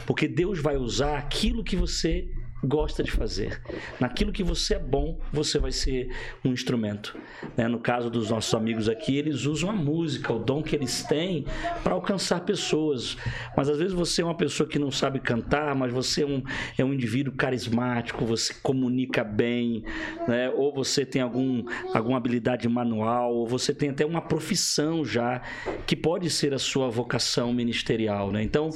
porque 0.06 0.28
Deus 0.28 0.60
vai 0.60 0.76
usar 0.76 1.18
aquilo 1.18 1.64
que 1.64 1.78
você 1.78 2.28
gosta 2.64 3.04
de 3.04 3.12
fazer. 3.12 3.62
Naquilo 4.00 4.32
que 4.32 4.44
você 4.44 4.76
é 4.76 4.80
bom, 4.80 5.20
você 5.32 5.60
vai 5.60 5.72
ser 5.72 6.10
um 6.44 6.52
instrumento. 6.52 7.18
né? 7.58 7.68
No 7.68 7.80
caso 7.80 8.10
dos 8.10 8.30
nossos 8.30 8.54
amigos 8.54 8.88
aqui, 8.88 9.18
eles 9.18 9.46
usam 9.46 9.70
a 9.70 9.74
música, 9.74 10.32
o 10.32 10.40
dom 10.40 10.64
que 10.64 10.76
eles 10.76 11.04
têm 11.04 11.46
para 11.84 11.94
alcançar 11.94 12.42
pessoas. 12.42 13.18
Mas 13.56 13.70
às 13.70 13.78
vezes 13.78 13.94
você 13.94 14.22
é 14.22 14.26
uma 14.26 14.38
pessoa 14.38 14.68
que 14.68 14.80
não 14.80 14.92
sabe 14.92 15.20
cantar, 15.20 15.76
mas 15.76 15.92
você 15.92 16.24
é 16.24 16.26
um, 16.26 16.42
é 16.78 16.86
um 16.86 16.94
indivíduo 16.94 17.34
carismático, 17.34 18.26
você 18.26 18.54
comunica 18.62 19.24
bem, 19.24 19.84
né? 20.28 20.50
ou 20.50 20.74
você 20.74 21.06
tem 21.06 21.22
algum, 21.22 21.66
alguma 21.94 22.18
habilidade 22.18 22.68
manual, 22.70 23.34
ou 23.34 23.48
você 23.48 23.74
tem 23.74 23.90
até 23.90 24.06
uma 24.06 24.22
profissão 24.22 25.04
já 25.04 25.42
que 25.86 25.96
pode 25.96 26.30
ser 26.30 26.54
a 26.54 26.60
sua 26.60 26.90
vocação 26.90 27.54
ministerial. 27.54 28.32
Né? 28.32 28.44
Então, 28.44 28.70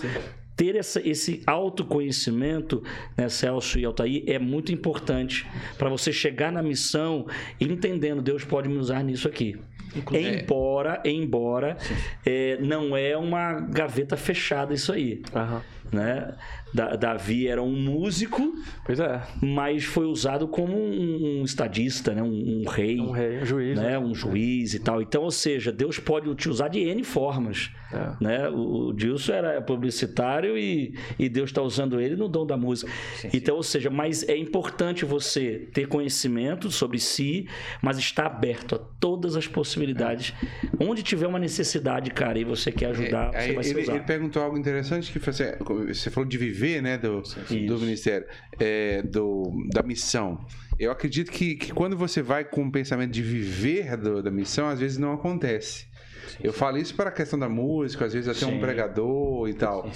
ter 0.57 0.75
essa- 0.75 1.07
esse 1.07 1.41
autoconhecimento, 1.45 2.83
né, 3.15 3.29
Celso 3.29 3.79
e 3.79 3.85
Altair, 3.85 4.23
é 4.27 4.39
muito 4.39 4.71
importante 4.71 5.45
para 5.77 5.87
você 5.87 6.11
chegar 6.11 6.51
na 6.51 6.63
missão 6.63 7.27
entendendo 7.61 8.21
Deus 8.21 8.43
pode 8.43 8.67
me 8.67 8.77
usar 8.77 9.03
nisso 9.03 9.27
aqui. 9.27 9.55
Embora, 10.41 11.01
embora 11.05 11.77
é, 12.25 12.57
não 12.59 12.95
é 12.97 13.15
uma 13.15 13.53
gaveta 13.61 14.17
fechada 14.17 14.73
isso 14.73 14.91
aí, 14.91 15.21
Aham. 15.33 15.61
Né? 15.91 16.33
Da- 16.73 16.95
Davi 16.95 17.47
era 17.47 17.63
um 17.63 17.71
músico, 17.79 18.53
Pois 18.85 18.99
é. 18.99 19.21
mas 19.41 19.85
foi 19.85 20.05
usado 20.05 20.47
como 20.47 20.75
um, 20.77 21.39
um 21.39 21.43
estadista, 21.45 22.13
né? 22.13 22.21
um, 22.21 22.61
um 22.63 22.67
rei, 22.67 22.99
Um 22.99 23.11
rei, 23.11 23.39
um 23.41 23.45
juiz. 23.45 23.77
né? 23.79 23.97
um 23.97 24.13
juiz 24.13 24.73
e 24.73 24.79
tal. 24.79 25.01
Então, 25.01 25.23
ou 25.23 25.31
seja, 25.31 25.71
Deus 25.71 25.97
pode 25.97 26.33
te 26.35 26.49
usar 26.49 26.67
de 26.67 26.79
N 26.79 27.03
formas. 27.03 27.71
É. 27.91 28.11
Né? 28.23 28.49
O, 28.49 28.87
o 28.89 28.93
Dilson 28.93 29.31
era 29.33 29.61
publicitário 29.61 30.57
e, 30.57 30.93
e 31.17 31.29
Deus 31.29 31.49
está 31.49 31.61
usando 31.61 32.01
ele 32.01 32.15
no 32.17 32.27
dom 32.27 32.45
da 32.45 32.57
música. 32.57 32.91
Então, 33.33 33.55
ou 33.55 33.63
seja, 33.63 33.89
mas 33.89 34.27
é 34.27 34.35
importante 34.35 35.05
você 35.05 35.69
ter 35.73 35.87
conhecimento 35.87 36.69
sobre 36.69 36.99
si, 36.99 37.47
mas 37.81 37.97
estar 37.97 38.25
aberto 38.25 38.75
a 38.75 38.79
todas 38.99 39.37
as 39.37 39.47
possibilidades. 39.47 40.33
Onde 40.79 41.01
tiver 41.01 41.27
uma 41.27 41.39
necessidade, 41.39 42.11
cara, 42.11 42.37
e 42.37 42.43
você 42.43 42.71
quer 42.73 42.87
ajudar, 42.87 43.33
É, 43.33 43.47
você 43.47 43.53
vai 43.53 43.63
ser 43.63 43.69
ele, 43.71 43.81
usado. 43.83 43.95
ele 43.95 44.03
perguntou 44.03 44.41
algo 44.43 44.57
interessante 44.57 45.11
que 45.11 45.19
foi 45.19 45.31
assim, 45.31 45.63
você 45.85 46.09
falou 46.09 46.27
de 46.27 46.37
viver, 46.37 46.81
né, 46.81 46.97
do, 46.97 47.21
do 47.21 47.79
ministério, 47.79 48.25
é, 48.59 49.01
do, 49.01 49.51
da 49.73 49.83
missão. 49.83 50.45
Eu 50.79 50.91
acredito 50.91 51.31
que, 51.31 51.55
que 51.55 51.71
quando 51.73 51.97
você 51.97 52.21
vai 52.21 52.43
com 52.43 52.65
o 52.65 52.71
pensamento 52.71 53.11
de 53.11 53.21
viver 53.21 53.97
do- 53.97 54.21
da 54.21 54.29
missão, 54.31 54.67
às 54.67 54.79
vezes 54.79 54.97
não 54.97 55.13
acontece. 55.13 55.87
Eu 56.43 56.51
falo 56.51 56.77
isso 56.77 56.93
para 56.93 57.09
a 57.09 57.11
questão 57.11 57.39
da 57.39 57.47
música, 57.47 58.05
às 58.05 58.13
vezes 58.13 58.27
até 58.27 58.45
um 58.45 58.55
Sim. 58.55 58.59
pregador 58.59 59.47
e 59.49 59.53
tal. 59.53 59.89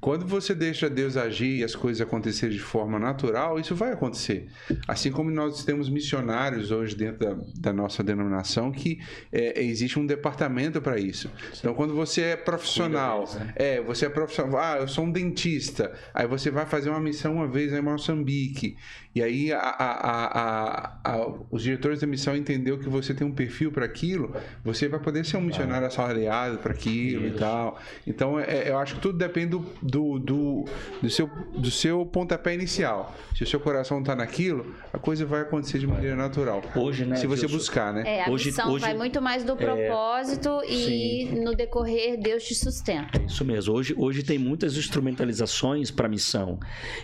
Quando 0.00 0.24
você 0.26 0.54
deixa 0.54 0.88
Deus 0.88 1.16
agir 1.16 1.58
e 1.58 1.64
as 1.64 1.74
coisas 1.74 2.00
acontecerem 2.00 2.54
de 2.56 2.62
forma 2.62 2.98
natural, 3.00 3.58
isso 3.58 3.74
vai 3.74 3.92
acontecer. 3.92 4.46
Assim 4.86 5.10
como 5.10 5.28
nós 5.30 5.64
temos 5.64 5.90
missionários 5.90 6.70
hoje 6.70 6.94
dentro 6.94 7.18
da, 7.26 7.36
da 7.58 7.72
nossa 7.72 8.02
denominação, 8.02 8.70
que 8.70 9.00
é, 9.32 9.60
existe 9.62 9.98
um 9.98 10.06
departamento 10.06 10.80
para 10.80 10.98
isso. 11.00 11.28
Então, 11.58 11.74
quando 11.74 11.94
você 11.94 12.22
é 12.22 12.36
profissional, 12.36 13.24
deles, 13.24 13.34
né? 13.34 13.52
é, 13.56 13.80
você 13.80 14.06
é 14.06 14.08
profissional, 14.08 14.60
ah, 14.60 14.76
eu 14.80 14.86
sou 14.88 15.04
um 15.04 15.10
dentista, 15.10 15.92
aí 16.14 16.26
você 16.28 16.48
vai 16.50 16.64
fazer 16.64 16.90
uma 16.90 17.00
missão 17.00 17.34
uma 17.34 17.48
vez 17.48 17.72
em 17.72 17.80
Moçambique, 17.80 18.76
e 19.14 19.22
aí 19.22 19.52
a- 19.52 19.58
a- 19.58 21.00
a- 21.04 21.34
os 21.50 21.62
diretores 21.62 22.00
da 22.00 22.06
missão 22.06 22.36
entendeu 22.36 22.78
que 22.78 22.88
você 22.88 23.12
tem 23.12 23.26
um 23.26 23.32
perfil 23.32 23.72
para 23.72 23.84
aquilo, 23.84 24.32
você 24.64 24.86
vai 24.88 25.00
poder 25.00 25.24
ser 25.24 25.38
um 25.38 25.40
missionário 25.40 25.86
assalariado 25.86 26.58
para 26.58 26.72
aquilo 26.72 27.24
e 27.24 27.28
Isso. 27.30 27.38
tal. 27.38 27.78
Então, 28.06 28.38
é- 28.38 28.70
eu 28.70 28.78
acho 28.78 28.94
que 28.96 29.00
tudo 29.00 29.18
depende 29.18 29.48
do, 29.50 29.66
do, 29.88 30.18
do, 30.18 30.64
do 31.02 31.08
seu, 31.10 31.26
do 31.56 31.70
seu 31.70 32.04
pontapé 32.04 32.54
inicial. 32.54 33.14
Se 33.34 33.42
o 33.42 33.46
seu 33.46 33.58
coração 33.58 34.00
está 34.00 34.14
naquilo, 34.14 34.74
a 34.92 34.98
coisa 34.98 35.24
vai 35.24 35.40
acontecer 35.42 35.78
de 35.78 35.86
maneira 35.86 36.14
natural. 36.16 36.62
Hoje, 36.76 37.04
né, 37.04 37.16
Se 37.16 37.26
você 37.26 37.42
Dilson? 37.46 37.56
buscar, 37.56 37.94
né? 37.94 38.02
É, 38.06 38.24
a 38.24 38.30
Hoje- 38.30 38.46
missão 38.46 38.70
hoje- 38.70 38.84
vai 38.84 38.94
muito 38.94 39.22
mais 39.22 39.44
do 39.44 39.56
propósito 39.56 40.60
e 40.68 41.24
no 41.44 41.54
decorrer 41.54 42.20
Deus 42.20 42.44
te 42.44 42.54
sustenta. 42.54 43.20
Isso 43.26 43.44
mesmo. 43.44 43.74
Hoje, 43.74 43.94
hoje 43.96 44.22
tem 44.22 44.38
muitas 44.38 44.76
instrumentalizações 44.76 45.90
para 45.90 46.08
missão. 46.08 46.58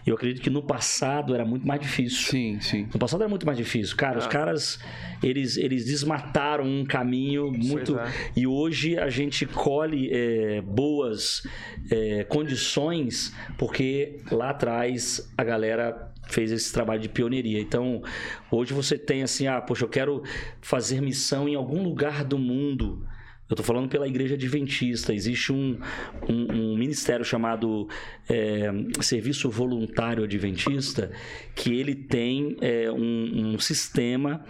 Eu 0.07 0.14
acredito 0.14 0.43
que 0.43 0.51
no 0.51 0.62
passado 0.62 1.35
era 1.35 1.45
muito 1.45 1.66
mais 1.66 1.80
difícil. 1.80 2.30
Sim, 2.30 2.59
sim. 2.61 2.89
No 2.93 2.99
passado 2.99 3.22
era 3.22 3.28
muito 3.28 3.47
mais 3.47 3.57
difícil. 3.59 3.97
Cara, 3.97 4.18
os 4.18 4.26
caras, 4.26 4.78
eles, 5.22 5.57
eles 5.57 5.85
desmataram 5.87 6.64
um 6.64 6.85
caminho 6.85 7.51
muito... 7.51 7.99
é. 7.99 8.12
E 8.37 8.47
hoje 8.47 8.99
a 8.99 9.09
gente 9.09 9.47
colhe 9.47 10.11
é, 10.12 10.61
boas 10.61 11.43
é, 11.91 12.24
condições 12.75 13.33
porque 13.57 14.18
lá 14.31 14.51
atrás 14.51 15.33
a 15.37 15.45
galera 15.45 16.12
fez 16.29 16.51
esse 16.51 16.72
trabalho 16.72 17.01
de 17.01 17.09
pioneiria. 17.09 17.61
Então, 17.61 18.03
hoje 18.51 18.72
você 18.72 18.99
tem 18.99 19.22
assim, 19.22 19.47
ah, 19.47 19.61
poxa, 19.61 19.85
eu 19.85 19.89
quero 19.89 20.22
fazer 20.61 21.01
missão 21.01 21.49
em 21.49 21.55
algum 21.55 21.83
lugar 21.83 22.25
do 22.25 22.39
mundo. 22.39 23.07
Eu 23.49 23.55
estou 23.55 23.64
falando 23.64 23.91
pela 23.91 24.09
Igreja 24.09 24.35
Adventista. 24.35 25.12
Existe 25.12 25.53
um, 25.53 25.79
um, 26.27 26.53
um 26.53 26.79
ministério 26.79 27.25
chamado 27.25 27.87
é, 28.27 28.72
Serviço 29.03 29.51
Voluntário 29.51 30.25
Adventista, 30.25 31.12
que 31.55 31.79
ele 31.79 31.95
tem 31.95 32.57
é, 32.62 32.91
um, 32.91 33.55
um 33.55 33.59
sistema 33.59 34.43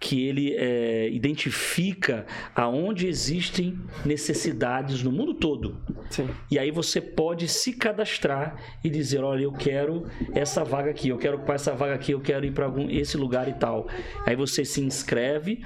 que 0.00 0.26
ele 0.26 0.54
é, 0.56 1.10
identifica 1.10 2.24
aonde 2.54 3.06
existem 3.06 3.78
necessidades 4.04 5.02
no 5.02 5.12
mundo 5.12 5.34
todo. 5.34 5.78
Sim. 6.08 6.26
E 6.50 6.58
aí 6.58 6.70
você 6.70 7.02
pode 7.02 7.46
se 7.46 7.74
cadastrar 7.74 8.56
e 8.82 8.88
dizer, 8.88 9.22
olha, 9.22 9.42
eu 9.42 9.52
quero 9.52 10.06
essa 10.34 10.64
vaga 10.64 10.90
aqui, 10.90 11.10
eu 11.10 11.18
quero 11.18 11.40
para 11.40 11.54
essa 11.54 11.74
vaga 11.74 11.94
aqui, 11.94 12.12
eu 12.12 12.20
quero 12.20 12.46
ir 12.46 12.52
para 12.52 12.64
algum 12.64 12.88
esse 12.88 13.18
lugar 13.18 13.46
e 13.46 13.52
tal. 13.52 13.86
Aí 14.24 14.34
você 14.34 14.64
se 14.64 14.80
inscreve 14.80 15.60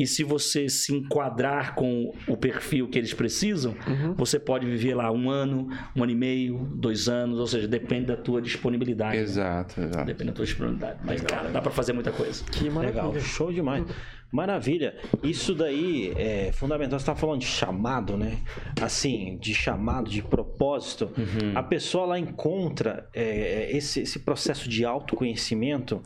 e 0.00 0.06
se 0.06 0.24
você 0.24 0.66
se 0.66 0.94
enquadrar 0.94 1.74
com 1.74 2.10
o 2.26 2.34
perfil 2.34 2.88
que 2.88 2.98
eles 2.98 3.12
precisam, 3.12 3.74
você 4.16 4.40
pode 4.40 4.64
viver 4.66 4.94
lá 4.94 5.12
um 5.12 5.28
ano, 5.28 5.68
um 5.94 6.02
ano 6.02 6.10
e 6.10 6.14
meio, 6.14 6.56
dois 6.74 7.06
anos, 7.06 7.38
ou 7.38 7.46
seja, 7.46 7.68
depende 7.68 8.06
da 8.06 8.16
tua 8.16 8.40
disponibilidade. 8.40 9.18
né? 9.18 9.22
Exato, 9.22 9.78
exato. 9.78 10.06
Depende 10.06 10.30
da 10.30 10.36
tua 10.36 10.46
disponibilidade. 10.46 10.98
Mas, 11.04 11.20
cara, 11.20 11.50
dá 11.50 11.60
pra 11.60 11.70
fazer 11.70 11.92
muita 11.92 12.10
coisa. 12.10 12.42
Que 12.44 12.64
Legal, 12.64 12.94
maravilha. 12.94 13.20
show 13.20 13.52
demais. 13.52 13.84
Maravilha. 14.32 14.94
Isso 15.22 15.54
daí 15.54 16.12
é 16.16 16.50
fundamental. 16.52 16.98
Você 16.98 17.02
está 17.02 17.14
falando 17.14 17.40
de 17.40 17.46
chamado, 17.46 18.16
né? 18.16 18.38
Assim, 18.80 19.36
de 19.38 19.52
chamado, 19.52 20.08
de 20.08 20.22
propósito. 20.22 21.10
A 21.54 21.62
pessoa 21.62 22.06
lá 22.06 22.18
encontra 22.18 23.06
é, 23.12 23.68
esse, 23.76 24.00
esse 24.00 24.20
processo 24.20 24.68
de 24.68 24.84
autoconhecimento. 24.84 26.00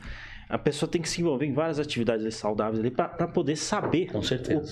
A 0.48 0.58
pessoa 0.58 0.88
tem 0.90 1.00
que 1.00 1.08
se 1.08 1.20
envolver 1.20 1.46
em 1.46 1.52
várias 1.52 1.78
atividades 1.78 2.34
saudáveis 2.34 2.78
ali 2.80 2.90
para 2.90 3.26
poder 3.28 3.56
saber 3.56 4.08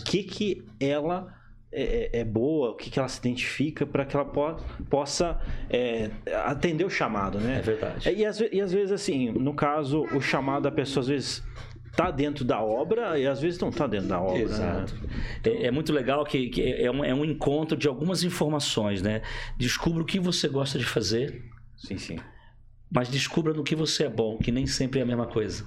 o 0.00 0.04
que 0.04 0.22
que 0.22 0.64
ela 0.80 1.34
é, 1.74 2.10
é- 2.12 2.20
é 2.20 2.24
boa, 2.24 2.70
o 2.72 2.74
que 2.74 2.90
que 2.90 2.98
ela 2.98 3.08
se 3.08 3.18
identifica 3.18 3.86
para 3.86 4.04
que 4.04 4.14
ela 4.14 4.26
po- 4.26 4.56
possa 4.90 5.40
é, 5.70 6.10
atender 6.44 6.84
o 6.84 6.90
chamado, 6.90 7.40
né? 7.40 7.58
É 7.58 7.62
verdade. 7.62 8.10
E 8.10 8.24
às, 8.26 8.38
e 8.40 8.60
às 8.60 8.70
vezes, 8.72 8.92
assim, 8.92 9.30
no 9.32 9.54
caso, 9.54 10.02
o 10.14 10.20
chamado 10.20 10.64
da 10.64 10.70
pessoa, 10.70 11.00
às 11.00 11.08
vezes, 11.08 11.42
tá 11.96 12.10
dentro 12.10 12.44
da 12.44 12.60
obra 12.62 13.18
e 13.18 13.26
às 13.26 13.40
vezes 13.40 13.58
não 13.58 13.70
tá 13.70 13.86
dentro 13.86 14.08
da 14.08 14.20
obra. 14.20 14.36
né? 14.36 14.42
Exato. 14.42 14.94
É, 15.44 15.66
é 15.66 15.70
muito 15.70 15.92
legal 15.94 16.24
que, 16.26 16.48
que 16.50 16.62
é, 16.62 16.90
um, 16.90 17.02
é 17.04 17.14
um 17.14 17.24
encontro 17.24 17.76
de 17.76 17.88
algumas 17.88 18.22
informações, 18.22 19.00
né? 19.00 19.22
Descubra 19.56 20.02
o 20.02 20.06
que 20.06 20.20
você 20.20 20.48
gosta 20.48 20.78
de 20.78 20.84
fazer, 20.84 21.42
Sim, 21.76 21.96
sim. 21.98 22.18
Mas 22.95 23.09
descubra 23.09 23.53
no 23.55 23.64
que 23.64 23.74
você 23.74 24.05
é 24.05 24.09
bom, 24.11 24.36
que 24.38 24.53
nem 24.53 24.66
sempre 24.66 25.01
é 25.01 25.03
a 25.03 25.07
mesma 25.07 25.26
coisa. 25.26 25.64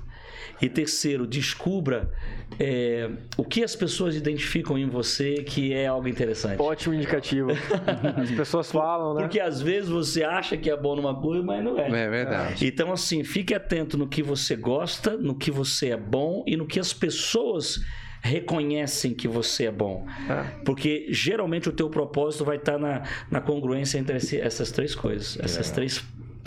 E 0.61 0.69
terceiro, 0.69 1.27
descubra 1.27 2.09
é, 2.57 3.09
o 3.35 3.43
que 3.43 3.61
as 3.61 3.75
pessoas 3.75 4.15
identificam 4.15 4.77
em 4.77 4.87
você 4.87 5.43
que 5.43 5.73
é 5.73 5.87
algo 5.87 6.07
interessante. 6.07 6.61
Ótimo 6.61 6.93
indicativo. 6.93 7.49
As 8.15 8.31
pessoas 8.31 8.71
falam, 8.71 9.15
né? 9.15 9.21
Porque 9.23 9.39
às 9.41 9.61
vezes 9.61 9.89
você 9.89 10.23
acha 10.23 10.55
que 10.55 10.69
é 10.69 10.77
bom 10.77 10.95
numa 10.95 11.13
coisa, 11.19 11.43
mas 11.43 11.61
não 11.61 11.77
é. 11.77 11.87
É 11.89 12.09
verdade. 12.09 12.65
Então, 12.67 12.89
assim, 12.93 13.21
fique 13.25 13.53
atento 13.53 13.97
no 13.97 14.07
que 14.07 14.23
você 14.23 14.55
gosta, 14.55 15.17
no 15.17 15.35
que 15.35 15.51
você 15.51 15.89
é 15.89 15.97
bom 15.97 16.41
e 16.47 16.55
no 16.55 16.65
que 16.65 16.79
as 16.79 16.93
pessoas 16.93 17.79
reconhecem 18.21 19.13
que 19.13 19.27
você 19.27 19.65
é 19.65 19.71
bom. 19.71 20.05
É. 20.29 20.63
Porque 20.63 21.07
geralmente 21.09 21.69
o 21.69 21.71
teu 21.73 21.89
propósito 21.89 22.45
vai 22.45 22.57
estar 22.57 22.77
na, 22.77 23.03
na 23.29 23.41
congruência 23.41 23.97
entre 23.97 24.17
esse- 24.17 24.39
essas 24.39 24.71
três 24.71 24.95
coisas, 24.95 25.37
essas 25.41 25.69
três 25.71 26.03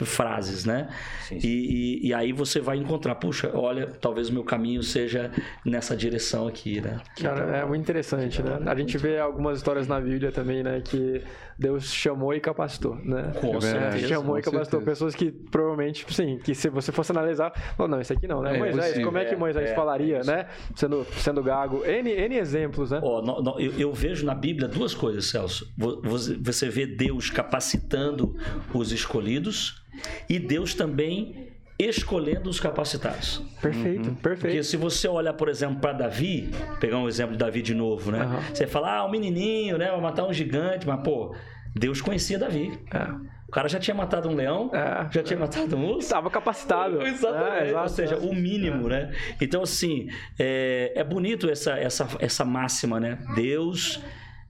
frases, 0.07 0.65
né? 0.65 0.89
Sim, 1.23 1.41
sim. 1.41 1.49
E, 1.49 2.01
e- 2.05 2.09
e 2.09 2.15
aí 2.15 2.33
você 2.33 2.61
vai 2.61 2.77
encontrar, 2.77 3.15
puxa, 3.17 3.51
olha, 3.55 3.87
talvez 3.87 4.29
o 4.29 4.33
meu 4.33 4.45
caminho 4.45 4.83
seja 4.83 5.31
nessa 5.65 5.97
direção 5.97 6.47
aqui, 6.47 6.81
né? 6.81 6.99
Cara, 7.21 7.57
é 7.57 7.65
muito 7.65 7.83
interessante, 7.83 8.43
né? 8.43 8.59
A 8.67 8.75
gente 8.75 8.97
vê 8.99 9.19
algumas 9.19 9.59
histórias 9.59 9.87
na 9.89 10.01
Bíblia 10.01 10.31
também, 10.33 10.63
né? 10.63 10.81
Que 10.85 11.23
Deus 11.59 11.93
chamou 11.93 12.33
e 12.35 12.41
capacitou, 12.41 12.95
né? 12.97 13.33
Com 13.41 13.57
É 13.57 13.59
verdade. 13.59 13.63
certeza. 14.01 14.09
chamou 14.09 14.33
com 14.35 14.39
e 14.39 14.43
capacitou 14.43 14.81
certeza. 14.81 14.85
pessoas 14.85 15.15
que 15.15 15.33
provavelmente, 15.33 16.07
sim, 16.15 16.39
que 16.43 16.55
se 16.55 16.69
você 16.69 16.93
fosse 16.93 17.11
analisar, 17.13 17.53
falou, 17.77 17.91
não, 17.91 18.01
isso 18.01 18.13
aqui 18.13 18.27
não, 18.29 18.43
né? 18.43 18.55
É 18.55 18.59
Moisés, 18.59 18.85
possível. 18.87 19.05
como 19.07 19.19
é 19.19 19.25
que 19.25 19.35
Moisés 19.37 19.69
É, 19.69 19.73
é, 19.73 19.75
falaria, 19.75 20.19
é 20.19 20.25
né? 20.25 20.47
Sendo, 20.77 21.05
sendo 21.17 21.43
gago. 21.43 21.85
N, 21.85 22.11
N 22.11 22.37
exemplos, 22.37 22.91
né? 22.93 23.01
Ó, 23.03 23.21
no- 23.21 23.43
no- 23.43 23.61
eu, 23.61 23.73
eu 23.79 23.93
vejo 23.93 24.25
na 24.25 24.35
Bíblia 24.35 24.69
duas 24.69 24.95
coisas, 24.95 25.27
Celso. 25.27 25.73
Vo- 25.77 26.01
Você, 26.05 26.37
você 26.41 26.69
vê 26.69 26.87
Deus 26.87 27.29
capacitando 27.31 28.37
os 28.73 28.93
escolhidos 28.93 29.83
e 30.29 30.39
Deus 30.39 30.75
também 30.75 31.49
escolhendo 31.79 32.51
os 32.51 32.59
capacitados. 32.59 33.41
Perfeito, 33.63 34.11
Porque 34.21 34.41
perfeito. 34.43 34.65
se 34.65 34.77
você 34.77 35.07
olhar, 35.07 35.33
por 35.35 35.49
exemplo, 35.49 35.79
para 35.81 35.93
Davi, 35.93 36.51
pegar 36.81 36.99
um 36.99 37.07
exemplo 37.09 37.33
de 37.33 37.39
Davi 37.39 37.63
de 37.63 37.73
novo, 37.75 38.11
né? 38.11 38.23
Aham. 38.23 38.41
Você 38.53 38.67
fala, 38.67 38.97
ah, 38.97 39.05
um 39.07 39.11
menininho, 39.11 39.79
né? 39.79 39.89
Vai 39.91 40.01
matar 40.01 40.25
um 40.25 40.33
gigante, 40.33 40.87
mas 40.87 41.01
pô, 41.05 41.35
Deus 41.77 42.01
conhecia 42.01 42.37
Davi. 42.39 42.77
É. 42.93 43.39
O 43.47 43.51
cara 43.53 43.69
já 43.69 43.79
tinha 43.79 43.95
matado 43.95 44.29
um 44.29 44.35
leão, 44.35 44.71
É. 44.75 45.09
já 45.13 45.23
tinha 45.23 45.39
matado 45.39 45.77
um 45.77 45.87
urso. 45.87 46.01
Estava 46.01 46.29
capacitado. 46.29 47.01
Exatamente. 47.07 47.63
É, 47.63 47.69
exato, 47.69 47.83
Ou 47.83 47.89
seja, 47.89 48.15
é. 48.17 48.19
o 48.19 48.35
mínimo, 48.35 48.89
né? 48.89 49.13
Então, 49.41 49.63
assim, 49.63 50.09
é, 50.39 50.93
é 50.97 51.05
bonito 51.05 51.49
essa, 51.49 51.79
essa, 51.79 52.09
essa 52.19 52.45
máxima, 52.45 52.99
né? 52.99 53.19
Deus 53.37 54.03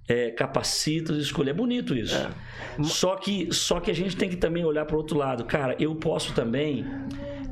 é, 0.08 0.30
capacita 0.30 1.12
os 1.12 1.18
escolher. 1.18 1.50
É 1.50 1.54
bonito 1.54 1.94
isso. 1.94 2.16
É. 2.16 2.82
Só, 2.82 3.14
que, 3.16 3.48
só 3.52 3.78
que 3.78 3.90
a 3.90 3.94
gente 3.94 4.16
tem 4.16 4.28
que 4.28 4.36
também 4.36 4.64
olhar 4.64 4.84
para 4.86 4.96
o 4.96 4.98
outro 4.98 5.16
lado. 5.18 5.44
Cara, 5.44 5.76
eu 5.78 5.94
posso 5.94 6.34
também 6.34 6.86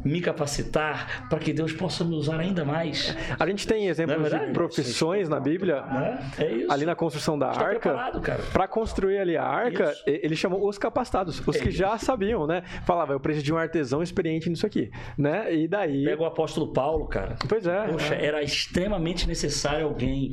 me 0.05 0.21
capacitar 0.21 1.29
para 1.29 1.39
que 1.39 1.53
Deus 1.53 1.73
possa 1.73 2.05
me 2.05 2.15
usar 2.15 2.39
ainda 2.39 2.65
mais. 2.65 3.15
A 3.39 3.47
gente 3.47 3.67
tem 3.67 3.89
exemplos 3.89 4.33
é 4.33 4.47
de 4.47 4.53
profissões 4.53 5.29
na 5.29 5.41
Bíblia, 5.41 5.83
Né? 5.83 6.31
É 6.39 6.53
isso. 6.53 6.73
ali 6.73 6.87
na 6.87 6.95
construção 6.95 7.37
da 7.39 7.51
Está 7.51 7.67
arca. 7.67 8.39
Para 8.53 8.69
construir 8.69 9.19
ali 9.19 9.37
a 9.37 9.45
arca, 9.45 9.91
Isso. 9.91 10.03
ele 10.07 10.37
chamou 10.37 10.67
os 10.69 10.79
capacitados, 10.79 11.41
os 11.45 11.57
É 11.57 11.59
que 11.59 11.69
isso. 11.71 11.79
já 11.79 11.99
sabiam, 11.99 12.47
né? 12.47 12.63
Falava, 12.87 13.13
eu 13.13 13.21
preciso 13.21 13.45
de 13.45 13.53
um 13.53 13.57
artesão 13.59 14.03
experiente 14.03 14.49
nisso 14.49 14.65
aqui, 14.65 14.91
né? 15.19 15.53
E 15.53 15.67
daí. 15.67 16.05
Pega 16.05 16.23
o 16.23 16.27
apóstolo 16.27 16.73
Paulo, 16.73 17.07
cara. 17.07 17.37
Pois 17.49 17.67
é. 17.67 17.89
Poxa, 17.89 18.15
é. 18.15 18.27
era 18.27 18.43
extremamente 18.43 19.27
necessário 19.27 19.87
alguém 19.87 20.33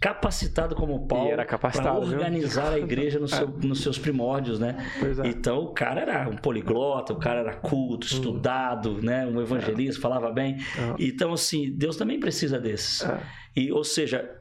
capacitado 0.00 0.74
como 0.74 1.06
Paulo 1.06 1.30
para 1.36 2.00
viu? 2.00 2.16
organizar 2.18 2.72
a 2.72 2.78
igreja 2.78 3.18
no 3.18 3.28
seu- 3.28 3.48
nos 3.62 3.82
seus 3.82 3.98
primórdios, 3.98 4.58
né? 4.58 4.76
É. 5.22 5.28
Então 5.28 5.58
o 5.58 5.68
cara 5.74 6.00
era 6.00 6.28
um 6.28 6.36
poliglota, 6.36 7.12
o 7.12 7.16
cara 7.16 7.40
era 7.40 7.52
culto, 7.54 8.06
estudado, 8.06 9.00
né? 9.02 9.26
Um 9.26 9.40
evangelista, 9.40 10.00
falava 10.00 10.30
bem. 10.32 10.54
Uhum. 10.78 10.96
Então 10.98 11.32
assim, 11.32 11.70
Deus 11.70 11.96
também 11.96 12.18
precisa 12.18 12.58
desses. 12.58 13.02
É. 13.02 13.20
E 13.54 13.70
ou 13.70 13.84
seja, 13.84 14.39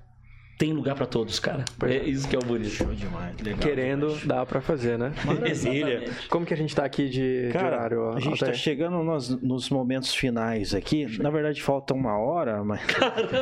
tem 0.60 0.74
lugar 0.74 0.94
para 0.94 1.06
todos, 1.06 1.40
cara. 1.40 1.64
É 1.84 1.94
é. 1.96 2.04
isso 2.04 2.28
que 2.28 2.36
é 2.36 2.40
o 2.40 2.42
bonito. 2.44 2.70
Show 2.70 2.94
demais. 2.94 3.34
Legal 3.42 3.60
Querendo, 3.60 4.08
demais. 4.08 4.26
dá 4.26 4.46
pra 4.46 4.60
fazer, 4.60 5.00
né? 5.00 5.14
Maravilha. 5.24 6.12
Como 6.30 6.46
que 6.46 6.54
a 6.54 6.58
gente 6.58 6.76
tá 6.76 6.84
aqui 6.84 7.08
de, 7.08 7.48
de 7.48 7.54
Cara, 7.54 7.78
horário? 7.78 8.10
a 8.10 8.20
gente 8.20 8.38
tá 8.40 8.48
Altair? 8.48 8.56
chegando 8.56 9.02
nos, 9.02 9.30
nos 9.42 9.70
momentos 9.70 10.14
finais 10.14 10.76
aqui. 10.76 11.08
Na 11.24 11.30
verdade, 11.30 11.62
falta 11.64 11.94
uma 11.94 12.18
hora, 12.20 12.62
mas. 12.64 12.82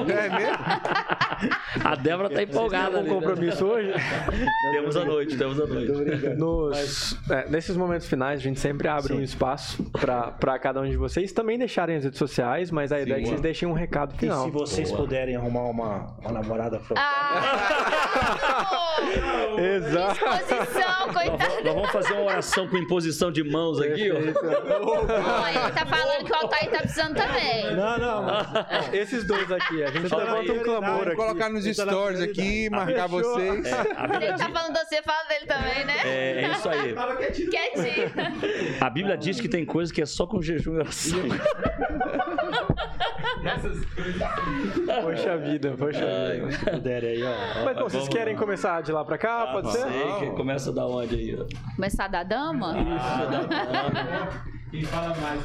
É 0.07 0.29
mesmo? 0.29 1.83
A 1.83 1.95
Débora 1.95 2.29
tá 2.29 2.43
empolgada. 2.43 2.97
um 2.97 2.99
ali, 2.99 3.09
né? 3.09 3.15
compromisso 3.15 3.65
hoje? 3.65 3.91
Temos 4.73 4.95
a 4.95 5.03
noite, 5.05 5.37
temos 5.37 5.59
a 5.59 5.65
noite. 5.65 6.29
Nos, 6.37 7.17
é, 7.31 7.49
nesses 7.49 7.75
momentos 7.75 8.05
finais, 8.07 8.39
a 8.39 8.43
gente 8.43 8.59
sempre 8.59 8.87
abre 8.87 9.13
um 9.13 9.21
espaço 9.21 9.83
pra 9.91 10.31
pra 10.31 10.59
cada 10.59 10.81
um 10.81 10.87
de 10.89 10.95
vocês 10.97 11.31
também 11.31 11.57
deixarem 11.57 11.95
as 11.95 12.03
redes 12.03 12.19
sociais, 12.19 12.69
mas 12.69 12.91
a 12.91 13.01
ideia 13.01 13.17
é 13.17 13.21
que 13.21 13.27
vocês 13.29 13.41
deixem 13.41 13.67
um 13.67 13.73
recado 13.73 14.13
E 14.15 14.19
final. 14.19 14.45
se 14.45 14.51
vocês 14.51 14.91
Boa. 14.91 15.01
puderem 15.03 15.35
arrumar 15.35 15.63
uma, 15.63 16.15
uma 16.21 16.31
namorada 16.31 16.79
pra. 16.79 17.06
Ah! 17.09 18.97
Exato. 19.57 20.25
Exposição, 20.25 21.13
coitado. 21.13 21.37
vamos- 21.37 21.63
nós 21.63 21.73
vamos 21.75 21.91
fazer 21.91 22.13
uma 22.13 22.23
oração 22.23 22.67
com 22.67 22.77
imposição 22.77 23.31
de 23.31 23.43
mãos 23.43 23.79
aqui, 23.81 24.11
ó. 24.11 24.15
Ele 24.17 24.33
tá 24.33 25.85
falando 25.85 26.25
que 26.25 26.31
o 26.31 26.35
Altair 26.35 26.69
tá 26.71 26.77
precisando 26.79 27.15
também. 27.15 27.75
Não, 27.75 27.97
não. 27.97 28.27
Esses 28.93 29.25
dois 29.25 29.51
aqui, 29.51 29.83
a 29.83 29.91
gente 29.91 30.09
Tá 30.09 30.17
levanta 30.17 30.51
um 30.53 30.59
clamor 30.63 31.07
aqui. 31.07 31.15
colocar 31.15 31.49
nos 31.49 31.63
Tá 31.75 31.85
na 31.85 31.91
stories 31.91 32.21
aqui, 32.21 32.69
marcar 32.69 33.09
Fechou. 33.09 33.33
vocês. 33.35 33.65
É, 33.65 33.71
a 33.73 33.75
Se 33.85 34.07
Bíblia 34.07 34.29
ele 34.29 34.37
tá 34.37 34.49
falando 34.49 34.73
de 34.73 34.79
você, 34.79 35.01
fala 35.01 35.23
dele 35.27 35.45
também, 35.45 35.85
né? 35.85 35.95
é, 36.03 36.43
é 36.43 36.51
isso 36.51 36.69
aí. 36.69 36.95
Quietinho. 37.49 38.11
A 38.81 38.89
Bíblia 38.89 39.17
diz 39.17 39.39
que 39.41 39.47
tem 39.49 39.65
coisa 39.65 39.93
que 39.93 40.01
é 40.01 40.05
só 40.05 40.25
com 40.27 40.41
jejum 40.41 40.75
e 40.75 40.77
oração. 40.79 41.19
Poxa 45.03 45.37
vida, 45.37 45.75
poxa 45.77 45.99
vida. 45.99 46.51
Se 46.73 46.79
aí, 47.05 47.21
ó. 47.23 47.63
Mas 47.65 47.75
bom, 47.77 47.83
vocês 47.83 48.07
querem 48.07 48.33
lá. 48.33 48.39
começar 48.39 48.81
de 48.81 48.91
lá 48.91 49.03
pra 49.05 49.17
cá? 49.17 49.47
Pode 49.47 49.71
ser? 49.71 49.81
Sei 49.87 50.19
que 50.19 50.35
começa 50.35 50.71
da 50.71 50.85
onde 50.85 51.15
aí, 51.15 51.37
ó. 51.39 51.73
Começar 51.75 52.07
da 52.07 52.23
dama? 52.23 52.73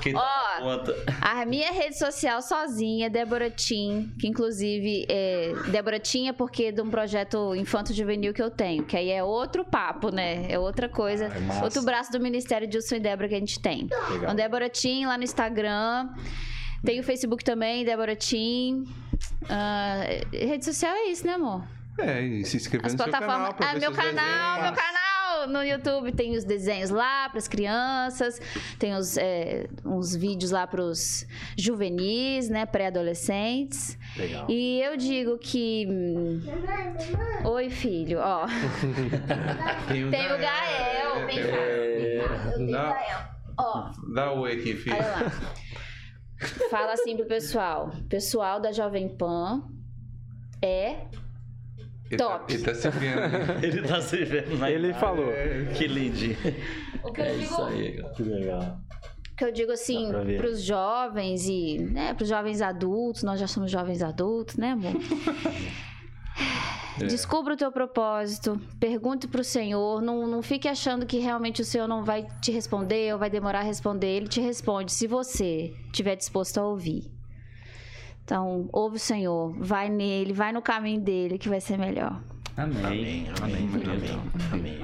Quem 0.00 0.16
Ó. 0.16 0.18
dá 0.18 0.58
conta? 0.60 0.96
A 1.20 1.46
minha 1.46 1.70
rede 1.70 1.96
social 1.96 2.42
sozinha, 2.42 3.08
Débora 3.08 3.48
Tim, 3.48 4.12
que 4.18 4.26
inclusive 4.26 5.06
é 5.08 5.52
Débora 5.70 6.00
Tim 6.00 6.26
é 6.26 6.32
porque 6.32 6.72
de 6.72 6.82
um 6.82 6.90
projeto 6.90 7.54
infanto 7.54 7.94
juvenil 7.94 8.34
que 8.34 8.42
eu 8.42 8.50
tenho, 8.50 8.82
que 8.84 8.96
aí 8.96 9.10
é 9.10 9.22
outro 9.22 9.64
papo, 9.64 10.10
né? 10.10 10.44
É 10.50 10.58
outra 10.58 10.88
coisa, 10.88 11.26
É 11.26 11.38
massa. 11.38 11.62
outro 11.64 11.82
braço 11.82 12.10
do 12.10 12.18
Ministério 12.18 12.66
de 12.66 12.76
Wilson 12.76 12.96
e 12.96 13.00
Débora 13.00 13.28
que 13.28 13.34
a 13.36 13.38
gente 13.38 13.60
tem. 13.60 13.88
Então, 14.16 14.34
Débora 14.34 14.68
Tim 14.68 15.06
lá 15.06 15.16
no 15.16 15.22
Instagram. 15.24 16.08
Tem 16.84 16.98
o 17.00 17.02
Facebook 17.02 17.44
também, 17.44 17.84
Débora 17.84 18.16
Tim. 18.16 18.84
Ah, 19.48 20.00
rede 20.32 20.64
social 20.64 20.92
é 20.94 21.04
isso, 21.10 21.26
né, 21.26 21.34
amor? 21.34 21.64
É, 21.98 22.22
e 22.22 22.44
se 22.44 22.56
inscrever 22.56 22.86
As 22.86 22.94
no 22.94 23.02
seu 23.02 23.12
canal. 23.12 23.54
Ah, 23.60 23.74
meu 23.78 23.92
canal, 23.92 24.62
meu 24.62 24.72
canal 24.72 25.46
no 25.48 25.62
YouTube 25.64 26.12
tem 26.12 26.36
os 26.36 26.44
desenhos 26.44 26.88
lá 26.90 27.28
para 27.28 27.38
as 27.38 27.48
crianças, 27.48 28.40
tem 28.78 28.94
os, 28.94 29.16
é, 29.16 29.66
uns 29.84 30.14
vídeos 30.14 30.50
lá 30.52 30.66
para 30.66 30.80
os 30.82 31.26
juvenis, 31.58 32.48
né, 32.48 32.64
pré-adolescentes. 32.64 33.98
Legal. 34.16 34.46
E 34.48 34.80
eu 34.82 34.96
digo 34.96 35.38
que. 35.38 35.86
hum, 35.88 36.40
Oi, 37.44 37.70
filho, 37.70 38.18
ó. 38.20 38.46
Tem 39.88 40.04
o 40.04 40.10
Tem 40.10 40.26
o 40.32 40.38
Gael, 40.38 41.26
vem 41.26 41.38
cá. 41.42 41.56
Eu 41.56 42.52
tenho 42.54 42.68
o 42.68 42.72
Dá- 42.72 42.92
Gael. 42.92 43.18
Ó, 43.58 43.90
Dá 44.14 44.32
oi 44.32 44.52
aqui, 44.52 44.74
filho. 44.74 44.96
olha 44.96 45.06
lá. 45.06 45.32
Fala 46.70 46.92
assim 46.92 47.16
pro 47.16 47.26
pessoal. 47.26 47.90
Pessoal 48.08 48.60
da 48.60 48.72
Jovem 48.72 49.08
Pan. 49.08 49.62
é 50.62 51.06
Ele 52.10 52.16
Top. 52.18 52.46
Tá, 52.46 52.54
ele 52.54 52.62
tá 52.64 52.74
se 52.74 52.90
vendo. 52.90 53.20
Ele 53.64 53.82
tá 53.88 54.00
se 54.02 54.24
vendo 54.24 54.58
na 54.58 54.70
Ele 54.70 54.92
falou. 54.94 55.26
Que 55.76 55.86
lindo. 55.86 56.36
o 57.02 57.12
que 57.12 57.20
eu 57.20 57.24
É 57.24 57.30
digo, 57.32 57.42
isso 57.44 57.62
aí. 57.62 58.04
Que 58.16 58.22
legal. 58.22 58.78
que 59.36 59.44
eu 59.44 59.52
digo 59.52 59.72
assim 59.72 60.10
para 60.36 60.46
os 60.46 60.62
jovens 60.62 61.48
e 61.48 61.78
né, 61.78 62.12
para 62.14 62.22
os 62.22 62.28
jovens 62.28 62.60
adultos, 62.60 63.22
nós 63.22 63.40
já 63.40 63.46
somos 63.46 63.70
jovens 63.70 64.02
adultos, 64.02 64.56
né, 64.56 64.72
amor? 64.72 64.92
É. 67.02 67.06
Descubra 67.06 67.54
o 67.54 67.56
teu 67.56 67.72
propósito, 67.72 68.60
pergunte 68.78 69.26
pro 69.26 69.42
Senhor, 69.42 70.00
não, 70.00 70.26
não 70.26 70.42
fique 70.42 70.68
achando 70.68 71.04
que 71.04 71.18
realmente 71.18 71.60
o 71.62 71.64
Senhor 71.64 71.88
não 71.88 72.04
vai 72.04 72.26
te 72.40 72.52
responder 72.52 73.12
ou 73.12 73.18
vai 73.18 73.30
demorar 73.30 73.60
a 73.60 73.62
responder. 73.62 74.08
Ele 74.08 74.28
te 74.28 74.40
responde 74.40 74.92
se 74.92 75.06
você 75.06 75.74
estiver 75.86 76.16
disposto 76.16 76.58
a 76.58 76.66
ouvir. 76.66 77.10
Então, 78.24 78.68
ouve 78.72 78.96
o 78.96 79.00
Senhor, 79.00 79.52
vai 79.58 79.88
nele, 79.88 80.32
vai 80.32 80.52
no 80.52 80.62
caminho 80.62 81.00
dele 81.00 81.38
que 81.38 81.48
vai 81.48 81.60
ser 81.60 81.76
melhor. 81.76 82.22
Amém. 82.56 82.84
Amém, 82.84 83.26
amém, 83.42 83.68
amém, 83.90 84.20
amém. 84.52 84.78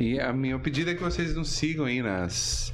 E 0.00 0.18
a 0.18 0.32
meu 0.32 0.58
pedido 0.58 0.90
é 0.90 0.94
que 0.94 1.02
vocês 1.02 1.34
nos 1.36 1.50
sigam 1.50 1.84
aí 1.84 2.02
nas 2.02 2.72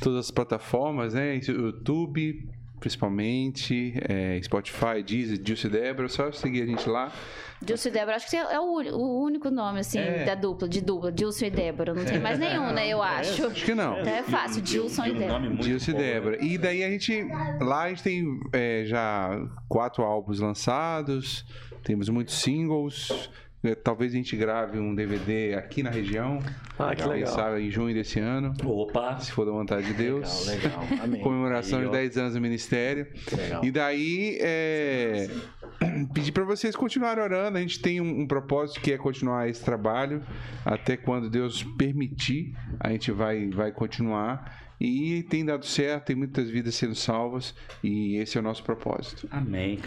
todas 0.00 0.26
as 0.26 0.30
plataformas, 0.30 1.14
né? 1.14 1.36
YouTube, 1.36 2.48
principalmente, 2.78 3.94
é, 4.08 4.40
Spotify, 4.42 5.02
Deezer, 5.04 5.40
Juicy 5.44 5.68
Débora, 5.68 6.08
só 6.08 6.30
seguir 6.32 6.62
a 6.62 6.66
gente 6.66 6.88
lá. 6.88 7.12
Dilson 7.60 7.88
e 7.88 7.92
Débora, 7.92 8.16
acho 8.16 8.30
que 8.30 8.36
é 8.36 8.60
o, 8.60 9.20
único 9.20 9.50
nome, 9.50 9.80
assim, 9.80 9.98
É. 9.98 10.24
da 10.24 10.34
dupla, 10.36 10.68
de 10.68 10.80
dupla. 10.80 11.10
Dilson 11.10 11.46
e 11.46 11.50
Débora. 11.50 11.92
Não 11.92 12.04
tem 12.04 12.20
mais 12.20 12.38
nenhum, 12.38 12.72
né? 12.72 12.88
Eu 12.88 13.02
acho. 13.02 13.46
Acho 13.46 13.64
que 13.64 13.74
não. 13.74 13.98
Então 13.98 14.14
é 14.14 14.22
fácil, 14.22 14.62
Dilson 14.62 15.06
e 15.06 15.14
Débora. 15.14 15.56
Dilson 15.56 15.90
e 15.90 15.94
né? 15.94 16.00
Débora. 16.00 16.44
E 16.44 16.56
daí 16.56 16.84
a 16.84 16.90
gente. 16.90 17.26
Lá 17.60 17.82
a 17.82 17.88
gente 17.88 18.02
tem 18.02 18.40
é, 18.52 18.84
já 18.86 19.30
quatro 19.68 20.04
álbuns 20.04 20.38
lançados, 20.38 21.44
temos 21.82 22.08
muitos 22.08 22.34
singles. 22.40 23.28
É, 23.62 23.74
Talvez 23.74 24.12
a 24.12 24.16
gente 24.16 24.36
grave 24.36 24.78
um 24.78 24.94
DVD 24.94 25.54
aqui 25.54 25.82
na 25.82 25.90
região. 25.90 26.38
Ah, 26.78 26.94
que 26.94 27.04
legal. 27.04 27.32
sabe 27.32 27.60
em 27.60 27.70
junho 27.70 27.92
desse 27.92 28.20
ano, 28.20 28.54
Opa. 28.64 29.18
se 29.18 29.32
for 29.32 29.44
da 29.44 29.50
vontade 29.50 29.86
de 29.86 29.94
Deus. 29.94 30.46
Legal, 30.46 30.80
legal. 30.80 30.98
Amém. 31.04 31.20
Comemoração 31.20 31.80
de 31.80 31.86
ó, 31.86 31.90
10 31.90 32.16
anos 32.18 32.34
do 32.34 32.40
ministério. 32.40 33.06
Legal. 33.36 33.64
E 33.64 33.70
daí, 33.70 34.38
é, 34.40 35.28
pedir 36.14 36.32
para 36.32 36.44
vocês 36.44 36.76
continuarem 36.76 37.22
orando. 37.22 37.58
A 37.58 37.60
gente 37.60 37.80
tem 37.80 38.00
um, 38.00 38.20
um 38.20 38.26
propósito 38.26 38.80
que 38.80 38.92
é 38.92 38.98
continuar 38.98 39.48
esse 39.48 39.64
trabalho 39.64 40.22
até 40.64 40.96
quando 40.96 41.28
Deus 41.28 41.64
permitir. 41.76 42.54
A 42.78 42.90
gente 42.90 43.10
vai, 43.10 43.48
vai 43.48 43.72
continuar. 43.72 44.67
E 44.80 45.24
tem 45.24 45.44
dado 45.44 45.66
certo, 45.66 46.06
tem 46.06 46.16
muitas 46.16 46.48
vidas 46.48 46.74
sendo 46.74 46.94
salvas. 46.94 47.54
E 47.82 48.16
esse 48.16 48.36
é 48.36 48.40
o 48.40 48.44
nosso 48.44 48.62
propósito. 48.62 49.26
Amém. 49.30 49.80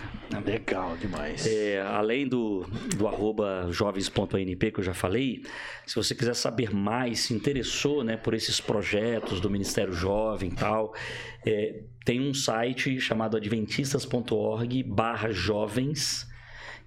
Legal 0.45 0.97
demais. 0.97 1.45
É, 1.47 1.81
além 1.81 2.27
do, 2.27 2.65
do 2.97 3.07
arroba 3.07 3.67
jovens.anp 3.71 4.71
que 4.71 4.79
eu 4.79 4.83
já 4.83 4.93
falei, 4.93 5.43
se 5.85 5.95
você 5.95 6.13
quiser 6.13 6.35
saber 6.35 6.73
mais, 6.73 7.21
se 7.21 7.33
interessou 7.33 8.03
né, 8.03 8.17
por 8.17 8.33
esses 8.33 8.59
projetos 8.59 9.39
do 9.39 9.49
Ministério 9.49 9.93
Jovem 9.93 10.49
e 10.49 10.55
tal, 10.55 10.93
é, 11.45 11.81
tem 12.03 12.19
um 12.19 12.33
site 12.33 12.99
chamado 12.99 13.37
adventistas.org 13.37 14.83
barra 14.83 15.31
jovens, 15.31 16.30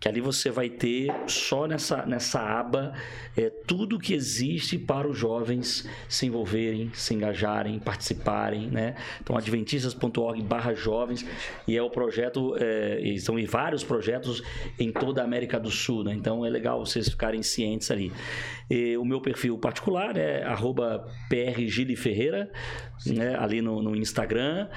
que 0.04 0.08
ali 0.08 0.20
você 0.20 0.50
vai 0.50 0.68
ter 0.68 1.10
só 1.26 1.66
nessa, 1.66 2.04
nessa 2.04 2.38
aba 2.38 2.92
é, 3.34 3.48
tudo 3.48 3.98
que 3.98 4.12
existe 4.12 4.78
para 4.78 5.08
os 5.08 5.16
jovens 5.16 5.88
se 6.06 6.26
envolverem, 6.26 6.90
se 6.92 7.14
engajarem, 7.14 7.78
participarem, 7.78 8.68
né? 8.68 8.96
Então, 9.22 9.34
adventistas.org 9.34 10.42
barra 10.42 10.74
jovens 10.74 11.24
e 11.66 11.74
é 11.74 11.82
o 11.82 11.88
projeto, 11.88 12.54
é, 12.58 13.00
e 13.00 13.18
são 13.18 13.34
vários 13.46 13.82
projetos 13.82 14.42
em 14.78 14.92
toda 14.92 15.22
a 15.22 15.24
América 15.24 15.58
do 15.58 15.70
Sul, 15.70 16.04
né? 16.04 16.12
Então, 16.12 16.44
é 16.44 16.50
legal 16.50 16.84
vocês 16.84 17.08
ficarem 17.08 17.42
cientes 17.42 17.90
ali. 17.90 18.12
E 18.70 18.98
o 18.98 19.04
meu 19.04 19.22
perfil 19.22 19.56
particular 19.58 20.16
é 20.18 20.42
arroba 20.44 21.06
prgiliferreira, 21.28 22.50
né? 23.06 23.36
ali 23.38 23.60
no, 23.60 23.82
no 23.82 23.96
Instagram. 23.96 24.68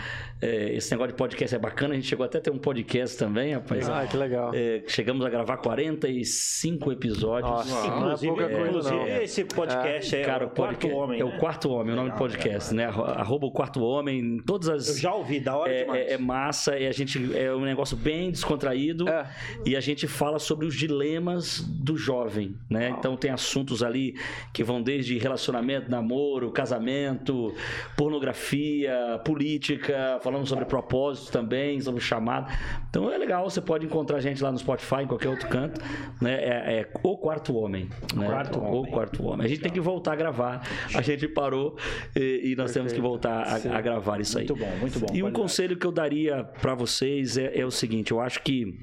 É, 0.42 0.74
esse 0.76 0.92
negócio 0.92 1.14
de 1.14 1.18
podcast 1.18 1.56
é 1.56 1.60
bacana, 1.60 1.94
a 1.94 1.96
gente 1.96 2.08
chegou 2.08 2.26
até 2.26 2.38
a 2.38 2.42
ter 2.42 2.52
um 2.52 2.58
podcast 2.58 3.18
também, 3.18 3.54
rapaz. 3.54 3.90
Ah, 3.90 4.06
que 4.06 4.18
legal. 4.18 4.52
É, 4.54 4.84
chegamos 5.18 5.26
a 5.26 5.30
gravar 5.30 5.58
45 5.58 6.92
episódios. 6.92 7.50
Nossa, 7.50 7.88
não 7.88 7.94
é 7.94 7.98
Inclusive, 7.98 8.28
pouca 8.36 8.50
coisa, 8.50 8.92
não. 8.92 9.08
esse 9.08 9.44
podcast 9.46 10.16
é, 10.16 10.24
Cara, 10.24 10.46
o 10.46 10.50
quarto 10.50 10.88
homem. 10.90 11.20
É 11.22 11.24
né? 11.24 11.30
o 11.36 11.40
quarto 11.40 11.70
homem, 11.72 11.94
o 11.94 11.96
nome 11.96 12.12
do 12.12 12.18
podcast, 12.18 12.74
né? 12.74 12.86
Arro- 12.86 13.04
Arroba 13.06 13.48
o 13.48 13.52
quarto 13.52 13.82
homem, 13.84 14.20
em 14.20 14.38
todas 14.40 14.70
as. 14.70 14.88
Eu 14.90 15.02
já 15.02 15.14
ouvi, 15.14 15.40
da 15.40 15.56
hora 15.58 15.72
é, 15.74 15.82
demais. 15.84 16.08
é- 16.08 16.14
é 16.14 16.18
massa, 16.18 16.76
é, 16.76 16.88
a 16.88 16.92
gente, 16.92 17.36
é 17.38 17.54
um 17.54 17.62
negócio 17.62 17.98
bem 17.98 18.32
descontraído 18.32 19.08
É. 19.10 19.26
e 19.66 19.76
a 19.76 19.80
gente 19.80 20.08
fala 20.08 20.40
sobre 20.40 20.66
os 20.66 20.76
dilemas 20.76 21.62
do 21.62 21.98
jovem, 21.98 22.56
né? 22.70 22.90
Então 22.98 23.16
tem 23.16 23.32
assuntos 23.32 23.82
ali 23.84 24.16
que 24.54 24.64
vão 24.64 24.82
desde 24.82 25.18
relacionamento, 25.18 25.90
namoro, 25.90 26.52
casamento, 26.52 27.54
pornografia, 27.96 29.20
política, 29.26 30.20
falamos 30.22 30.50
sobre 30.50 30.66
propósito 30.66 31.32
também, 31.32 31.80
sobre 31.82 32.02
chamado. 32.02 32.52
Então 32.90 33.12
é 33.12 33.18
legal, 33.18 33.50
você 33.50 33.62
pode 33.62 33.86
encontrar 33.86 34.18
a 34.18 34.22
gente 34.22 34.42
lá 34.44 34.52
no 34.52 34.58
Spotify, 34.58 35.06
em 35.08 35.10
qualquer 35.10 35.30
outro 35.30 35.48
canto, 35.48 35.82
né? 36.22 36.34
É, 36.36 36.80
é 36.82 36.90
o 37.02 37.18
quarto 37.18 37.56
homem, 37.56 37.90
né? 38.14 38.28
Quarto 38.28 38.60
o 38.60 38.64
Homem. 38.64 38.92
quarto 38.92 39.26
homem. 39.26 39.46
A 39.46 39.50
gente 39.50 39.62
tem 39.62 39.72
que 39.72 39.80
voltar 39.80 40.14
a 40.14 40.16
gravar. 40.16 40.62
A 40.94 41.02
gente 41.02 41.28
parou 41.28 41.78
e, 42.16 42.52
e 42.52 42.56
nós 42.56 42.72
temos 42.74 42.92
que 42.92 43.00
voltar 43.00 43.44
a, 43.44 43.78
a 43.78 43.82
gravar 43.82 44.20
isso 44.20 44.38
aí. 44.38 44.46
Muito 44.46 44.60
bom, 44.64 44.78
muito 44.80 45.00
bom. 45.00 45.08
E 45.14 45.24
um 45.24 45.32
conselho 45.32 45.78
que 45.78 45.88
eu 45.88 45.92
daria 45.92 46.44
para 46.62 46.76
vocês 46.76 47.38
é, 47.38 47.58
é 47.58 47.66
o 47.66 47.72
seguinte: 47.72 48.12
eu 48.12 48.20
acho 48.20 48.44
que 48.44 48.78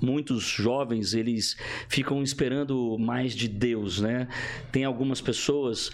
muitos 0.00 0.42
jovens 0.42 1.14
eles 1.14 1.56
ficam 1.88 2.22
esperando 2.22 2.96
mais 2.98 3.34
de 3.34 3.48
Deus, 3.48 4.00
né? 4.00 4.28
Tem 4.70 4.84
algumas 4.84 5.20
pessoas 5.20 5.90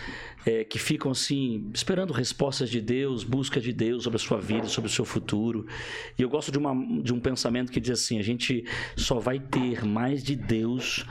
é, 0.47 0.65
que 0.65 0.79
ficam 0.79 1.11
assim 1.11 1.71
esperando 1.75 2.13
respostas 2.13 2.71
de 2.71 2.81
Deus, 2.81 3.25
busca 3.25 3.61
de 3.61 3.73
Deus 3.73 4.05
sobre 4.05 4.17
a 4.17 4.21
sua 4.21 4.41
vida, 4.41 4.67
sobre 4.67 4.89
o 4.89 4.93
seu 4.93 5.05
futuro. 5.05 5.67
E 6.19 6.23
eu 6.23 6.29
gosto 6.29 6.51
de, 6.51 6.59
uma, 6.59 6.75
de 7.03 7.13
um 7.13 7.21
pensamento 7.21 7.71
que 7.71 7.81
diz 7.81 7.91
assim: 7.91 8.19
a 8.19 8.23
gente 8.23 8.65
só 8.97 9.19
vai 9.19 9.39
ter 9.39 9.85
mais 9.85 10.23
de 10.23 10.35
Deus 10.35 11.05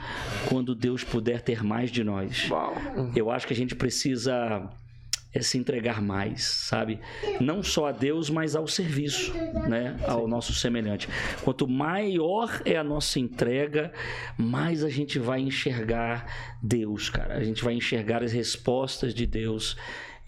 quando 0.48 0.74
Deus 0.74 1.04
puder 1.04 1.42
ter 1.42 1.62
mais 1.62 1.90
de 1.90 2.02
nós. 2.02 2.48
Eu 3.14 3.30
acho 3.30 3.46
que 3.46 3.52
a 3.52 3.56
gente 3.56 3.74
precisa 3.74 4.68
é 5.32 5.40
se 5.40 5.56
entregar 5.58 6.02
mais, 6.02 6.44
sabe? 6.44 6.98
Não 7.40 7.62
só 7.62 7.86
a 7.86 7.92
Deus, 7.92 8.28
mas 8.28 8.56
ao 8.56 8.66
serviço, 8.66 9.32
né? 9.68 9.96
Ao 10.06 10.26
nosso 10.26 10.52
semelhante. 10.52 11.08
Quanto 11.42 11.68
maior 11.68 12.60
é 12.64 12.76
a 12.76 12.84
nossa 12.84 13.20
entrega, 13.20 13.92
mais 14.36 14.82
a 14.82 14.88
gente 14.88 15.18
vai 15.18 15.40
enxergar 15.40 16.58
Deus, 16.62 17.08
cara. 17.08 17.34
A 17.34 17.44
gente 17.44 17.62
vai 17.62 17.74
enxergar 17.74 18.22
as 18.22 18.32
respostas 18.32 19.14
de 19.14 19.24
Deus. 19.24 19.76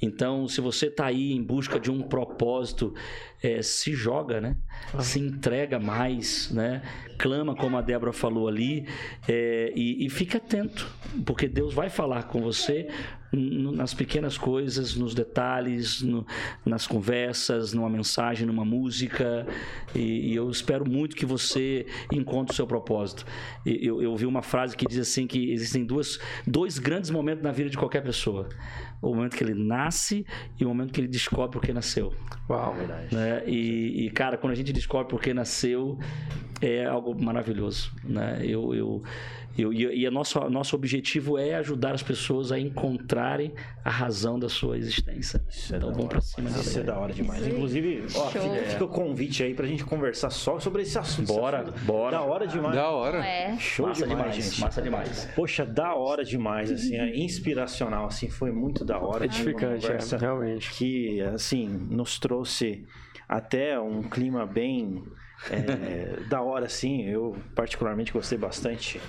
Então, 0.01 0.49
se 0.49 0.61
você 0.61 0.87
está 0.87 1.07
aí 1.07 1.33
em 1.33 1.43
busca 1.43 1.79
de 1.79 1.89
um 1.91 2.03
propósito, 2.03 2.93
é, 3.41 3.63
se 3.63 3.93
joga, 3.95 4.41
né? 4.41 4.57
Se 5.01 5.21
entrega 5.21 5.79
mais, 5.79 6.51
né? 6.51 6.83
Clama, 7.19 7.55
como 7.55 7.77
a 7.77 7.81
Débora 7.81 8.13
falou 8.13 8.49
ali, 8.49 8.87
é, 9.29 9.73
e, 9.77 10.05
e 10.05 10.11
fica 10.11 10.39
atento, 10.39 10.89
porque 11.25 11.47
Deus 11.47 11.73
vai 11.73 11.89
falar 11.89 12.25
com 12.25 12.41
você 12.41 12.89
nas 13.33 13.95
pequenas 13.95 14.37
coisas, 14.37 14.95
nos 14.95 15.15
detalhes, 15.15 16.03
no- 16.03 16.27
nas 16.67 16.87
conversas, 16.87 17.73
numa 17.73 17.89
mensagem, 17.89 18.47
numa 18.47 18.65
música. 18.65 19.47
E, 19.95 20.33
e 20.33 20.35
eu 20.35 20.51
espero 20.51 20.89
muito 20.89 21.17
que 21.17 21.25
você 21.25 21.87
encontre 22.13 22.53
o 22.53 22.57
seu 22.57 22.67
propósito. 22.67 23.25
E 23.65 23.87
Eu, 23.87 24.03
eu 24.03 24.11
ouvi 24.11 24.27
uma 24.27 24.43
frase 24.43 24.77
que 24.77 24.87
diz 24.87 24.99
assim 24.99 25.27
que 25.27 25.51
existem 25.53 25.85
duas, 25.85 26.19
dois 26.47 26.79
grandes 26.79 27.11
momentos 27.11 27.43
na 27.43 27.53
vida 27.53 27.71
de 27.71 27.77
qualquer 27.79 28.03
pessoa. 28.03 28.49
O 29.01 29.15
momento 29.15 29.37
que 29.37 29.43
ele 29.43 29.55
nasce 29.55 30.25
e 30.61 30.65
o 30.65 30.69
momento 30.69 30.93
que 30.93 31.01
ele 31.01 31.09
descobre 31.09 31.53
por 31.59 31.63
que 31.67 31.73
nasceu. 31.73 32.13
Uau. 32.49 32.75
né? 33.11 33.43
E, 33.47 34.07
e, 34.07 34.11
cara, 34.11 34.37
quando 34.37 34.53
a 34.53 34.57
gente 34.57 34.73
descobre 34.73 35.09
por 35.09 35.21
que 35.21 35.33
nasceu, 35.35 35.99
é 36.67 36.87
algo 36.87 37.15
maravilhoso, 37.21 37.93
né? 38.05 38.39
Eu, 38.43 38.75
eu, 38.75 39.03
eu, 39.59 39.73
e 39.73 40.03
e 40.03 40.07
a 40.07 40.11
nosso, 40.11 40.39
nosso 40.49 40.75
objetivo 40.77 41.37
é 41.39 41.55
ajudar 41.57 41.95
as 41.95 42.03
pessoas 42.03 42.51
a 42.53 42.59
encontrarem 42.59 43.53
a 43.85 43.91
razão 43.91 44.39
da 44.39 44.49
sua 44.49 44.79
existência. 44.79 45.43
Isso 45.49 45.75
é 45.75 45.77
então 45.77 45.91
da 45.91 45.95
vamos 45.97 46.07
hora. 46.07 46.09
pra 46.09 46.21
cima 46.21 46.51
Isso 46.51 46.79
é 46.79 46.83
da 46.83 46.99
hora 46.99 47.13
demais. 47.13 47.47
Inclusive, 47.47 48.07
ó, 48.15 48.27
fica, 48.31 48.49
fica 48.71 48.85
o 48.85 48.89
convite 48.89 49.43
aí 49.43 49.55
pra 49.55 49.67
gente 49.67 49.85
conversar 49.85 50.31
só 50.31 50.59
sobre 50.59 50.83
esse 50.83 50.99
assunto. 50.99 51.31
Esse 51.31 51.39
Bora, 51.39 51.61
assunto 51.61 51.81
bora. 51.81 52.11
Da 52.17 52.23
hora 52.23 52.47
demais. 52.47 52.75
Da 52.75 52.89
hora. 52.91 53.27
É. 53.27 53.59
Show 53.59 53.87
Massa 53.89 54.07
demais, 54.07 54.21
demais, 54.35 54.45
gente. 54.45 54.61
massa 54.61 54.83
demais. 54.83 55.29
Poxa, 55.35 55.67
da 55.67 55.95
hora 55.95 56.25
demais, 56.25 56.71
assim, 56.71 56.97
é 56.97 57.17
inspiracional, 57.17 58.07
assim, 58.07 58.31
foi 58.31 58.53
muito 58.53 58.85
da 58.85 58.99
hora. 58.99 59.25
Edificante, 59.27 59.87
é, 59.87 59.99
realmente. 60.19 60.71
Que, 60.73 61.21
assim, 61.21 61.69
nos 61.69 62.19
trouxe 62.19 62.87
até 63.29 63.79
um 63.79 64.03
clima 64.03 64.47
bem 64.47 65.03
é, 65.51 66.21
da 66.29 66.41
hora, 66.43 66.67
assim. 66.67 67.09
Eu, 67.09 67.37
particularmente, 67.55 68.13
gostei 68.13 68.39
bastante 68.39 69.01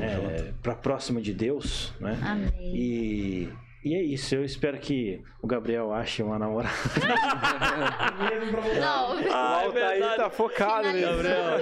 é, 0.00 0.52
pra 0.62 0.74
próximo 0.74 1.20
de 1.20 1.34
Deus, 1.34 1.92
né? 2.00 2.18
Amém. 2.22 2.50
E, 2.74 3.48
E 3.84 3.94
é 3.96 4.02
isso, 4.02 4.34
eu 4.36 4.44
espero 4.44 4.78
que 4.78 5.20
o 5.42 5.46
Gabriel 5.46 5.92
ache 5.92 6.22
uma 6.22 6.38
namorada. 6.38 6.72
Não, 8.80 9.16
O 9.16 9.32
Ah, 9.32 9.62
Altair 9.64 10.16
tá 10.16 10.30
focado 10.30 10.88
nisso. 10.92 11.06
Gabriel. 11.06 11.58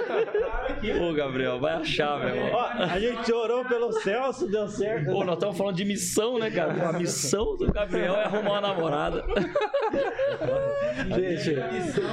Ô, 0.99 1.13
Gabriel, 1.13 1.59
vai 1.59 1.73
achar, 1.73 2.19
meu 2.19 2.29
irmão. 2.35 2.51
Ó, 2.53 2.65
a 2.83 2.99
gente 2.99 3.31
orou 3.31 3.63
pelo 3.65 3.91
Celso, 3.91 4.47
deu 4.49 4.67
certo. 4.67 5.11
Pô, 5.11 5.23
nós 5.23 5.35
estamos 5.35 5.57
falando 5.57 5.75
de 5.75 5.85
missão, 5.85 6.39
né, 6.39 6.49
cara? 6.49 6.89
A 6.89 6.93
missão 6.93 7.55
do 7.57 7.71
Gabriel 7.71 8.15
é 8.15 8.23
arrumar 8.25 8.51
uma 8.51 8.61
namorada. 8.61 9.23
Gente, 11.15 11.55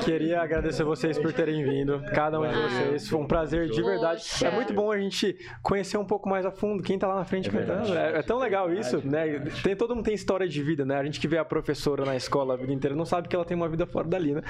queria 0.05 0.41
agradecer 0.41 0.85
vocês 0.85 1.19
por 1.19 1.33
terem 1.33 1.63
vindo, 1.65 2.03
cada 2.15 2.41
um 2.41 2.47
de 2.49 2.55
vocês. 2.55 3.09
Foi 3.09 3.19
um 3.21 3.27
prazer 3.27 3.69
de 3.69 3.83
verdade. 3.83 4.23
É 4.45 4.51
muito 4.51 4.73
bom 4.73 4.91
a 4.93 4.99
gente 4.99 5.39
conhecer 5.63 5.97
um 5.97 6.05
pouco 6.05 6.29
mais 6.29 6.45
a 6.45 6.51
fundo 6.51 6.83
quem 6.83 6.99
tá 6.99 7.07
lá 7.07 7.17
na 7.17 7.25
frente 7.25 7.51
cantando. 7.51 7.97
É, 7.97 8.19
é 8.19 8.23
tão 8.23 8.39
legal 8.39 8.73
isso, 8.73 9.01
né? 9.07 9.41
Tem, 9.63 9.75
todo 9.77 9.95
mundo 9.95 10.05
tem 10.05 10.15
história 10.15 10.47
de 10.49 10.63
vida, 10.63 10.85
né? 10.85 10.97
A 10.97 11.05
gente 11.05 11.21
que 11.21 11.29
vê 11.29 11.39
a 11.39 11.45
professora 11.45 12.05
na 12.05 12.17
escola 12.17 12.55
a 12.55 12.57
vida 12.57 12.73
inteira 12.73 12.95
não 12.97 13.05
sabe 13.05 13.29
que 13.29 13.37
ela 13.37 13.45
tem 13.45 13.57
uma 13.57 13.69
vida 13.69 13.87
fora 13.87 14.07
dali, 14.07 14.35
né? 14.35 14.43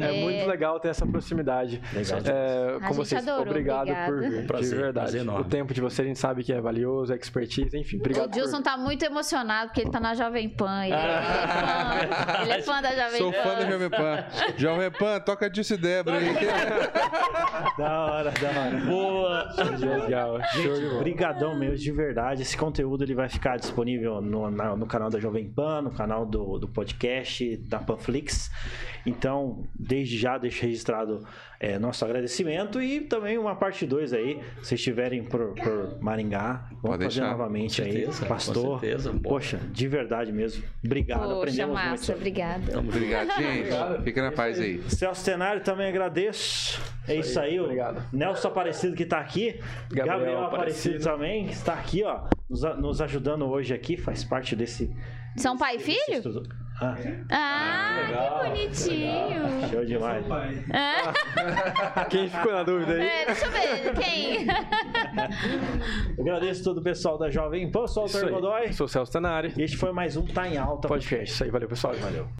É, 0.00 0.20
É. 0.20 0.22
muito 0.22 0.46
legal 0.48 0.78
ter 0.80 0.88
essa 0.88 1.06
proximidade. 1.06 1.80
Legal 1.92 2.18
É, 2.26 2.78
com 2.86 2.94
vocês. 2.94 3.22
adorou, 3.26 3.42
obrigado 3.48 3.59
por 3.62 3.74
obrigada. 4.14 4.28
vir, 4.30 4.46
Prazer, 4.46 4.68
de 4.70 4.74
verdade. 4.76 5.04
prazer 5.06 5.20
enorme. 5.22 5.40
o 5.42 5.44
tempo 5.44 5.74
de 5.74 5.80
vocês 5.80 6.04
a 6.06 6.08
gente 6.08 6.18
sabe 6.18 6.42
que 6.44 6.52
é 6.52 6.60
valioso, 6.60 7.12
expertise, 7.14 7.76
enfim. 7.78 7.98
Obrigado. 7.98 8.26
O 8.26 8.30
Dilson 8.30 8.56
por... 8.58 8.62
tá 8.64 8.76
muito 8.76 9.04
emocionado 9.04 9.68
porque 9.68 9.82
ele 9.82 9.90
tá 9.90 10.00
na 10.00 10.14
Jovem 10.14 10.48
Pan. 10.48 10.84
Ele, 10.84 10.94
Ah, 10.94 11.98
ele 12.02 12.12
é 12.12 12.16
fã. 12.16 12.42
Ele 12.42 12.52
é 12.52 12.62
fã 12.62 12.82
da 12.82 12.90
Jovem 12.94 13.18
Sou 13.18 13.32
Pan. 13.32 13.42
fã 13.42 13.54
da 13.54 13.70
Jovem 13.70 13.90
Pan. 13.90 14.24
Jovem 14.56 14.90
Pan, 14.90 15.20
toca 15.20 15.50
Dilce 15.50 15.76
Débora 15.76 16.16
aí. 16.18 16.30
Da 17.76 18.04
hora, 18.04 18.30
da 18.30 18.48
hora. 18.60 18.76
Boa. 18.84 19.48
Legal. 20.04 20.38
Show 20.52 20.74
de 20.74 20.86
bola. 20.88 21.02
Brigadão 21.02 21.56
mesmo, 21.58 21.76
de 21.76 21.92
verdade. 21.92 22.42
Esse 22.42 22.56
conteúdo 22.56 23.04
ele 23.04 23.14
vai 23.14 23.28
ficar 23.28 23.56
disponível 23.56 24.20
no, 24.20 24.50
na- 24.50 24.76
no 24.76 24.86
canal 24.86 25.08
da 25.10 25.18
Jovem 25.18 25.48
Pan, 25.50 25.82
no 25.82 25.90
canal 25.90 26.26
do, 26.26 26.58
do 26.58 26.68
podcast 26.68 27.56
da 27.68 27.78
Panflix. 27.78 28.50
Então, 29.06 29.64
desde 29.78 30.18
já 30.18 30.36
deixo 30.36 30.62
registrado 30.62 31.26
é, 31.62 31.78
nosso 31.78 32.02
agradecimento 32.06 32.80
e 32.80 33.02
também 33.02 33.36
uma 33.36 33.54
parte 33.54 33.84
2 33.86 34.14
aí, 34.14 34.40
se 34.62 34.74
estiverem 34.76 35.22
por, 35.22 35.52
por 35.54 35.98
Maringá, 36.00 36.64
vamos 36.70 36.80
Pode 36.80 37.04
fazer 37.04 37.20
deixar. 37.20 37.30
novamente 37.32 37.82
Com 37.82 37.86
aí. 37.86 37.92
certeza, 37.92 38.26
Pastor, 38.26 38.64
com 38.64 38.78
certeza. 38.78 39.20
Poxa, 39.22 39.60
de 39.70 39.86
verdade 39.86 40.32
mesmo. 40.32 40.64
Obrigado, 40.82 41.20
Poxa, 41.20 41.36
aprendemos 41.36 41.74
massa, 41.74 41.90
muito. 42.12 42.12
obrigada. 42.12 42.78
Obrigado, 42.78 43.28
gente. 43.36 44.02
Fica 44.04 44.22
na 44.22 44.32
paz 44.32 44.58
aí. 44.58 44.82
Celso 44.88 45.22
Tenário 45.22 45.62
também 45.62 45.88
agradeço. 45.88 46.80
É 47.06 47.14
isso 47.16 47.38
aí, 47.38 47.60
o 47.60 47.64
obrigado. 47.64 48.02
Nelson 48.10 48.48
Aparecido 48.48 48.96
que 48.96 49.04
tá 49.04 49.18
aqui. 49.18 49.60
Gabriel, 49.90 50.06
Gabriel 50.06 50.44
Aparecido. 50.44 50.96
Aparecido. 50.96 51.04
também 51.04 51.46
está 51.46 51.74
aqui, 51.74 52.02
ó, 52.04 52.22
nos, 52.48 52.62
nos 52.78 53.00
ajudando 53.02 53.44
hoje 53.46 53.74
aqui, 53.74 53.98
faz 53.98 54.24
parte 54.24 54.56
desse. 54.56 54.90
São 55.36 55.58
pai 55.58 55.76
e 55.76 55.78
filho? 55.78 56.22
Estudo. 56.86 57.26
Ah, 57.30 57.98
Ah, 58.00 58.40
que 58.42 58.48
bonitinho. 58.50 59.68
show 59.70 59.84
demais. 59.84 60.24
É? 60.70 62.04
Quem 62.10 62.28
ficou 62.28 62.52
na 62.52 62.62
dúvida 62.62 62.92
aí? 62.94 63.00
É, 63.02 63.26
deixa 63.26 63.46
eu 63.46 63.50
ver, 63.50 63.94
quem? 63.94 64.46
Agradeço 66.18 66.64
todo 66.64 66.78
o 66.78 66.82
pessoal 66.82 67.18
da 67.18 67.30
Jovem 67.30 67.70
Pan, 67.70 67.86
sou 67.86 68.04
o 68.04 68.06
Alter. 68.06 68.30
Godoy. 68.30 68.72
Sou 68.72 68.86
o 68.86 68.88
Celso 68.88 69.12
Tenari. 69.12 69.52
E 69.56 69.62
este 69.62 69.76
foi 69.76 69.92
mais 69.92 70.16
um 70.16 70.24
Tá 70.26 70.48
em 70.48 70.56
Alta. 70.58 70.88
Podcast. 70.88 71.32
Isso 71.34 71.44
aí, 71.44 71.50
valeu, 71.50 71.68
pessoal. 71.68 71.94
Valeu. 71.94 72.28